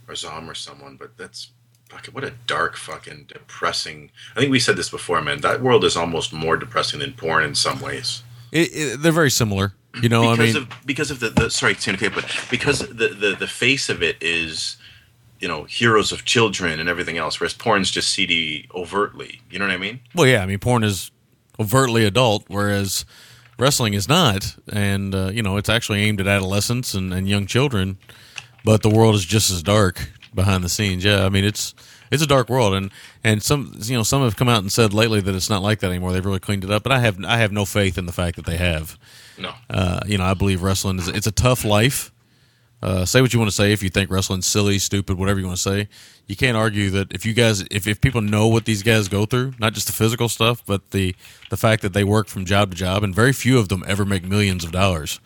[0.08, 0.98] or Zom or someone.
[0.98, 1.52] But that's
[1.90, 4.12] fucking what a dark, fucking depressing.
[4.36, 5.42] I think we said this before, man.
[5.42, 8.24] That world is almost more depressing than porn in some ways.
[8.52, 9.74] It, it, they're very similar.
[10.02, 13.10] You know, I because mean, of because of the, the sorry, Tina, but because the,
[13.10, 14.78] the the face of it is
[15.40, 19.42] you know heroes of children and everything else, whereas porn's just seedy overtly.
[19.50, 20.00] You know what I mean?
[20.14, 21.12] well, yeah, I mean, porn is
[21.60, 23.06] overtly adult, whereas
[23.58, 27.46] wrestling is not, and uh, you know, it's actually aimed at adolescents and, and young
[27.46, 27.98] children,
[28.64, 31.04] but the world is just as dark behind the scenes.
[31.06, 31.74] Yeah, I mean, it's
[32.12, 32.92] it's a dark world, and
[33.24, 35.80] and some you know some have come out and said lately that it's not like
[35.80, 36.14] that anymore.
[36.14, 38.36] They've really cleaned it up, but I have I have no faith in the fact
[38.36, 38.98] that they have.
[39.38, 39.54] No.
[39.70, 42.12] Uh, you know, I believe wrestling is it's a tough life.
[42.82, 45.46] Uh, say what you want to say if you think wrestling's silly, stupid, whatever you
[45.48, 45.88] want to say.
[46.28, 49.26] You can't argue that if you guys, if, if people know what these guys go
[49.26, 51.16] through, not just the physical stuff, but the
[51.50, 54.06] the fact that they work from job to job, and very few of them ever
[54.06, 55.20] make millions of dollars.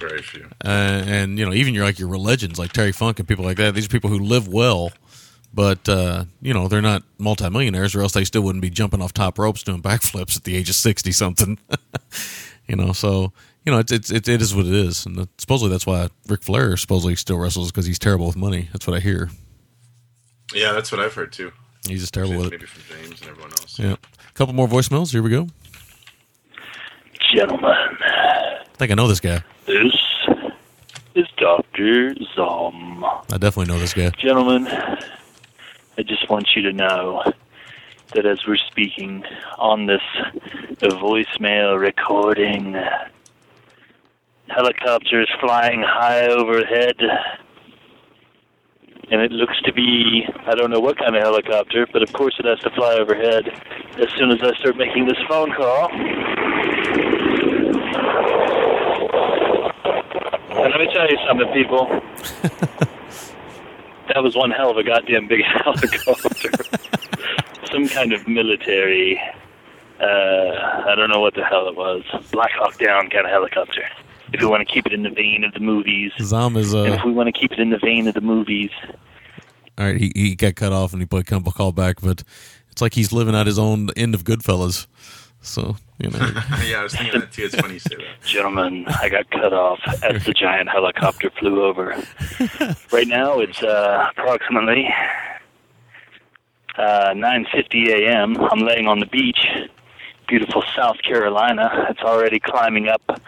[0.00, 0.48] Very few.
[0.64, 3.56] Uh, and you know, even your like your religions, like Terry Funk and people like
[3.56, 3.74] that.
[3.74, 4.92] These are people who live well,
[5.52, 9.12] but uh, you know they're not multimillionaires, or else they still wouldn't be jumping off
[9.12, 11.58] top ropes doing backflips at the age of sixty something.
[12.66, 13.32] you know, so
[13.64, 16.08] you know, it's, it's it, it is what it is, and that- supposedly that's why
[16.28, 18.68] Ric Flair supposedly still wrestles because he's terrible with money.
[18.72, 19.30] That's what I hear.
[20.54, 21.52] Yeah, that's what I've heard too.
[21.86, 22.50] He's just terrible with it.
[22.52, 23.78] Maybe from James and everyone else.
[23.78, 23.96] Yeah,
[24.28, 25.12] a couple more voicemails.
[25.12, 25.48] Here we go.
[27.34, 29.42] Gentlemen, I think I know this guy.
[29.66, 29.92] this
[31.14, 32.14] is Dr.
[32.34, 33.04] Zom.
[33.04, 34.10] I definitely know this guy.
[34.10, 34.66] Gentlemen,
[35.98, 37.24] I just want you to know
[38.14, 39.24] that as we're speaking
[39.58, 40.00] on this
[40.80, 42.76] voicemail recording,
[44.46, 46.94] helicopters flying high overhead.
[49.10, 52.36] And it looks to be, I don't know what kind of helicopter, but of course
[52.38, 53.48] it has to fly overhead
[53.98, 55.90] as soon as I start making this phone call.
[60.60, 62.88] And let me tell you something, people.
[64.14, 66.50] that was one hell of a goddamn big helicopter.
[67.70, 69.20] Some kind of military,
[70.00, 72.02] uh, I don't know what the hell it was.
[72.32, 73.82] Black Hawk Down kind of helicopter.
[74.32, 76.12] If we want to keep it in the vein of the movies.
[76.20, 78.70] Zom is uh, if we want to keep it in the vein of the movies.
[79.78, 79.96] all right.
[79.96, 82.22] He he got cut off and he put a couple call back, but
[82.70, 84.86] it's like he's living out his own end of Goodfellas.
[85.40, 86.18] So you know,
[86.64, 87.44] yeah, I was thinking that too.
[87.44, 88.04] It's funny you say that.
[88.24, 91.96] Gentlemen, I got cut off as the giant helicopter flew over.
[92.92, 94.88] Right now, it's uh, approximately
[96.76, 98.36] uh, 9:50 a.m.
[98.50, 99.46] I'm laying on the beach,
[100.26, 101.86] beautiful South Carolina.
[101.90, 103.20] It's already climbing up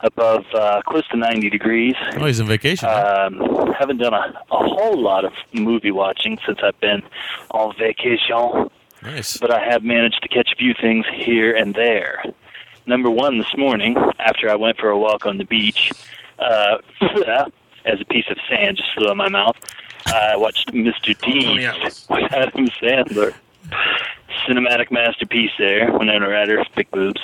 [0.00, 1.94] above uh, close to 90 degrees.
[2.16, 2.88] oh, he's on vacation.
[2.88, 7.02] Um, haven't done a, a whole lot of movie watching since I've been
[7.50, 8.70] on vacation.
[9.06, 9.36] Nice.
[9.36, 12.24] But I have managed to catch a few things here and there.
[12.86, 15.92] Number one, this morning, after I went for a walk on the beach,
[16.38, 16.78] uh,
[17.84, 19.56] as a piece of sand just flew in my mouth,
[20.06, 21.18] I watched Mr.
[21.20, 23.34] Deeds with Adam Sandler.
[24.46, 25.92] Cinematic masterpiece there.
[25.92, 27.20] Winona Ryder, big boobs.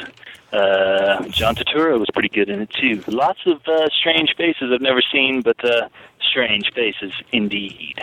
[0.52, 3.02] Uh, John Turturro was pretty good in it too.
[3.06, 5.88] Lots of uh, strange faces I've never seen, but uh,
[6.32, 7.94] strange faces indeed.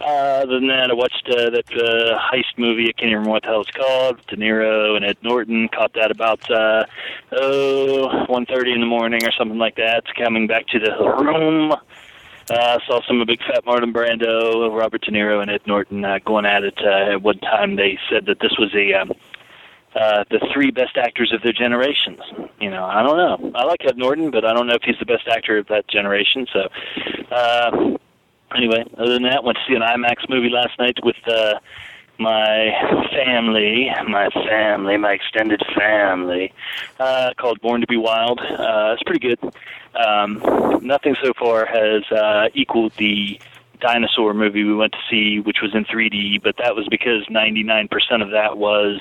[0.00, 0.04] Uh,
[0.44, 2.88] other than that, I watched uh, that uh, heist movie.
[2.88, 4.24] I can't remember what the hell it's called.
[4.28, 5.68] De Niro and Ed Norton.
[5.68, 6.84] Caught that about uh,
[7.32, 10.04] oh one thirty in the morning or something like that.
[10.16, 10.92] Coming back to the
[11.24, 11.72] room.
[12.48, 16.20] Uh, saw some of Big Fat Marlon Brando, Robert De Niro, and Ed Norton uh,
[16.24, 16.78] going at it.
[16.78, 19.12] Uh, at one time, they said that this was a um,
[19.96, 22.20] uh, the three best actors of their generations.
[22.60, 23.52] You know, I don't know.
[23.54, 25.88] I like Ed Norton, but I don't know if he's the best actor of that
[25.88, 26.46] generation.
[26.52, 26.68] So,
[27.30, 27.96] uh,
[28.54, 31.54] anyway, other than that, went to see an IMAX movie last night with uh,
[32.18, 32.70] my
[33.10, 36.52] family, my family, my extended family,
[36.98, 38.40] uh, called Born to Be Wild.
[38.40, 39.38] Uh, it's pretty good.
[39.94, 40.42] Um,
[40.82, 43.40] nothing so far has uh, equaled the
[43.80, 47.88] dinosaur movie we went to see, which was in 3D, but that was because 99%
[48.22, 49.00] of that was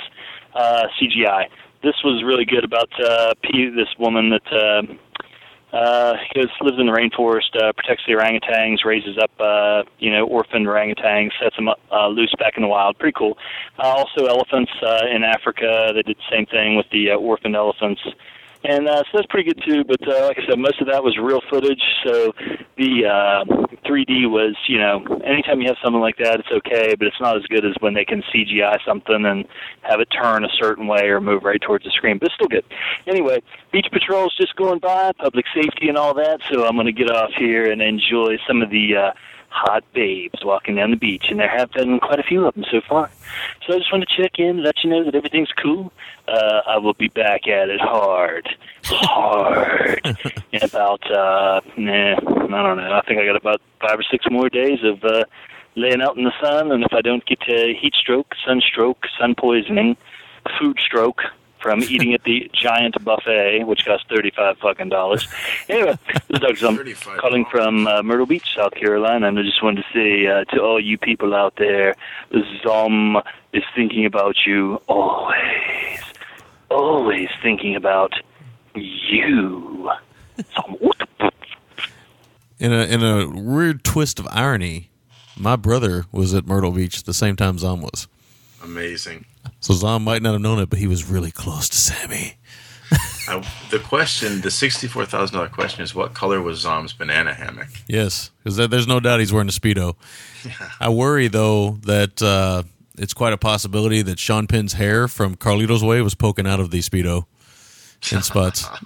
[0.56, 1.46] uh, CGI.
[1.84, 4.82] This was really good about uh, P, this woman that uh,
[5.76, 10.26] uh, goes lives in the rainforest, uh, protects the orangutans, raises up uh, you know
[10.26, 12.98] orphaned orangutans, sets them up, uh, loose back in the wild.
[12.98, 13.38] Pretty cool.
[13.78, 15.92] Uh, also, elephants uh, in Africa.
[15.94, 18.02] They did the same thing with the uh, orphaned elephants.
[18.68, 19.84] And uh, so that's pretty good too.
[19.84, 21.82] But uh, like I said, most of that was real footage.
[22.06, 22.34] So
[22.78, 26.96] the uh, 3D was, you know, anytime you have something like that, it's okay.
[26.98, 29.46] But it's not as good as when they can CGI something and
[29.82, 32.18] have it turn a certain way or move right towards the screen.
[32.18, 32.66] But it's still good.
[33.08, 36.42] Anyway, Beach Patrol's just going by, public safety and all that.
[36.52, 38.96] So I'm going to get off here and enjoy some of the.
[38.96, 39.12] Uh,
[39.56, 42.66] hot babes walking down the beach, and there have been quite a few of them
[42.70, 43.10] so far.
[43.66, 45.94] So I just want to check in, let you know that everything's cool.
[46.28, 48.50] Uh, I will be back at it hard,
[48.84, 50.02] hard
[50.52, 52.92] in about uh, nah, I don't know.
[52.94, 55.24] I think I got about five or six more days of uh,
[55.76, 59.36] laying out in the sun, and if I don't get uh, heat stroke, sunstroke, sun
[59.36, 59.96] poisoning,
[60.60, 61.22] food stroke
[61.66, 65.28] from eating at the giant buffet, which costs thirty-five fucking dollars.
[65.68, 66.80] Anyway, this is Doug Zom
[67.18, 70.62] calling from uh, Myrtle Beach, South Carolina, and I just wanted to say uh, to
[70.62, 71.96] all you people out there,
[72.62, 73.18] Zom
[73.52, 76.00] is thinking about you always,
[76.70, 78.14] always thinking about
[78.76, 79.90] you.
[82.60, 84.92] in a in a weird twist of irony,
[85.36, 88.08] my brother was at Myrtle Beach the same time Zom was.
[88.66, 89.26] Amazing.
[89.60, 92.34] So Zom might not have known it, but he was really close to Sammy.
[93.28, 97.70] Uh, the question, the sixty-four thousand dollar question, is what color was Zom's banana hammock?
[97.88, 99.96] Yes, because there's no doubt he's wearing a speedo.
[100.80, 102.62] I worry though that uh,
[103.00, 106.70] it's quite a possibility that Sean Penn's hair from Carlito's Way was poking out of
[106.70, 107.26] the speedo
[108.12, 108.68] in spots.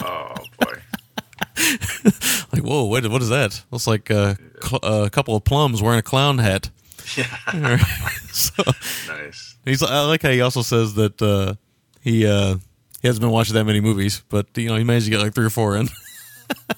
[0.00, 0.74] oh boy!
[2.52, 3.64] like whoa, what, what is that?
[3.72, 6.70] Looks like uh, cl- a couple of plums wearing a clown hat.
[7.16, 7.76] Yeah.
[8.32, 8.62] so,
[9.08, 9.56] nice.
[9.64, 9.82] He's.
[9.82, 11.54] I like how he also says that uh,
[12.00, 12.56] he uh,
[13.00, 15.34] He hasn't been watching that many movies, but you know he managed to get like
[15.34, 15.88] three or four in.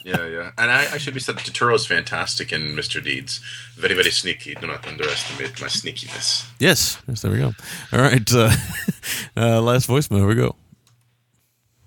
[0.05, 0.51] Yeah, yeah.
[0.59, 3.03] And I, I should be said, Turturro's fantastic in Mr.
[3.03, 3.41] Deeds.
[3.77, 4.55] Very, very sneaky.
[4.55, 6.47] Do not underestimate my sneakiness.
[6.59, 7.53] yes, yes, there we go.
[7.93, 8.51] All right, uh,
[9.37, 10.19] uh, last voicemail.
[10.19, 10.57] Here we go.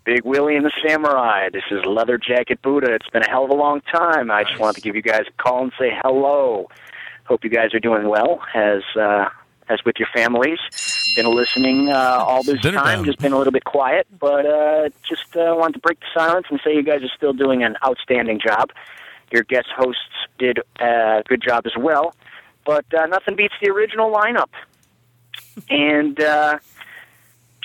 [0.06, 1.50] Big Willie and the Samurai.
[1.52, 2.94] This is Leather Jacket Buddha.
[2.94, 4.30] It's been a hell of a long time.
[4.30, 6.70] I just wanted to give you guys a call and say hello.
[7.26, 9.30] Hope you guys are doing well as uh,
[9.68, 10.60] as with your families.
[11.16, 12.98] Been listening uh, all this Dinner time.
[12.98, 13.06] time.
[13.06, 16.46] Just been a little bit quiet, but uh, just uh, wanted to break the silence
[16.50, 18.70] and say you guys are still doing an outstanding job.
[19.32, 20.02] Your guest hosts
[20.38, 22.14] did a good job as well,
[22.66, 24.50] but uh, nothing beats the original lineup.
[25.70, 26.60] And uh,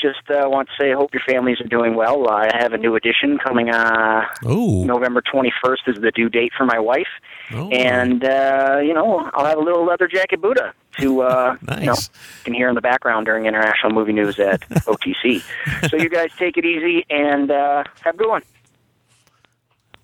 [0.01, 2.29] just uh, want to say I hope your families are doing well.
[2.29, 3.71] I have a new edition coming.
[3.71, 7.09] Uh, Oh, November 21st is the due date for my wife.
[7.53, 7.69] Oh.
[7.71, 11.93] And, uh, you know, I'll have a little leather jacket Buddha to, uh, you know,
[11.93, 12.09] Nice.
[12.45, 15.43] can hear in the background during International Movie News at OTC.
[15.89, 18.43] so you guys take it easy and uh, have a good one.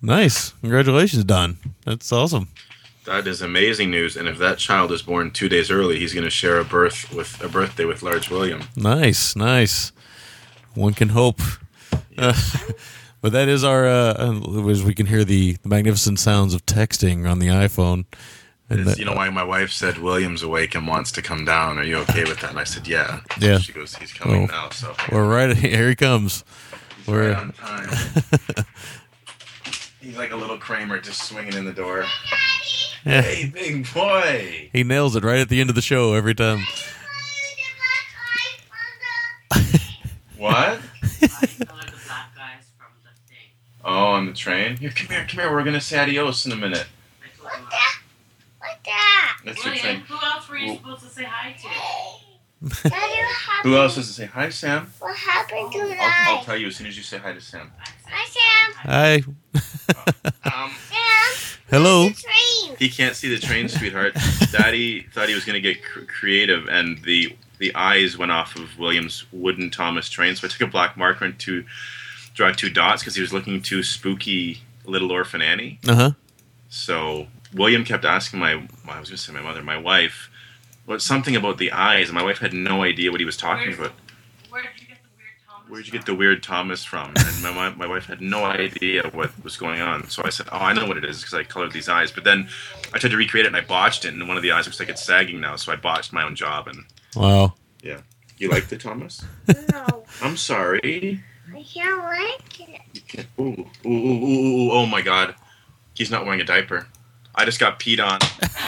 [0.01, 0.51] nice!
[0.61, 1.57] Congratulations, Don.
[1.85, 2.49] That's awesome.
[3.07, 4.17] That is amazing news.
[4.17, 7.11] And if that child is born two days early, he's going to share a birth
[7.13, 8.63] with a birthday with Large William.
[8.75, 9.93] Nice, nice.
[10.73, 11.39] One can hope.
[12.17, 12.33] Uh,
[13.21, 17.29] but that is our, uh, as we can hear the, the magnificent sounds of texting
[17.31, 18.03] on the iPhone.
[18.69, 21.77] And that- you know why my wife said William's awake and wants to come down?
[21.77, 22.49] Are you okay with that?
[22.49, 23.21] And I said, yeah.
[23.39, 23.59] Yeah.
[23.59, 24.69] She goes, he's coming Oh, now.
[24.71, 26.43] So We're right, here he comes.
[27.07, 27.87] We're, right on time.
[30.01, 32.03] he's like a little Kramer just swinging in the door.
[33.07, 33.21] Yeah.
[33.21, 34.69] Hey, big boy.
[34.73, 36.65] he nails it right at the end of the show every time.
[40.37, 40.79] What?
[43.83, 44.77] oh, on the train?
[44.77, 45.51] Here, come here, come here.
[45.51, 46.85] We're going to say adios in a minute.
[49.43, 50.01] That's your train.
[50.01, 51.67] Who else were you Well- supposed to say hi to?
[53.63, 54.91] Who else does it say hi, Sam?
[54.99, 57.71] What happened to I'll, I'll tell you as soon as you say hi to Sam.
[58.07, 58.73] Hi, Sam.
[58.75, 59.23] Hi.
[60.63, 60.71] Um,
[61.69, 62.09] Hello.
[62.79, 64.15] He can't see the train, sweetheart.
[64.51, 68.55] Daddy thought he was going to get cr- creative, and the the eyes went off
[68.55, 70.35] of William's wooden Thomas train.
[70.35, 71.65] So I took a black marker and to
[72.35, 75.79] draw two dots because he was looking too spooky, Little Orphan Annie.
[75.87, 76.11] Uh huh.
[76.69, 80.29] So William kept asking my, I was going to say my mother, my wife,
[80.85, 83.73] what something about the eyes, and my wife had no idea what he was talking
[83.73, 83.93] about.
[85.69, 87.13] Where'd you get the weird Thomas from?
[87.17, 90.09] And my my wife had no idea what was going on.
[90.09, 92.23] So I said, "Oh, I know what it is because I colored these eyes." But
[92.23, 92.47] then
[92.93, 94.79] I tried to recreate it and I botched it, and one of the eyes looks
[94.79, 95.55] like it's sagging now.
[95.57, 96.67] So I botched my own job.
[96.67, 97.53] And Wow.
[97.83, 97.99] yeah,
[98.37, 99.23] you like the Thomas?
[99.71, 101.21] No, I'm sorry.
[101.53, 102.81] I can't like it.
[102.93, 103.27] You can't.
[103.39, 105.35] Ooh, ooh, ooh, ooh, ooh, oh my God,
[105.95, 106.87] he's not wearing a diaper.
[107.35, 108.19] I just got peed on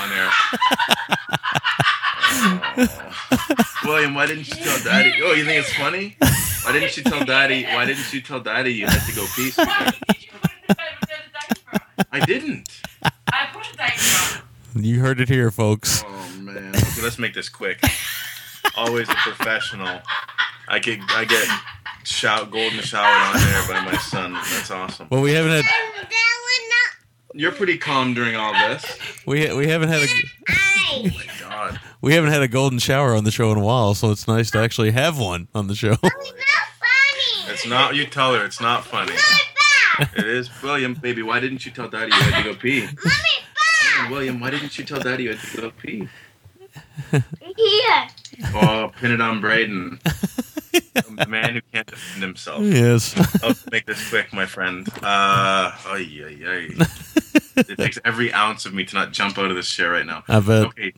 [0.01, 0.29] on there.
[3.85, 5.13] William, why didn't you tell Daddy?
[5.23, 6.15] Oh, you think it's funny?
[6.63, 7.63] Why didn't you tell Daddy?
[7.65, 9.51] Why didn't you tell Daddy you had to go pee?
[9.51, 9.95] sweetheart?
[12.11, 12.81] I didn't.
[13.03, 14.43] I put a diaper
[14.75, 14.83] on.
[14.83, 16.03] You heard it here, folks.
[16.05, 16.75] Oh man.
[16.75, 17.81] Okay, let's make this quick.
[18.75, 20.01] Always a professional.
[20.67, 21.47] I get I get
[22.03, 24.33] shout golden showered on there by my son.
[24.33, 25.07] That's awesome.
[25.09, 25.65] Well, we haven't had
[27.33, 28.97] You're pretty calm during all this.
[29.25, 30.07] we we haven't had a
[30.91, 31.79] Oh my god.
[32.01, 34.49] we haven't had a golden shower on the show in a while, so it's nice
[34.51, 35.95] to actually have one on the show.
[37.47, 37.95] It's not.
[37.95, 39.13] You tell her it's not funny.
[40.15, 41.21] It is, William, baby.
[41.23, 42.87] Why didn't you tell Daddy you had to go pee?
[42.87, 46.07] Come on, William, why didn't you tell Daddy you had to go pee?
[47.11, 48.07] Here.
[48.55, 49.99] Oh, pin it on Braden,
[50.71, 52.63] the man who can't defend himself.
[52.63, 53.15] Yes.
[53.43, 54.87] I'll make this quick, my friend.
[54.97, 56.85] Uh, ay, ay, ay.
[57.57, 60.23] It takes every ounce of me to not jump out of this chair right now.
[60.29, 60.65] I bet.
[60.67, 60.93] Okay,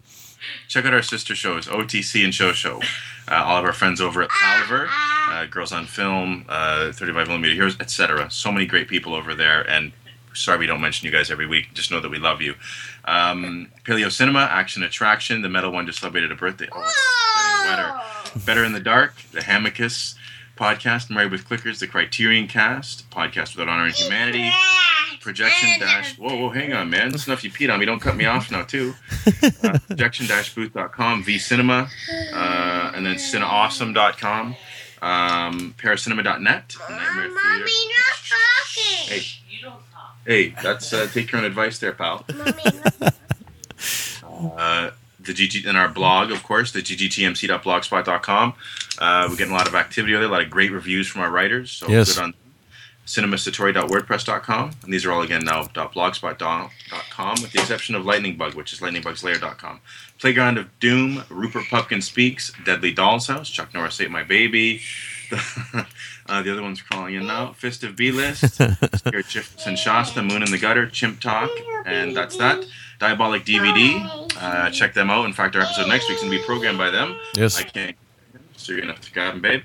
[0.67, 2.81] check out our sister shows, OTC and Show Show.
[3.27, 4.87] Uh, all of our friends over at Palaver,
[5.29, 8.29] uh, Girls on Film, uh, 35 Millimeter Heroes, etc.
[8.29, 9.91] So many great people over there, and
[10.33, 11.73] sorry we don't mention you guys every week.
[11.73, 12.55] Just know that we love you.
[13.05, 16.67] Um, Paleo Cinema, Action Attraction, the Metal One just celebrated a birthday.
[16.71, 18.01] Oh, it's getting wetter.
[18.35, 20.15] Better in the Dark, the Hamicus
[20.57, 24.51] podcast, Married with Clickers, the Criterion Cast, podcast without honor and humanity,
[25.21, 26.17] projection dash.
[26.17, 27.11] Whoa, whoa, hang on, man.
[27.11, 27.85] This enough you peed on me.
[27.85, 28.93] Don't cut me off now, too.
[29.63, 31.87] Uh, projection dash booth.com, V Cinema,
[32.33, 34.55] uh, and then cineawesome.com,
[35.03, 37.67] um, paracinema.net, Nightmare Theater.
[39.07, 39.21] Hey,
[40.25, 42.25] hey, that's uh, take your own advice there, pal.
[44.57, 44.89] Uh,
[45.23, 48.53] the GG in our blog, of course, the ggtmc.blogspot.com.
[48.99, 51.29] Uh, we're getting a lot of activity there, a lot of great reviews from our
[51.29, 51.71] writers.
[51.71, 52.15] So Yes.
[52.15, 52.33] good on
[53.05, 54.71] cinemasatori.wordpress.com.
[54.83, 56.69] And these are all again now .blogspot.com
[57.41, 59.79] with the exception of Lightning Bug, which is lightningbugslayer.com.
[60.19, 64.81] Playground of Doom, Rupert Pupkin Speaks, Deadly Doll's House, Chuck Norris Ate My Baby,
[66.27, 67.53] uh, the other one's crawling in now.
[67.53, 68.55] Fist of B list.
[68.97, 71.49] Spirit Shifts and Shasta, Moon in the Gutter, Chimp Talk,
[71.85, 72.65] and that's that.
[73.01, 74.37] Diabolic DVD.
[74.39, 75.25] Uh, check them out.
[75.25, 77.17] In fact, our episode next week's gonna be programmed by them.
[77.35, 77.59] Yes.
[77.59, 77.95] I can't.
[78.57, 79.63] So you're gonna have to grab them, babe.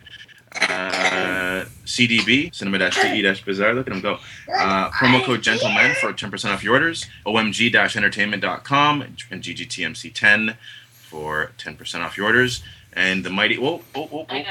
[0.54, 3.74] Uh, CDB, Cinema DE Bizarre.
[3.74, 4.18] Look at them go.
[4.58, 7.04] Uh, promo code Gentlemen for 10% off your orders.
[7.26, 10.56] OMG entertainment.com and GGTMC10
[10.90, 12.62] for 10% off your orders.
[12.94, 14.44] And the mighty, whoa, whoa, whoa, whoa,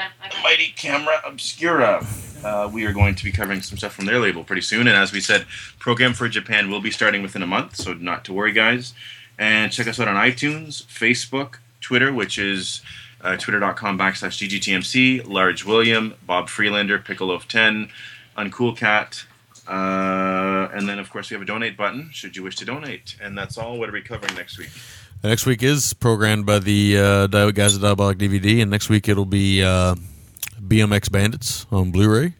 [0.44, 2.06] mighty camera obscura.
[2.46, 4.86] Uh, we are going to be covering some stuff from their label pretty soon.
[4.86, 5.46] And as we said,
[5.80, 8.94] program for Japan will be starting within a month, so not to worry, guys.
[9.36, 12.82] And check us out on iTunes, Facebook, Twitter, which is
[13.20, 17.90] uh, twitter.com backslash ggtmc, Large William, Bob Freelander, Pickleloaf10,
[18.38, 19.24] Uncool Cat.
[19.66, 23.16] Uh, and then, of course, we have a donate button should you wish to donate.
[23.20, 23.76] And that's all.
[23.76, 24.70] What are we covering next week?
[25.24, 29.24] Next week is programmed by the uh, guys at Diabolic DVD, and next week it'll
[29.24, 29.96] be uh,
[30.66, 32.34] BMX Bandits on Blu-ray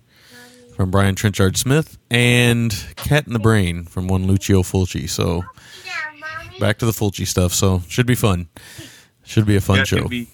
[0.75, 5.09] from Brian Trenchard Smith and Cat in the Brain from one Lucio Fulci.
[5.09, 5.45] So
[6.61, 7.53] back to the Fulci stuff.
[7.53, 8.49] So should be fun.
[9.25, 9.97] Should be a fun Yeah, it's show.
[9.99, 10.29] Gonna be,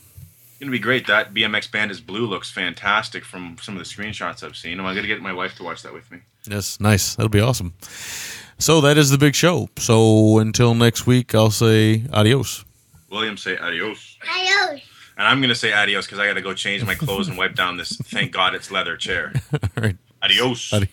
[0.61, 1.07] gonna be great.
[1.07, 4.79] That BMX Bandits Blue looks fantastic from some of the screenshots I've seen.
[4.81, 6.19] Am I'm gonna get my wife to watch that with me.
[6.49, 7.15] Yes, nice.
[7.15, 7.75] That'll be awesome.
[8.59, 9.69] So that is the big show.
[9.79, 12.65] So until next week, I'll say adios.
[13.11, 14.19] William, say adios.
[14.29, 14.81] Adios.
[15.17, 17.77] And I'm gonna say adios because I gotta go change my clothes and wipe down
[17.77, 17.97] this.
[17.97, 19.33] Thank God it's leather chair.
[19.53, 19.97] All right.
[20.23, 20.73] Adios.
[20.73, 20.89] You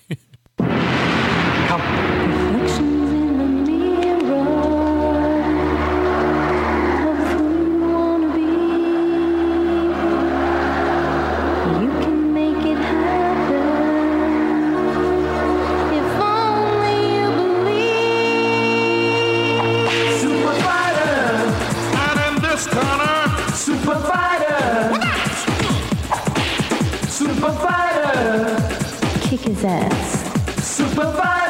[29.62, 31.49] His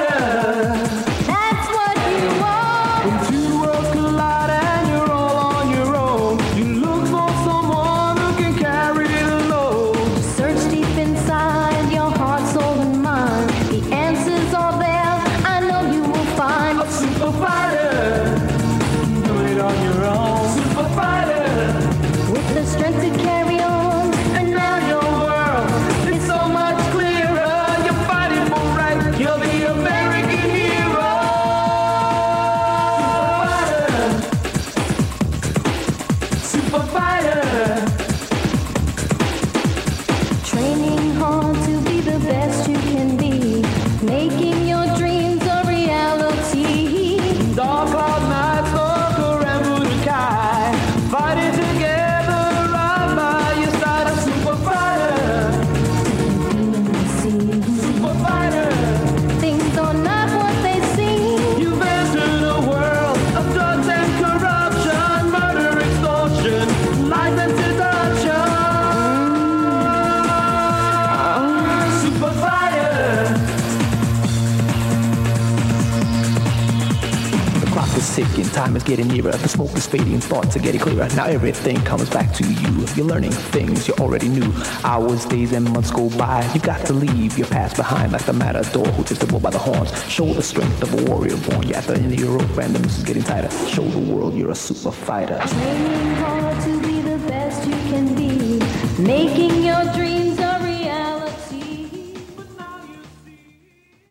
[78.49, 79.31] time is getting nearer.
[79.31, 81.07] The smoke is fading, thoughts are getting clearer.
[81.15, 82.85] Now everything comes back to you.
[82.95, 84.53] You're learning things you already knew.
[84.83, 86.49] Hours, days, and months go by.
[86.53, 89.51] You've got to leave your past behind, like the matador who takes the bull by
[89.51, 89.91] the horns.
[90.09, 91.67] Show the strength of a warrior born.
[91.67, 93.49] You're at the end of your rope, and the noose is getting tighter.
[93.67, 95.39] Show the world you're a super fighter.
[95.47, 98.59] Training hard to be the best you can be,
[99.01, 100.08] making your dreams